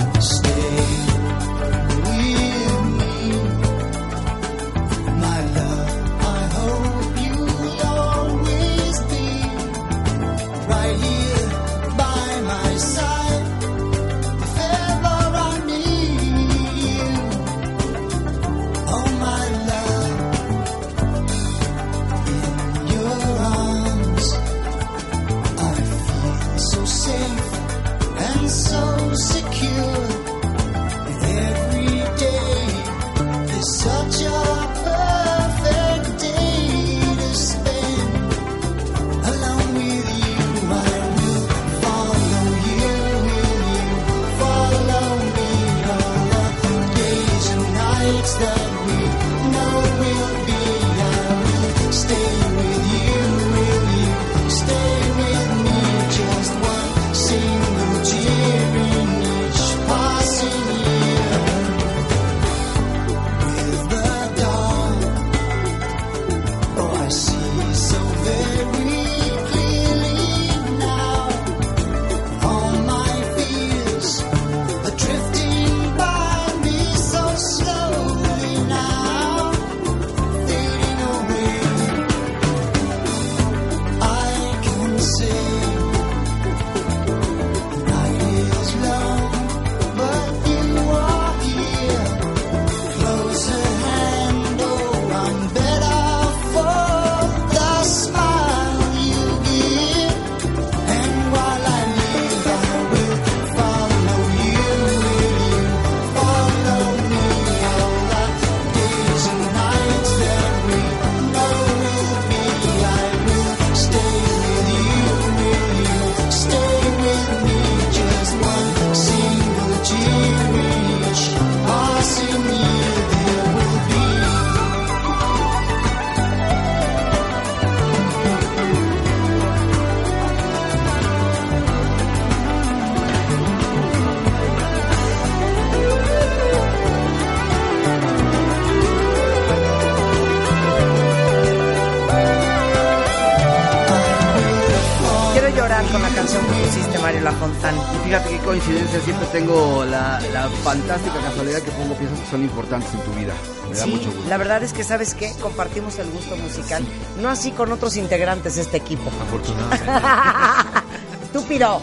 [147.16, 147.76] Mario Lafontán.
[147.76, 152.42] Y fíjate qué coincidencia, siempre tengo la, la fantástica casualidad que pongo piezas que son
[152.44, 153.34] importantes en tu vida.
[153.70, 154.30] Me da Sí, mucho gusto.
[154.30, 155.34] la verdad es que, ¿sabes qué?
[155.42, 156.84] Compartimos el gusto musical.
[157.22, 159.10] No así con otros integrantes de este equipo.
[159.22, 159.86] Afortunadamente.
[161.26, 161.82] Estúpido.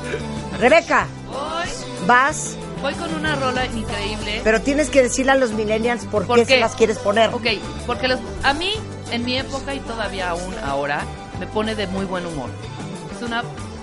[0.59, 1.69] Rebeca, Voy,
[2.07, 4.41] vas, voy con una rola increíble.
[4.45, 6.55] pero tienes que decirle a los millennials por, ¿Por qué, qué?
[6.55, 7.31] se las quieres poner.
[7.35, 7.47] Ok,
[7.87, 8.71] porque los- a mí,
[9.11, 11.05] en mi época y todavía aún ahora,
[11.41, 12.51] me pone de muy buen humor.
[13.17, 13.43] Es una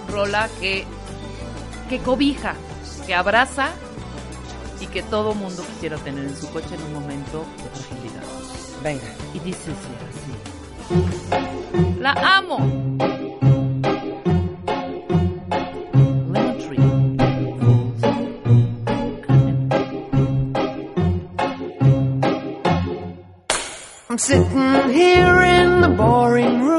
[0.10, 0.86] rola que,
[1.90, 2.54] que cobija,
[3.08, 3.70] que abraza
[4.80, 8.24] y que todo mundo quisiera tener en su coche en un momento de fragilidad.
[8.84, 9.04] Venga.
[9.34, 12.00] Y dice así, así.
[12.00, 12.60] La amo.
[16.32, 16.78] Lemon Tree.
[24.10, 26.79] I'm sitting here in the boring room.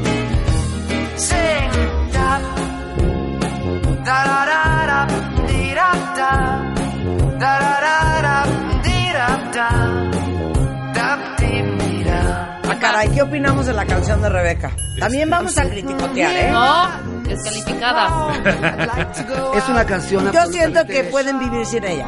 [13.21, 14.71] ¿Qué opinamos de la canción de Rebeca?
[14.99, 16.51] También vamos a criticotear, ¿eh?
[16.51, 18.33] No, descalificada.
[19.55, 22.07] Es una canción Yo siento que pueden vivir sin ella.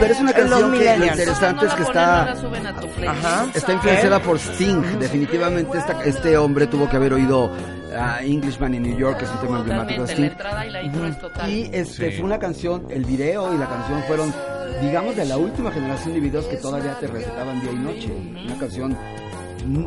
[0.00, 3.46] Pero es una canción que lo interesante es que está, Ajá.
[3.54, 4.98] está influenciada por Sting.
[4.98, 7.50] Definitivamente esta- este hombre tuvo que haber oído
[7.98, 10.24] a Englishman in New York, que es un tema emblemático de Sting.
[10.26, 11.50] la entrada y la intro es total.
[11.50, 12.16] Y este, Sí.
[12.16, 14.34] fue una canción, el video y la canción fueron,
[14.80, 18.12] digamos, de la última generación de videos que todavía te recetaban día y noche.
[18.46, 18.96] Una canción,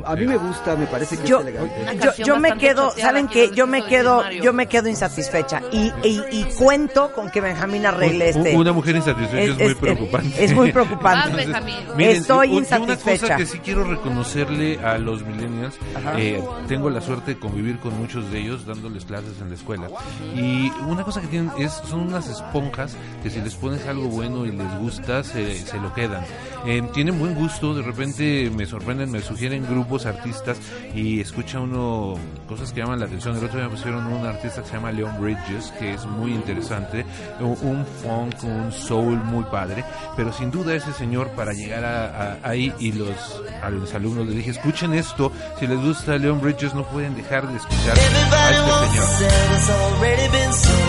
[0.06, 2.00] a mí me gusta, me parece que Yo, es elegante.
[2.18, 3.52] yo, yo me quedo, ¿saben qué?
[3.54, 8.30] Yo me quedo, yo me quedo insatisfecha y, y, y cuento con que Benjamín arregle
[8.30, 8.56] este.
[8.56, 10.44] Una mujer insatisfecha es, muy preocupante.
[10.44, 11.28] Es muy preocupante.
[11.30, 11.76] Vas, Benjamín.
[12.00, 13.36] Estoy un- Una cosa insatisfecha.
[13.38, 15.76] que sí quiero reconocerle a los millennials,
[16.18, 19.88] eh, tengo la suerte de convivir con muchos de ellos dándoles clases en la escuela.
[20.36, 24.46] Y una cosa que tienen es, son unas esponjas que si les pones algo bueno
[24.46, 26.24] y les gusta, se, se lo quedan.
[26.66, 30.58] Eh, tienen buen gusto, de repente me sorprenden, me sugieren grupos, artistas
[30.94, 32.16] y escucha uno
[32.48, 33.36] cosas que llaman la atención.
[33.38, 37.06] El otro día pusieron un artista que se llama Leon Bridges, que es muy interesante,
[37.40, 39.84] un, un funk, un soul muy padre,
[40.16, 44.36] pero sin duda ese señor para llegar a- ahí y los a los alumnos les
[44.38, 48.92] dije, escuchen esto, si les gusta Leon Bridges no pueden dejar de escuchar a este
[48.92, 50.87] señor.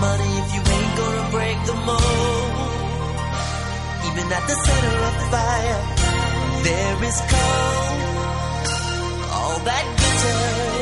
[0.00, 2.52] Money if you ain't gonna break the mold?
[4.08, 5.80] Even at the center of the fire,
[6.66, 8.00] there is cold.
[9.36, 10.75] All that glitters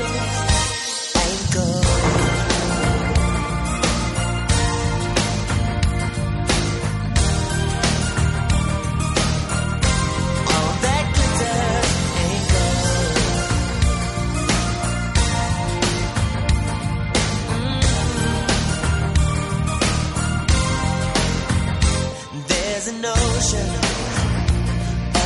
[23.44, 23.68] ocean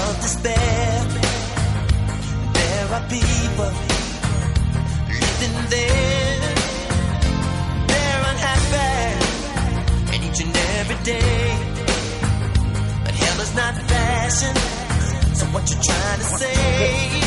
[0.01, 1.07] of despair.
[2.59, 3.73] There are people
[5.23, 6.55] living there.
[7.90, 9.15] They're unhappy,
[10.12, 11.57] and each and every day.
[13.05, 14.88] But hell is not fashion.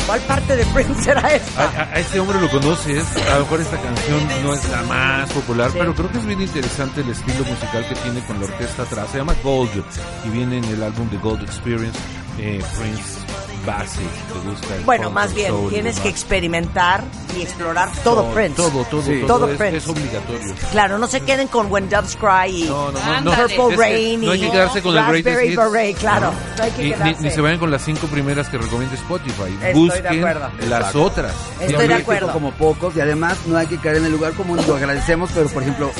[0.06, 1.62] ¿Cuál parte de Prince era esta?
[1.62, 4.82] A, a- a este hombre lo conoces, a lo mejor esta canción no es la
[4.82, 8.46] más popular, pero creo que es bien interesante el estilo musical que tiene con la
[8.46, 9.08] orquesta atrás.
[9.12, 9.84] Se llama Gold
[10.26, 11.98] y viene en el álbum de Gold Experience.
[12.38, 13.18] Eh, Prince
[13.64, 17.02] base, te gusta el Bueno, más bien, soul y tienes que experimentar
[17.36, 18.54] y explorar todo, Prince.
[18.56, 19.20] Todo, todo, Sí.
[19.26, 19.76] todo, Todo es, Prince.
[19.78, 20.54] es obligatorio.
[20.70, 23.30] Claro, no se queden con When Doves Cry y No, no, no.
[23.32, 25.72] Purple Es Rain no hay y que quedarse con el Raspberry Greatest Hits.
[25.72, 26.32] Beret, claro.
[26.58, 29.42] No hay que Y ni, ni se vayan con las cinco primeras que recomienda Spotify.
[29.52, 30.48] Estoy de Busquen acuerdo.
[30.68, 31.02] las Exacto.
[31.04, 31.32] otras.
[31.60, 32.32] Estoy de acuerdo.
[32.32, 35.48] como pocos y además no hay que caer en el lugar común, lo agradecemos, pero
[35.48, 35.90] por ejemplo,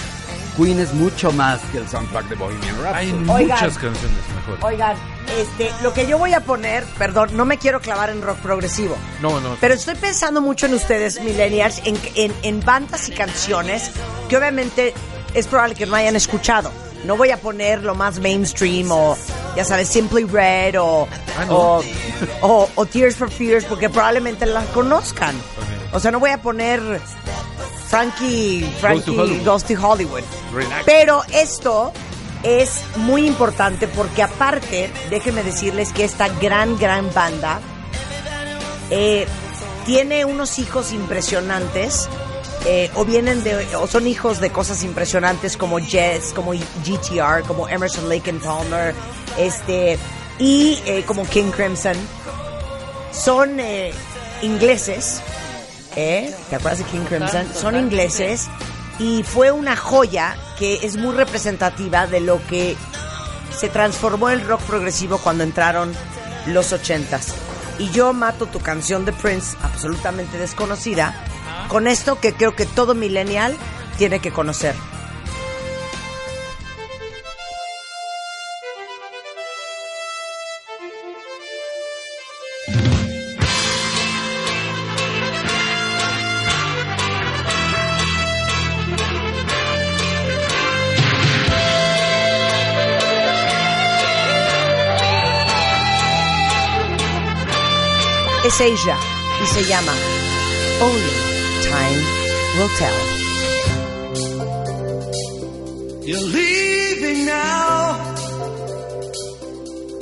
[0.57, 3.31] Queen es mucho más que el soundtrack de Bohemian Hay Rhapsody.
[3.31, 3.59] Oigan.
[3.59, 4.65] muchas canciones mejores.
[4.65, 4.97] Oigan,
[5.39, 8.97] este, lo que yo voy a poner, perdón, no me quiero clavar en rock progresivo,
[9.21, 9.57] No, no.
[9.61, 13.91] pero estoy pensando mucho en ustedes, millennials, en, en, en bandas y canciones
[14.29, 14.93] que obviamente
[15.33, 16.71] es probable que no hayan escuchado.
[17.07, 19.17] No voy a poner lo más mainstream o,
[19.57, 21.09] ya sabes, Simply Red o,
[21.39, 21.57] Ah, ¿no?
[21.57, 21.85] o,
[22.43, 25.35] o- o Tears for Fears porque probablemente la conozcan.
[25.35, 25.95] Ok.
[25.95, 26.81] O sea, no voy a poner
[27.89, 29.45] Frankie, Frankie Hollywood.
[29.45, 30.23] Goes to Hollywood.
[30.53, 30.85] Relax.
[30.85, 31.93] Pero esto
[32.43, 37.61] es muy importante porque aparte, déjenme decirles que esta gran, gran banda
[38.91, 39.27] eh,
[39.87, 42.09] tiene unos hijos impresionantes.
[42.65, 47.69] eh, o vienen de, o son hijos de cosas impresionantes como Jess, como GTR, como
[47.69, 48.95] Emerson Lake and Palmer,
[49.37, 49.99] este,
[50.39, 51.95] y eh, como King Crimson.
[53.13, 53.93] Son eh,
[54.43, 55.21] ingleses,
[55.97, 56.33] ¿eh?
[56.51, 57.47] ¿Te acuerdas de King Crimson?
[57.53, 58.49] Son ingleses
[59.03, 62.77] y fue una joya que es muy representativa de lo que
[63.51, 65.93] se transformó el rock progresivo cuando entraron
[66.47, 67.35] los ochentas.
[67.81, 71.17] Y yo mato tu canción de Prince, absolutamente desconocida,
[71.69, 73.57] con esto que creo que todo millennial
[73.99, 74.77] tiene que conocer.
[98.53, 98.99] Es ella
[99.43, 99.95] y se llama
[100.83, 101.15] Only
[101.63, 102.03] Time
[102.59, 103.01] Will Tell.
[106.05, 108.15] You're leaving now.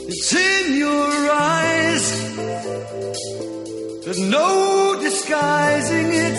[0.09, 2.05] It's in your eyes.
[4.05, 6.39] There's no disguising it.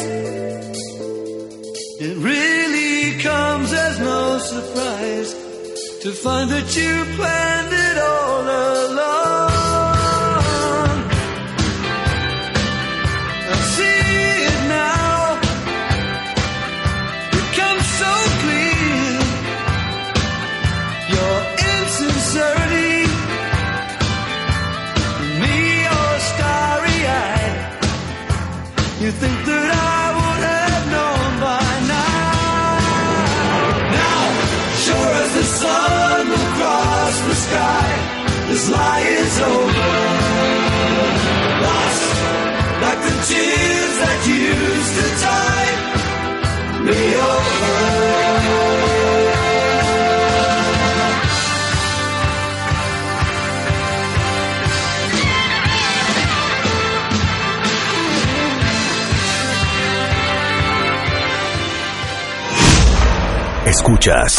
[2.02, 5.34] It really comes as no surprise
[6.02, 9.21] to find that you planned it all along.
[63.66, 64.38] Escuchas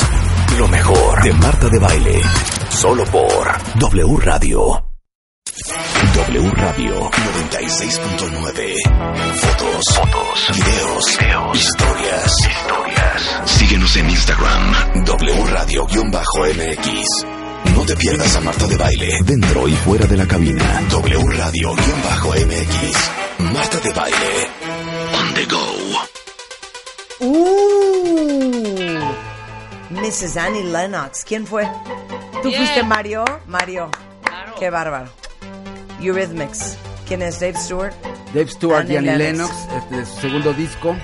[0.58, 2.20] lo mejor de Marta de Baile.
[2.68, 3.48] Solo por
[3.78, 4.91] W Radio.
[6.14, 8.74] W Radio 96.9.
[9.34, 13.42] Fotos, fotos, videos, videos, historias, historias.
[13.46, 15.04] Síguenos en Instagram.
[15.04, 17.26] W Radio-MX.
[17.74, 20.82] No te pierdas a Marta de Baile dentro y fuera de la cabina.
[20.90, 23.10] W Radio-MX.
[23.52, 24.48] Marta de Baile.
[25.14, 25.62] On the go.
[27.20, 28.98] Uh,
[29.90, 30.36] Mrs.
[30.36, 31.24] Annie Lennox.
[31.24, 31.66] ¿Quién fue?
[32.42, 33.24] ¿Tú fuiste Mario?
[33.46, 33.88] Mario.
[34.58, 35.21] Qué bárbaro.
[36.02, 36.76] Eurythmics.
[37.06, 37.40] ¿Quién es?
[37.40, 37.92] Dave Stewart.
[38.34, 39.16] Dave Stewart y Annie.
[39.16, 40.96] Lennox, este, de su segundo disco.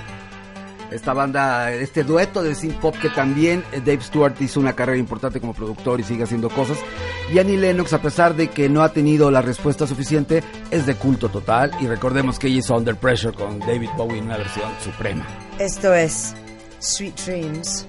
[0.91, 4.99] Esta banda, este dueto de synth pop que también eh, Dave Stewart hizo una carrera
[4.99, 6.79] importante como productor y sigue haciendo cosas.
[7.33, 10.95] Y Annie Lennox, a pesar de que no ha tenido la respuesta suficiente, es de
[10.95, 11.73] culto total.
[11.81, 15.27] Y recordemos que ella hizo Under Pressure con David Bowie en una versión suprema.
[15.59, 16.35] Esto es
[16.79, 17.87] Sweet Dreams.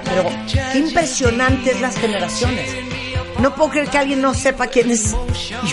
[0.00, 0.24] Pero
[0.72, 2.70] qué impresionantes las generaciones.
[3.40, 5.14] No puedo creer que alguien no sepa quién es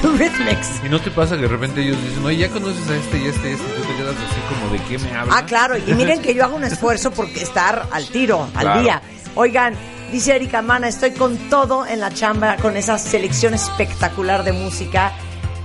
[0.03, 0.81] Eurythmics.
[0.83, 3.27] ¿Y no te pasa que de repente ellos dicen, oye, ya conoces a este y
[3.27, 3.63] este y este?
[3.65, 5.35] Y tú te quedas así como, ¿de qué me hablas?
[5.37, 8.81] Ah, claro, y miren que yo hago un esfuerzo por estar al tiro, al Claro.
[8.81, 9.01] día.
[9.35, 9.75] Oigan,
[10.11, 15.11] dice Erika Mana, estoy con todo en la chamba, con esa selección espectacular de música.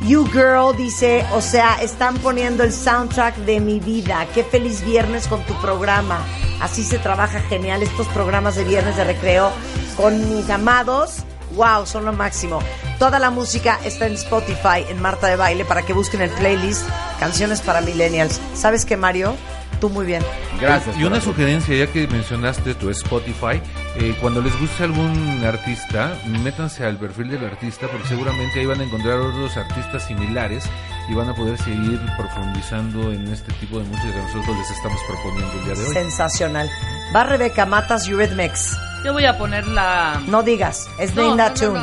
[0.03, 4.27] You Girl dice, o sea, están poniendo el soundtrack de mi vida.
[4.35, 6.19] Qué feliz viernes con tu programa.
[6.65, 9.53] Así se trabaja genial estos programas de viernes de recreo
[9.99, 11.17] con mis amados.
[11.57, 12.59] Wow, son lo máximo.
[12.99, 16.89] Toda la música está en Spotify, en Marta de Baile, para que busquen el playlist
[17.21, 18.41] Canciones para Millennials.
[18.55, 19.37] ¿Sabes qué, Mario?
[19.85, 20.23] Tú muy bien.
[20.63, 20.97] Gracias.
[20.97, 23.61] Y una sugerencia, ya que mencionaste tu Spotify,
[23.97, 28.81] eh, cuando les guste algún artista, métanse al perfil del artista porque seguramente ahí van
[28.81, 30.65] a encontrar otros artistas similares
[31.11, 34.99] y van a poder seguir profundizando en este tipo de música que nosotros les estamos
[35.07, 35.93] proponiendo el día de hoy.
[35.93, 36.71] Sensacional.
[37.15, 38.75] Va Rebeca Matas Eurythmics.
[39.05, 40.19] Yo voy a poner la.
[40.29, 41.81] No digas, es No, That no, no, Tune.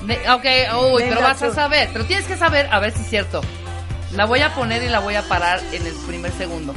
[0.00, 0.06] no.
[0.06, 1.54] De- ok, uy, Name pero vas a tune.
[1.54, 1.90] saber.
[1.92, 3.42] Pero tienes que saber, a ver si es cierto.
[4.12, 6.72] La voy a poner y la voy a parar en el primer segundo.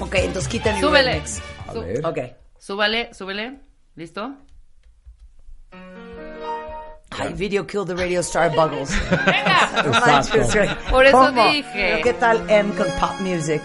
[0.00, 1.12] Ok, entonces quiten el Súbele.
[1.12, 1.40] remix.
[1.72, 2.18] Sú- Ok.
[2.58, 3.60] Súbale, súbele.
[3.94, 4.32] ¿Listo?
[7.16, 8.90] Ay, video kill the radio star Buggles.
[9.86, 10.38] Exacto.
[10.90, 11.46] Por eso ¿Cómo?
[11.48, 11.70] dije.
[11.72, 13.62] Pero ¿Qué tal M con pop music?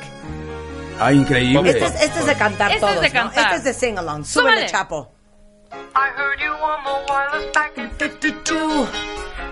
[0.99, 1.69] Ah, increíble.
[1.71, 3.13] Este es, este es de cantar Este es todos, de ¿no?
[3.13, 3.43] cantar.
[3.45, 4.23] Este es de sing along.
[4.25, 4.69] Súbele, Súbele.
[4.69, 5.11] Chapo.
[5.71, 8.87] I heard you on the wireless back in 52,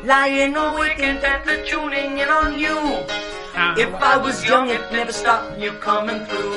[0.06, 2.78] lying awake and intently tuning in on you.
[2.78, 3.76] Uh-huh.
[3.78, 6.54] If I was young, it never stopped you coming through.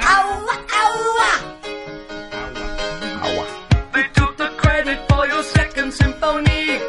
[0.00, 1.32] Aua, aua.
[1.32, 1.40] Ah.
[3.22, 3.90] Ah.
[3.92, 6.80] They took the credit for your second symphony,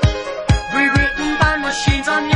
[0.76, 2.31] rewritten by machines on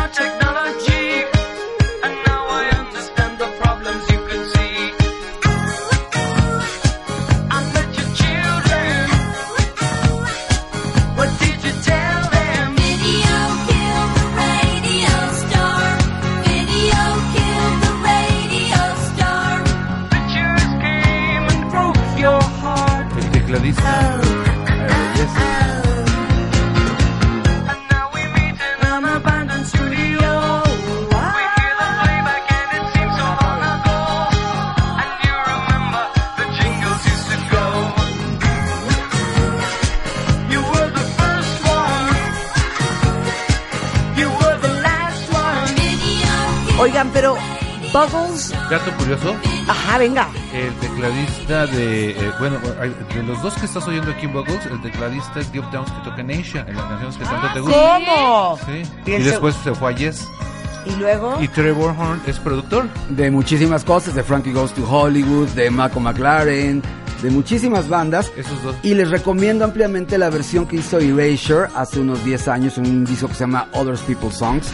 [47.96, 48.52] Buggles.
[48.70, 49.34] Dato curioso,
[49.70, 50.28] Ajá, venga.
[50.54, 54.82] el tecladista de, eh, bueno, de los dos que estás oyendo aquí en Buggles, el
[54.82, 57.80] tecladista es Geoff Downs que toca en Asia, en las canciones que tanto te gustan.
[58.06, 58.60] ¿Cómo?
[58.66, 58.84] Sí.
[59.06, 60.28] Y Y, después se fue a Yes.
[60.86, 61.38] Y luego.
[61.42, 62.90] Y Trevor Horn es productor.
[63.12, 66.84] de muchísimas cosas, de Frankie Goes to Hollywood, de Malcolm McLaren,
[67.24, 68.30] de muchísimas bandas.
[68.36, 68.76] Esos dos.
[68.84, 73.06] Y les recomiendo ampliamente la versión que hizo Erasure hace unos 10 años en un
[73.06, 74.68] disco que se llama Other People's Songs.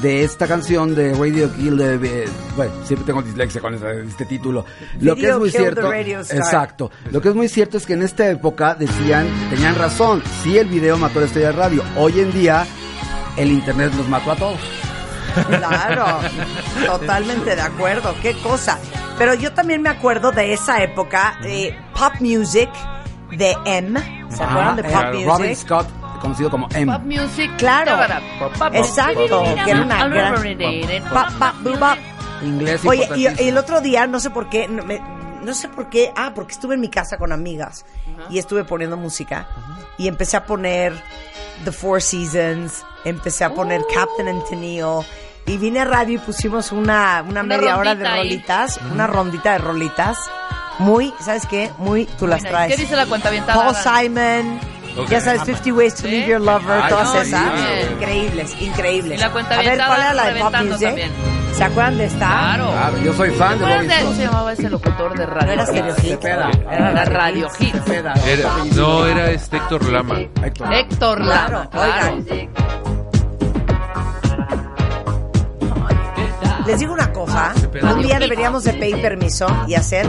[0.00, 1.98] De esta canción de Radio Kill de...
[1.98, 4.64] de- bueno, siempre tengo dislexia con este título.
[5.00, 5.92] Lo que es muy cierto...
[5.92, 6.90] Exacto.
[7.10, 10.68] Lo que es muy cierto es que en esta época decían, tenían razón, sí el
[10.68, 11.82] video mató a la estrella de radio.
[11.96, 12.64] Hoy en día
[13.36, 14.60] el internet los mató a todos.
[15.46, 16.06] Claro,
[16.86, 18.78] totalmente de acuerdo, qué cosa.
[19.18, 22.70] Pero yo también me acuerdo de esa época, eh, pop music
[23.36, 24.00] de M.
[24.30, 25.56] ¿Se acuerdan de pop eh, Robin?
[25.56, 25.86] Scott,
[26.18, 26.92] conocido como M.
[26.92, 27.50] Pop music.
[27.58, 27.96] Claro.
[28.72, 30.34] Exacto, que era una gran...
[32.42, 35.00] Inglés Oye, y, y el otro día, no sé por qué, no, me-
[35.42, 37.84] no sé por qué, ah, porque estuve en mi casa con amigas
[38.30, 39.48] y estuve poniendo música
[39.96, 40.92] y empecé a poner
[41.64, 45.04] The Four Seasons, empecé a poner Captain and Tennille
[45.46, 48.18] y vine a radio y pusimos una, una, Una media hora de ahí.
[48.28, 50.18] rolitas, una rondita de rolitas,
[50.78, 51.72] muy, ¿sabes qué?
[51.78, 52.76] Muy, tú las Mira, traes.
[52.76, 54.60] ¿Qué dice la cuenta bien Paul Simon,
[55.08, 57.42] Ya sabes, 50 Ways to Leave Your Lover, Ay, todas no, esas.
[57.60, 57.92] sí.
[57.92, 59.18] Increíbles, increíbles.
[59.18, 60.86] Y la cuenta a ver, ¿cuál era la de pop reventando music?
[60.88, 61.10] también.
[61.54, 62.18] ¿Se acuerdan de esta?
[62.28, 62.70] Claro.
[62.70, 64.16] Claro, yo soy fan de ¿Te acuerdas Robin de cómo Scott.
[64.16, 65.46] se llamaba ese locutor de radio?
[65.46, 66.10] No era Stereo Hit.
[66.10, 66.50] Cepeda.
[66.70, 67.74] Era la radio hit.
[67.88, 68.14] Era-
[68.76, 70.18] no, era este Héctor Lama.
[70.44, 70.72] Héctor.
[70.74, 72.14] Héctor Lama, Claro, claro.
[72.16, 72.26] oigan.
[76.66, 80.06] Les digo una cosa, un día deberíamos de pedir permiso y hacer...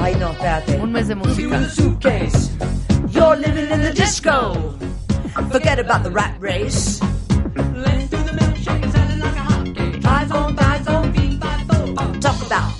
[0.00, 0.78] Ay, no, espérate.
[0.80, 1.68] Un mes de música.
[1.68, 2.50] suitcase.
[3.10, 4.74] You're living in the disco.
[5.50, 7.00] Forget about the rat race.
[10.04, 12.20] Eyes on, eyes on.
[12.20, 12.72] Talk about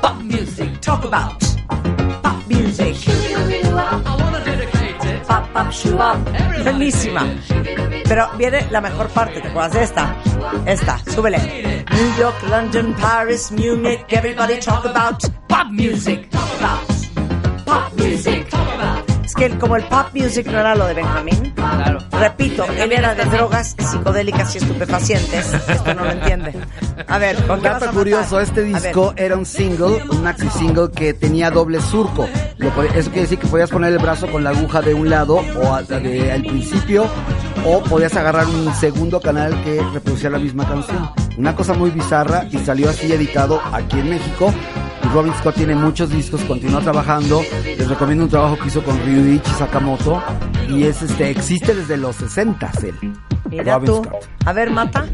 [0.00, 0.80] pop music.
[0.80, 1.49] Talk about
[6.62, 7.26] Buenísima.
[8.04, 10.16] Pero viene la mejor parte, ¿te acuerdas de esta?
[10.66, 11.84] Esta, súbele.
[11.90, 16.28] New York, London, Paris, Munich, everybody talk about pop music.
[16.30, 18.46] Talk about pop music.
[19.30, 22.00] Es que como el pop music no era lo de Benjamín, Claro.
[22.10, 25.54] repito, él era de drogas psicodélicas y estupefacientes.
[25.68, 26.52] Esto no lo entiende.
[27.06, 30.48] A ver, ¿con qué vas a Dato curioso, este disco era un single, un maxi
[30.50, 32.26] single que tenía doble surco.
[32.58, 35.74] Eso quiere decir que podías poner el brazo con la aguja de un lado o
[35.74, 37.06] al principio
[37.64, 41.08] o podías agarrar un segundo canal que reproducía la misma canción.
[41.38, 44.52] Una cosa muy bizarra y salió así editado aquí en México.
[45.12, 47.42] Robin Scott tiene muchos discos, continúa trabajando.
[47.64, 50.22] Les recomiendo un trabajo que hizo con Ryuichi Sakamoto
[50.68, 52.94] y es este existe desde los 60 él.
[53.50, 54.04] Mira Robin tú.
[54.04, 54.24] Scott.
[54.46, 55.04] A ver, Mata.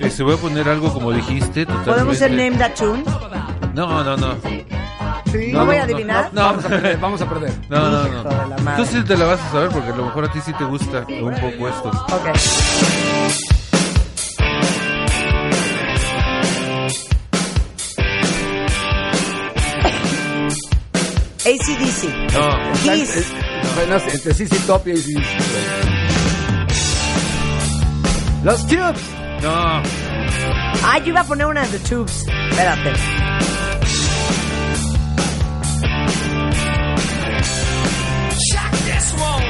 [0.00, 1.66] Eh, se voy a poner algo como dijiste.
[1.66, 1.90] Totalmente.
[1.90, 3.02] ¿Podemos hacer Name That Tune?
[3.74, 4.34] No, no, no.
[5.52, 6.30] ¿No voy a adivinar?
[6.32, 7.52] No, Vamos a perder, vamos a perder.
[7.68, 8.22] no, no.
[8.22, 8.76] No.
[8.76, 10.64] Tú sí te la vas a saber porque a lo mejor a ti sí te
[10.64, 11.88] gusta un poco esto.
[11.90, 13.53] Ok.
[21.44, 22.08] ACDC.
[22.32, 22.72] No.
[22.82, 23.32] Kiss.
[23.72, 25.20] Apenas entre CC Top y AC/DC.
[28.42, 29.00] Los Tubes.
[29.42, 29.82] No.
[30.86, 32.26] Ah, yo iba a poner una de The Tubes.
[32.50, 32.92] Espérate.
[38.50, 39.44] Check this one.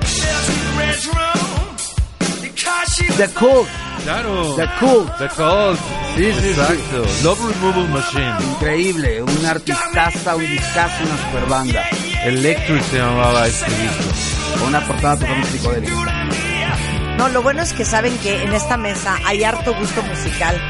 [0.00, 1.76] There's a red room
[2.42, 3.68] because she The Cult.
[4.04, 4.54] Claro.
[4.56, 5.18] The Cult.
[5.18, 5.78] The Cult.
[6.16, 6.48] Sí, sí, sí.
[6.50, 7.04] Exacto.
[7.22, 8.34] Love Removal Machine.
[8.52, 11.82] Increíble, un artistaza, un discazo, una super banda.
[12.24, 14.58] Electric se llamaba este disco.
[14.58, 16.28] Con una portada totalmente psicodélica.
[17.16, 20.60] No, lo bueno es que saben que en esta mesa hay harto gusto musical.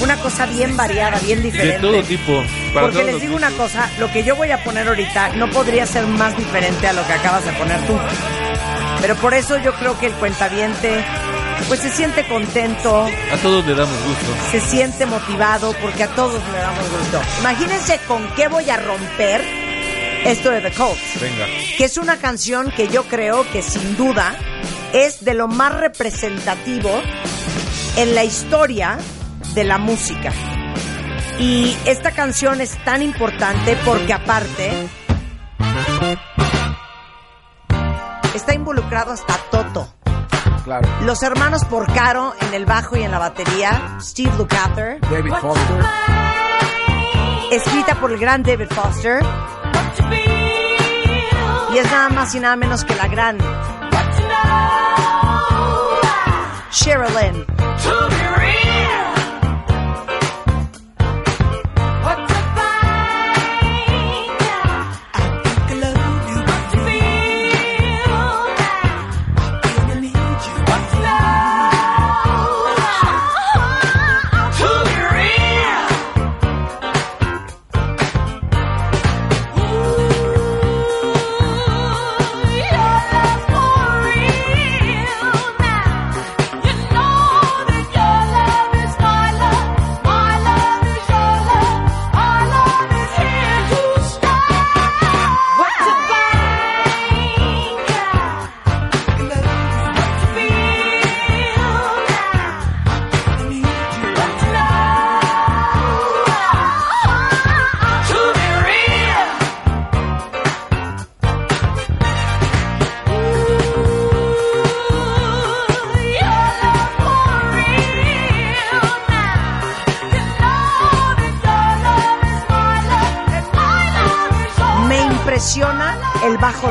[0.00, 1.80] Una cosa bien variada, bien De diferente.
[1.80, 2.42] todo tipo.
[2.72, 5.86] Para Porque les digo una cosa, lo que yo voy a poner ahorita no podría
[5.86, 7.98] ser más diferente a lo que acabas de poner tú.
[9.00, 11.04] Pero por eso yo creo que el cuentaviente
[11.68, 14.26] pues se siente contento, A todos le damos gusto.
[14.50, 17.20] se siente motivado porque a todos le damos gusto.
[17.40, 19.42] Imagínense con qué voy a romper
[20.24, 21.46] esto de The Colts, Venga.
[21.78, 24.34] que es una canción que yo creo que sin duda
[24.92, 26.90] es de lo más representativo
[27.96, 28.98] en la historia
[29.54, 30.32] de la música.
[31.38, 34.70] Y esta canción es tan importante porque aparte
[38.34, 39.94] está involucrado hasta Toto.
[40.70, 40.88] Claro.
[41.04, 45.84] Los hermanos Porcaro en el bajo y en la batería, Steve Lukather, David Foster.
[47.50, 49.20] escrita por el gran David Foster.
[51.74, 53.38] Y es nada más y nada menos que la gran
[56.70, 58.29] Sherilyn.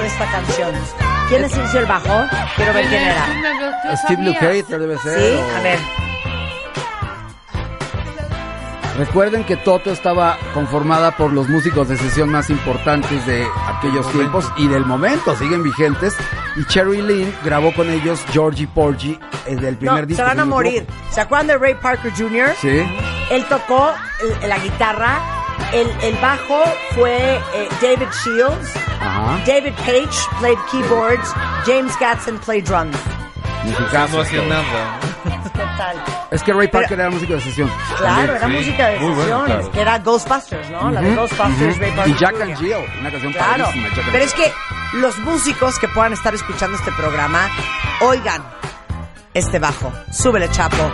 [0.04, 0.72] Esta canción.
[1.30, 2.26] ¿Quién es hizo el bajo?
[2.56, 3.96] Quiero ver quién era.
[3.98, 5.20] Steve Lukather debe ser.
[5.20, 5.80] Sí, o- a ver.
[8.98, 14.52] Recuerden que Toto estaba conformada por los músicos de sesión más importantes de aquellos tiempos
[14.58, 16.18] y del momento, siguen vigentes.
[16.58, 20.22] Y Cherry Lynn grabó con ellos Georgie Porgy eh, del primer No, disco.
[20.24, 20.86] se van a morir.
[21.12, 22.54] ¿Se acuerdan de Ray Parker Jr.?
[22.60, 22.82] Sí.
[23.32, 23.94] Él tocó
[24.46, 25.20] la guitarra.
[25.74, 26.64] El, el bajo
[26.96, 28.76] fue eh, David Shields.
[29.02, 29.40] Ajá.
[29.46, 31.34] David Page played keyboards.
[31.66, 32.98] James Gatson played drums.
[33.64, 34.18] Musicazo.
[34.18, 35.00] No hacía nada.
[35.54, 35.98] ¿Qué tal?
[36.32, 37.70] Es que Ray Parker era músico de sesión.
[37.98, 38.38] Claro, También.
[38.38, 39.72] era música de muy bueno, claro.
[39.72, 40.90] que era Ghostbusters, ¿no?
[40.92, 41.82] La de Ghostbusters, ujú.
[41.82, 42.42] Ray Parker Y Jack Jr.
[42.44, 43.90] and Jill, una canción Claro, padrísima.
[43.96, 44.54] Jack pero es que
[44.94, 47.50] los músicos que puedan estar escuchando este programa,
[48.02, 48.42] oigan
[49.34, 49.92] este bajo.
[50.12, 50.92] Súbele, chapo.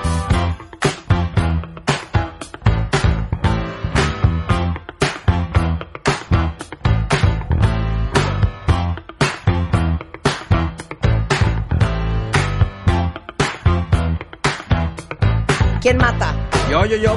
[15.86, 16.34] ¿Quién mata?
[16.68, 17.16] Yo, yo, yo.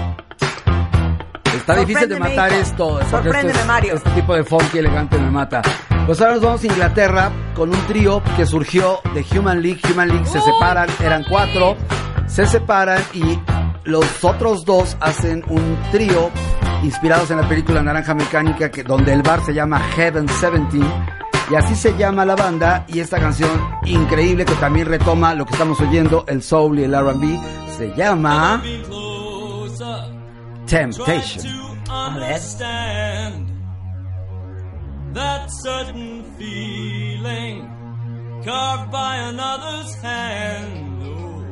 [1.56, 3.00] Está difícil de matar esto.
[3.00, 3.94] esto Sorpréndeme, es- Mario.
[3.94, 5.62] Este tipo de funky elegante me mata.
[6.04, 9.80] Pues ahora nos vamos a Inglaterra con un trío que surgió de Human League.
[9.90, 11.78] Human League se separan, eran cuatro,
[12.26, 13.38] se separan y
[13.84, 16.30] los otros dos hacen un trío
[16.82, 20.76] inspirados en la película Naranja Mecánica, que, donde el bar se llama Heaven 17.
[21.50, 23.48] Y así se llama la banda y esta canción
[23.86, 27.40] increíble que también retoma lo que estamos oyendo, el soul y el R&B,
[27.78, 28.60] se llama
[30.66, 31.40] Temptation.
[31.88, 33.48] understand
[35.14, 37.62] that certain feeling
[38.44, 41.02] carved by another's hand.
[41.02, 41.46] Oh,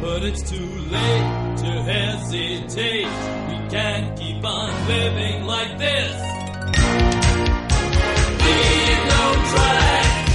[0.00, 3.10] but it's too late to hesitate.
[3.48, 6.14] We can't keep on living like this.
[8.40, 10.25] Leave no track.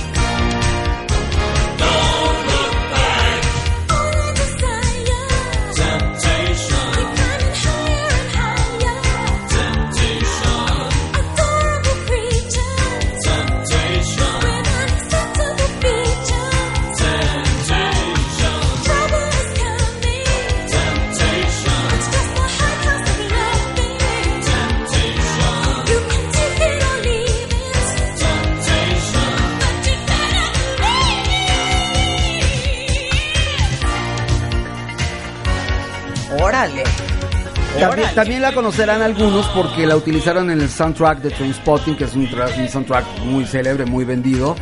[37.89, 42.13] También, también la conocerán algunos porque la utilizaron en el soundtrack de Trainspotting, que es
[42.13, 42.21] un,
[42.57, 44.55] un soundtrack muy célebre, muy vendido.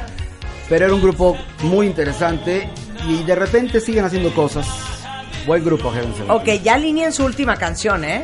[0.67, 2.69] Pero era un grupo muy interesante
[3.07, 4.67] y de repente siguen haciendo cosas.
[5.45, 6.13] Buen grupo, Heaven.
[6.29, 8.23] Ok, ya alineen su última canción, ¿eh?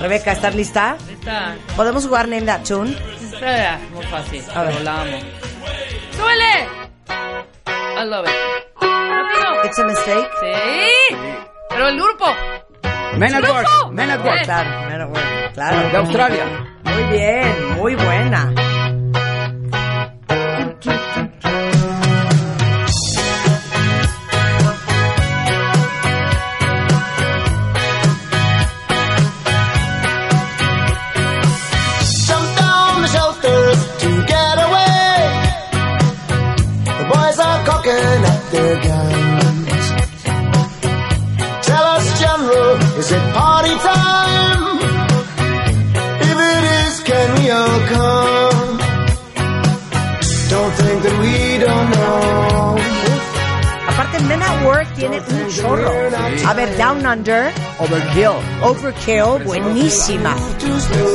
[0.00, 0.96] Rebeca, ¿estás lista?
[1.10, 2.96] Está, ¿Podemos jugar Name That Tune?
[3.22, 4.72] está muy fácil, A ver.
[4.72, 5.18] pero la amo.
[6.16, 6.68] ¡Súbele!
[7.96, 8.32] I love it.
[8.80, 9.64] Rápido.
[9.66, 10.28] It's a mistake.
[10.40, 11.16] Sí.
[11.68, 12.24] Pero el grupo.
[13.18, 13.42] Men at.
[13.42, 14.42] Work, Men at Work.
[14.44, 15.90] Claro, Men at Work, claro.
[15.90, 16.44] De Australia.
[16.84, 18.52] Muy bien, muy buena.
[32.26, 33.02] Jump down
[38.52, 39.13] the
[42.98, 44.78] is it party time?
[46.30, 48.78] If it is, can we all come?
[50.50, 52.78] Don't think that we don't know.
[53.88, 55.90] Aparte, Men at Work tiene un chorro.
[56.48, 58.36] A ver, Down Under, Overkill.
[58.62, 60.34] Overkill, buenísima.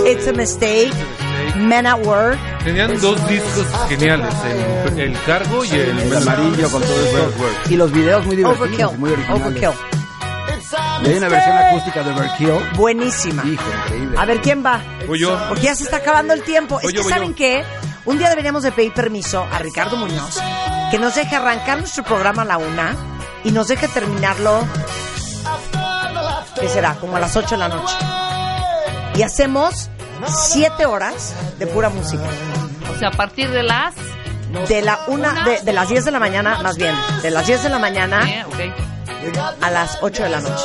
[0.05, 0.93] It's a mistake.
[1.55, 2.37] Men at Work.
[2.63, 4.33] Tenían dos discos geniales,
[4.91, 7.31] el, el cargo y el, El amarillo con todo eso.
[7.69, 8.99] Y los videos muy divertidos, Overkill.
[8.99, 9.45] muy originales.
[9.45, 9.98] Overkill.
[10.77, 12.53] Hay una versión acústica de Overkill.
[12.75, 13.43] Buenísima.
[13.45, 14.17] Hijo, increíble.
[14.17, 14.81] A ver, ¿quién va?
[15.07, 15.37] Voy yo.
[15.47, 16.79] Porque ya se está acabando el tiempo.
[16.81, 17.35] Voy es yo, que, ¿saben yo.
[17.35, 17.63] qué?
[18.05, 20.39] Un día deberíamos de pedir permiso a Ricardo Muñoz
[20.89, 22.95] que nos deje arrancar nuestro programa a la una
[23.43, 24.67] y nos deje terminarlo,
[26.59, 26.95] ¿qué será?
[26.95, 27.95] Como a las 8 de la noche.
[29.15, 29.89] Y hacemos
[30.27, 32.23] siete horas de pura música.
[32.93, 33.95] O sea, a partir de las...
[34.67, 37.63] De la una, de, de las 10 de la mañana, más bien, de las 10
[37.63, 38.43] de la mañana Eh,
[39.61, 40.63] a las 8 de la noche.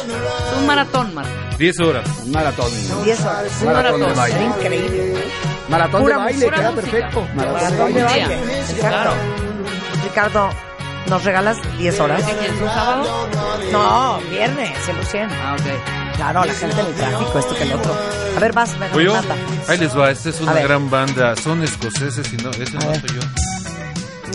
[0.50, 1.30] Es un maratón, Marta.
[1.58, 2.08] 10 horas.
[2.24, 2.70] Un maratón.
[3.04, 3.52] 10 horas.
[3.60, 4.16] Un Maratón de maratón.
[4.16, 4.32] baile.
[4.34, 5.24] Sería increíble.
[5.68, 6.56] Maratón Pura de baile, música.
[6.56, 7.20] queda Pura perfecto.
[7.20, 7.34] música.
[7.36, 8.26] Maratón de Maratón de baile.
[8.36, 8.60] baile.
[8.60, 8.80] Exacto.
[8.88, 9.12] Claro.
[10.04, 10.50] Ricardo,
[11.08, 12.22] ¿nos regalas 10 horas?
[12.24, 13.28] ¿Qué quieres, un sábado?
[13.72, 15.28] No, viernes, 100%.
[15.44, 16.16] Ah, ok.
[16.16, 17.96] Claro, la gente en el tráfico, esto que el otro.
[18.36, 19.14] A ver, vas, venga, ¿Voy yo?
[19.14, 19.34] manda.
[19.68, 21.34] Ahí les va, esta es una gran banda.
[21.36, 23.00] Son escoceses y no, ese no ver.
[23.00, 23.20] soy yo.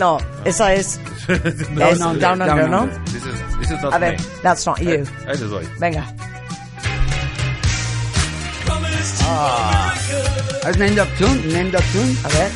[0.00, 0.98] No, esa es,
[1.28, 2.80] No, es Down Down, Under, Under, Down ¿no?
[2.82, 3.04] Under.
[3.04, 4.18] This is, this is not A ver, me.
[4.42, 4.90] that's not you.
[4.90, 5.64] Ahí, ahí les voy.
[5.78, 6.04] Venga.
[9.22, 9.94] Ah.
[10.64, 11.52] ¿Has named that tune?
[11.52, 12.16] Named that tune?
[12.24, 12.50] A ver.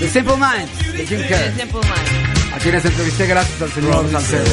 [0.00, 1.52] The Simple Minds, de Jim Kerr.
[1.56, 2.54] Simple Mind.
[2.54, 4.50] A quienes entrevisté gracias al señor Salcedo.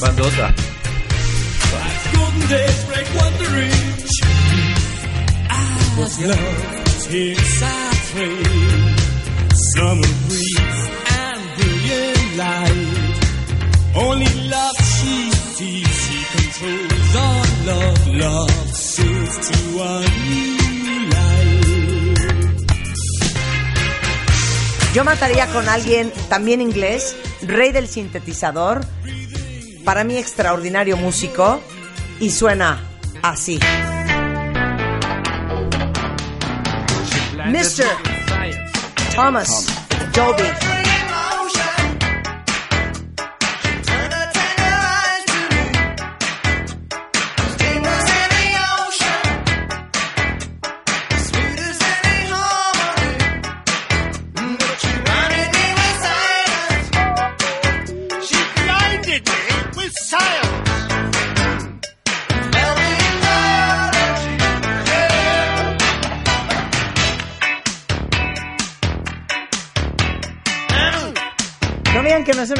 [0.00, 0.54] Bandota.
[2.12, 4.10] Golden days break one to reach.
[6.00, 8.96] As love takes our train,
[9.74, 10.27] summer breeze and
[12.38, 13.94] brilliant light.
[13.94, 18.08] Only love she sees, she controls all love.
[18.08, 22.08] Love sails to a new life.
[24.94, 28.84] Yo mataría con alguien también inglés, rey del sintetizador,
[29.84, 31.60] para mí extraordinario músico,
[32.20, 32.80] y suena
[33.22, 33.60] así.
[37.46, 37.86] Mr.
[39.14, 39.66] Thomas
[40.12, 40.67] Dolby.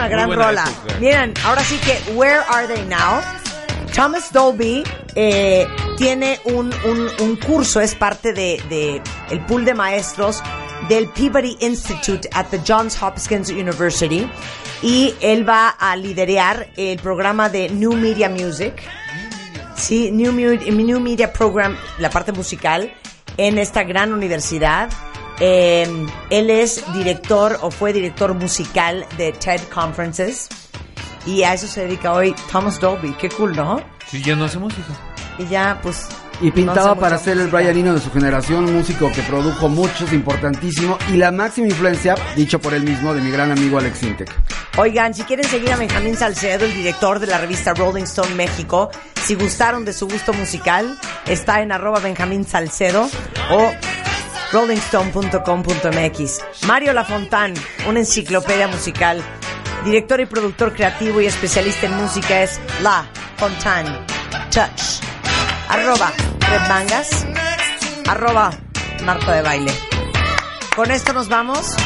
[0.09, 0.65] Una gran rola.
[0.65, 0.95] época.
[1.01, 3.21] Miren, ahora sí que Where Are They Now?
[3.95, 5.67] Thomas Dolby eh,
[5.97, 10.43] tiene un, un- un curso, es parte de, de el pool de maestros
[10.89, 14.31] del Peabody Institute at the Johns Hopkins University
[14.83, 18.75] y él va a liderar el programa de New Media Music.
[19.75, 22.93] Sí, New, New Media Program, la parte musical,
[23.37, 24.89] en esta gran universidad.
[25.41, 30.49] Eh, él es director o fue director musical de TED Conferences
[31.27, 33.13] y a eso se dedica hoy Thomas Dolby.
[33.15, 33.81] Qué cool, ¿no?
[34.13, 34.89] Y ya no hace música.
[35.39, 36.09] Y ya, pues.
[36.41, 37.49] Y pintaba no para ser el.
[37.49, 42.15] Brian Eno de su generación, un músico que produjo muchos, importantísimo, y la máxima influencia,
[42.37, 44.31] dicho por él mismo, de mi gran amigo Alex Sintek.
[44.79, 48.91] Oigan, si quieren seguir a Benjamín Salcedo, el director de la revista Rolling Stone México,
[49.25, 50.97] si gustaron de su gusto musical,
[51.27, 53.11] está en arroba Benjamín Salcedo
[53.51, 53.73] o
[54.53, 56.67] rollingstone.com.mx.
[56.67, 57.55] Mario Lafontán,
[57.89, 59.23] una enciclopedia musical,
[59.85, 63.07] director y productor creativo y especialista en música es La
[63.37, 63.87] Fontán.
[64.51, 65.01] touch.
[65.69, 67.27] Arroba Red Mangas.
[68.09, 68.51] Arroba
[69.05, 69.73] Marta de Baile.
[70.75, 71.77] Con esto nos vamos.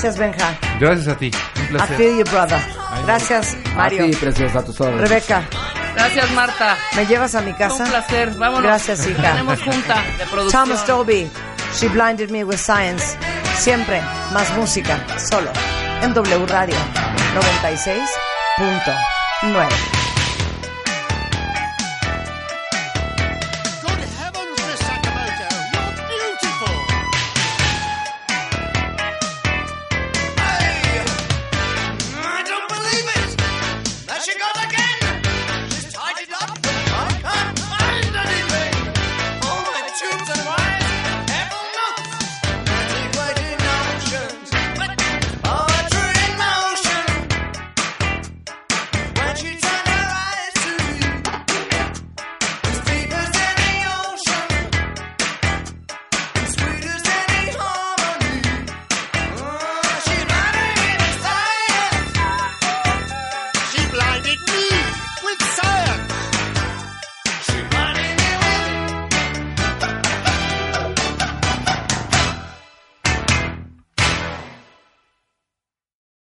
[0.00, 0.56] Gracias, Benja.
[0.78, 1.30] Gracias a ti.
[1.56, 1.96] Un I placer.
[1.96, 2.60] feel you, brother.
[3.04, 4.04] Gracias, Mario.
[4.04, 5.08] Así, preciosa, a tus órdenes.
[5.08, 5.42] Rebeca,
[5.96, 6.76] Gracias, Marta.
[6.94, 7.82] ¿me llevas a mi casa?
[7.82, 8.30] Un placer.
[8.36, 8.62] Vámonos.
[8.62, 9.32] Gracias, hija.
[9.32, 10.64] Tenemos junta de producción.
[10.68, 11.28] Thomas Dolby,
[11.74, 13.16] She Blinded Me with Science.
[13.56, 14.00] Siempre
[14.32, 15.50] más música, solo
[16.00, 16.76] en W Radio
[19.42, 19.97] 96.9.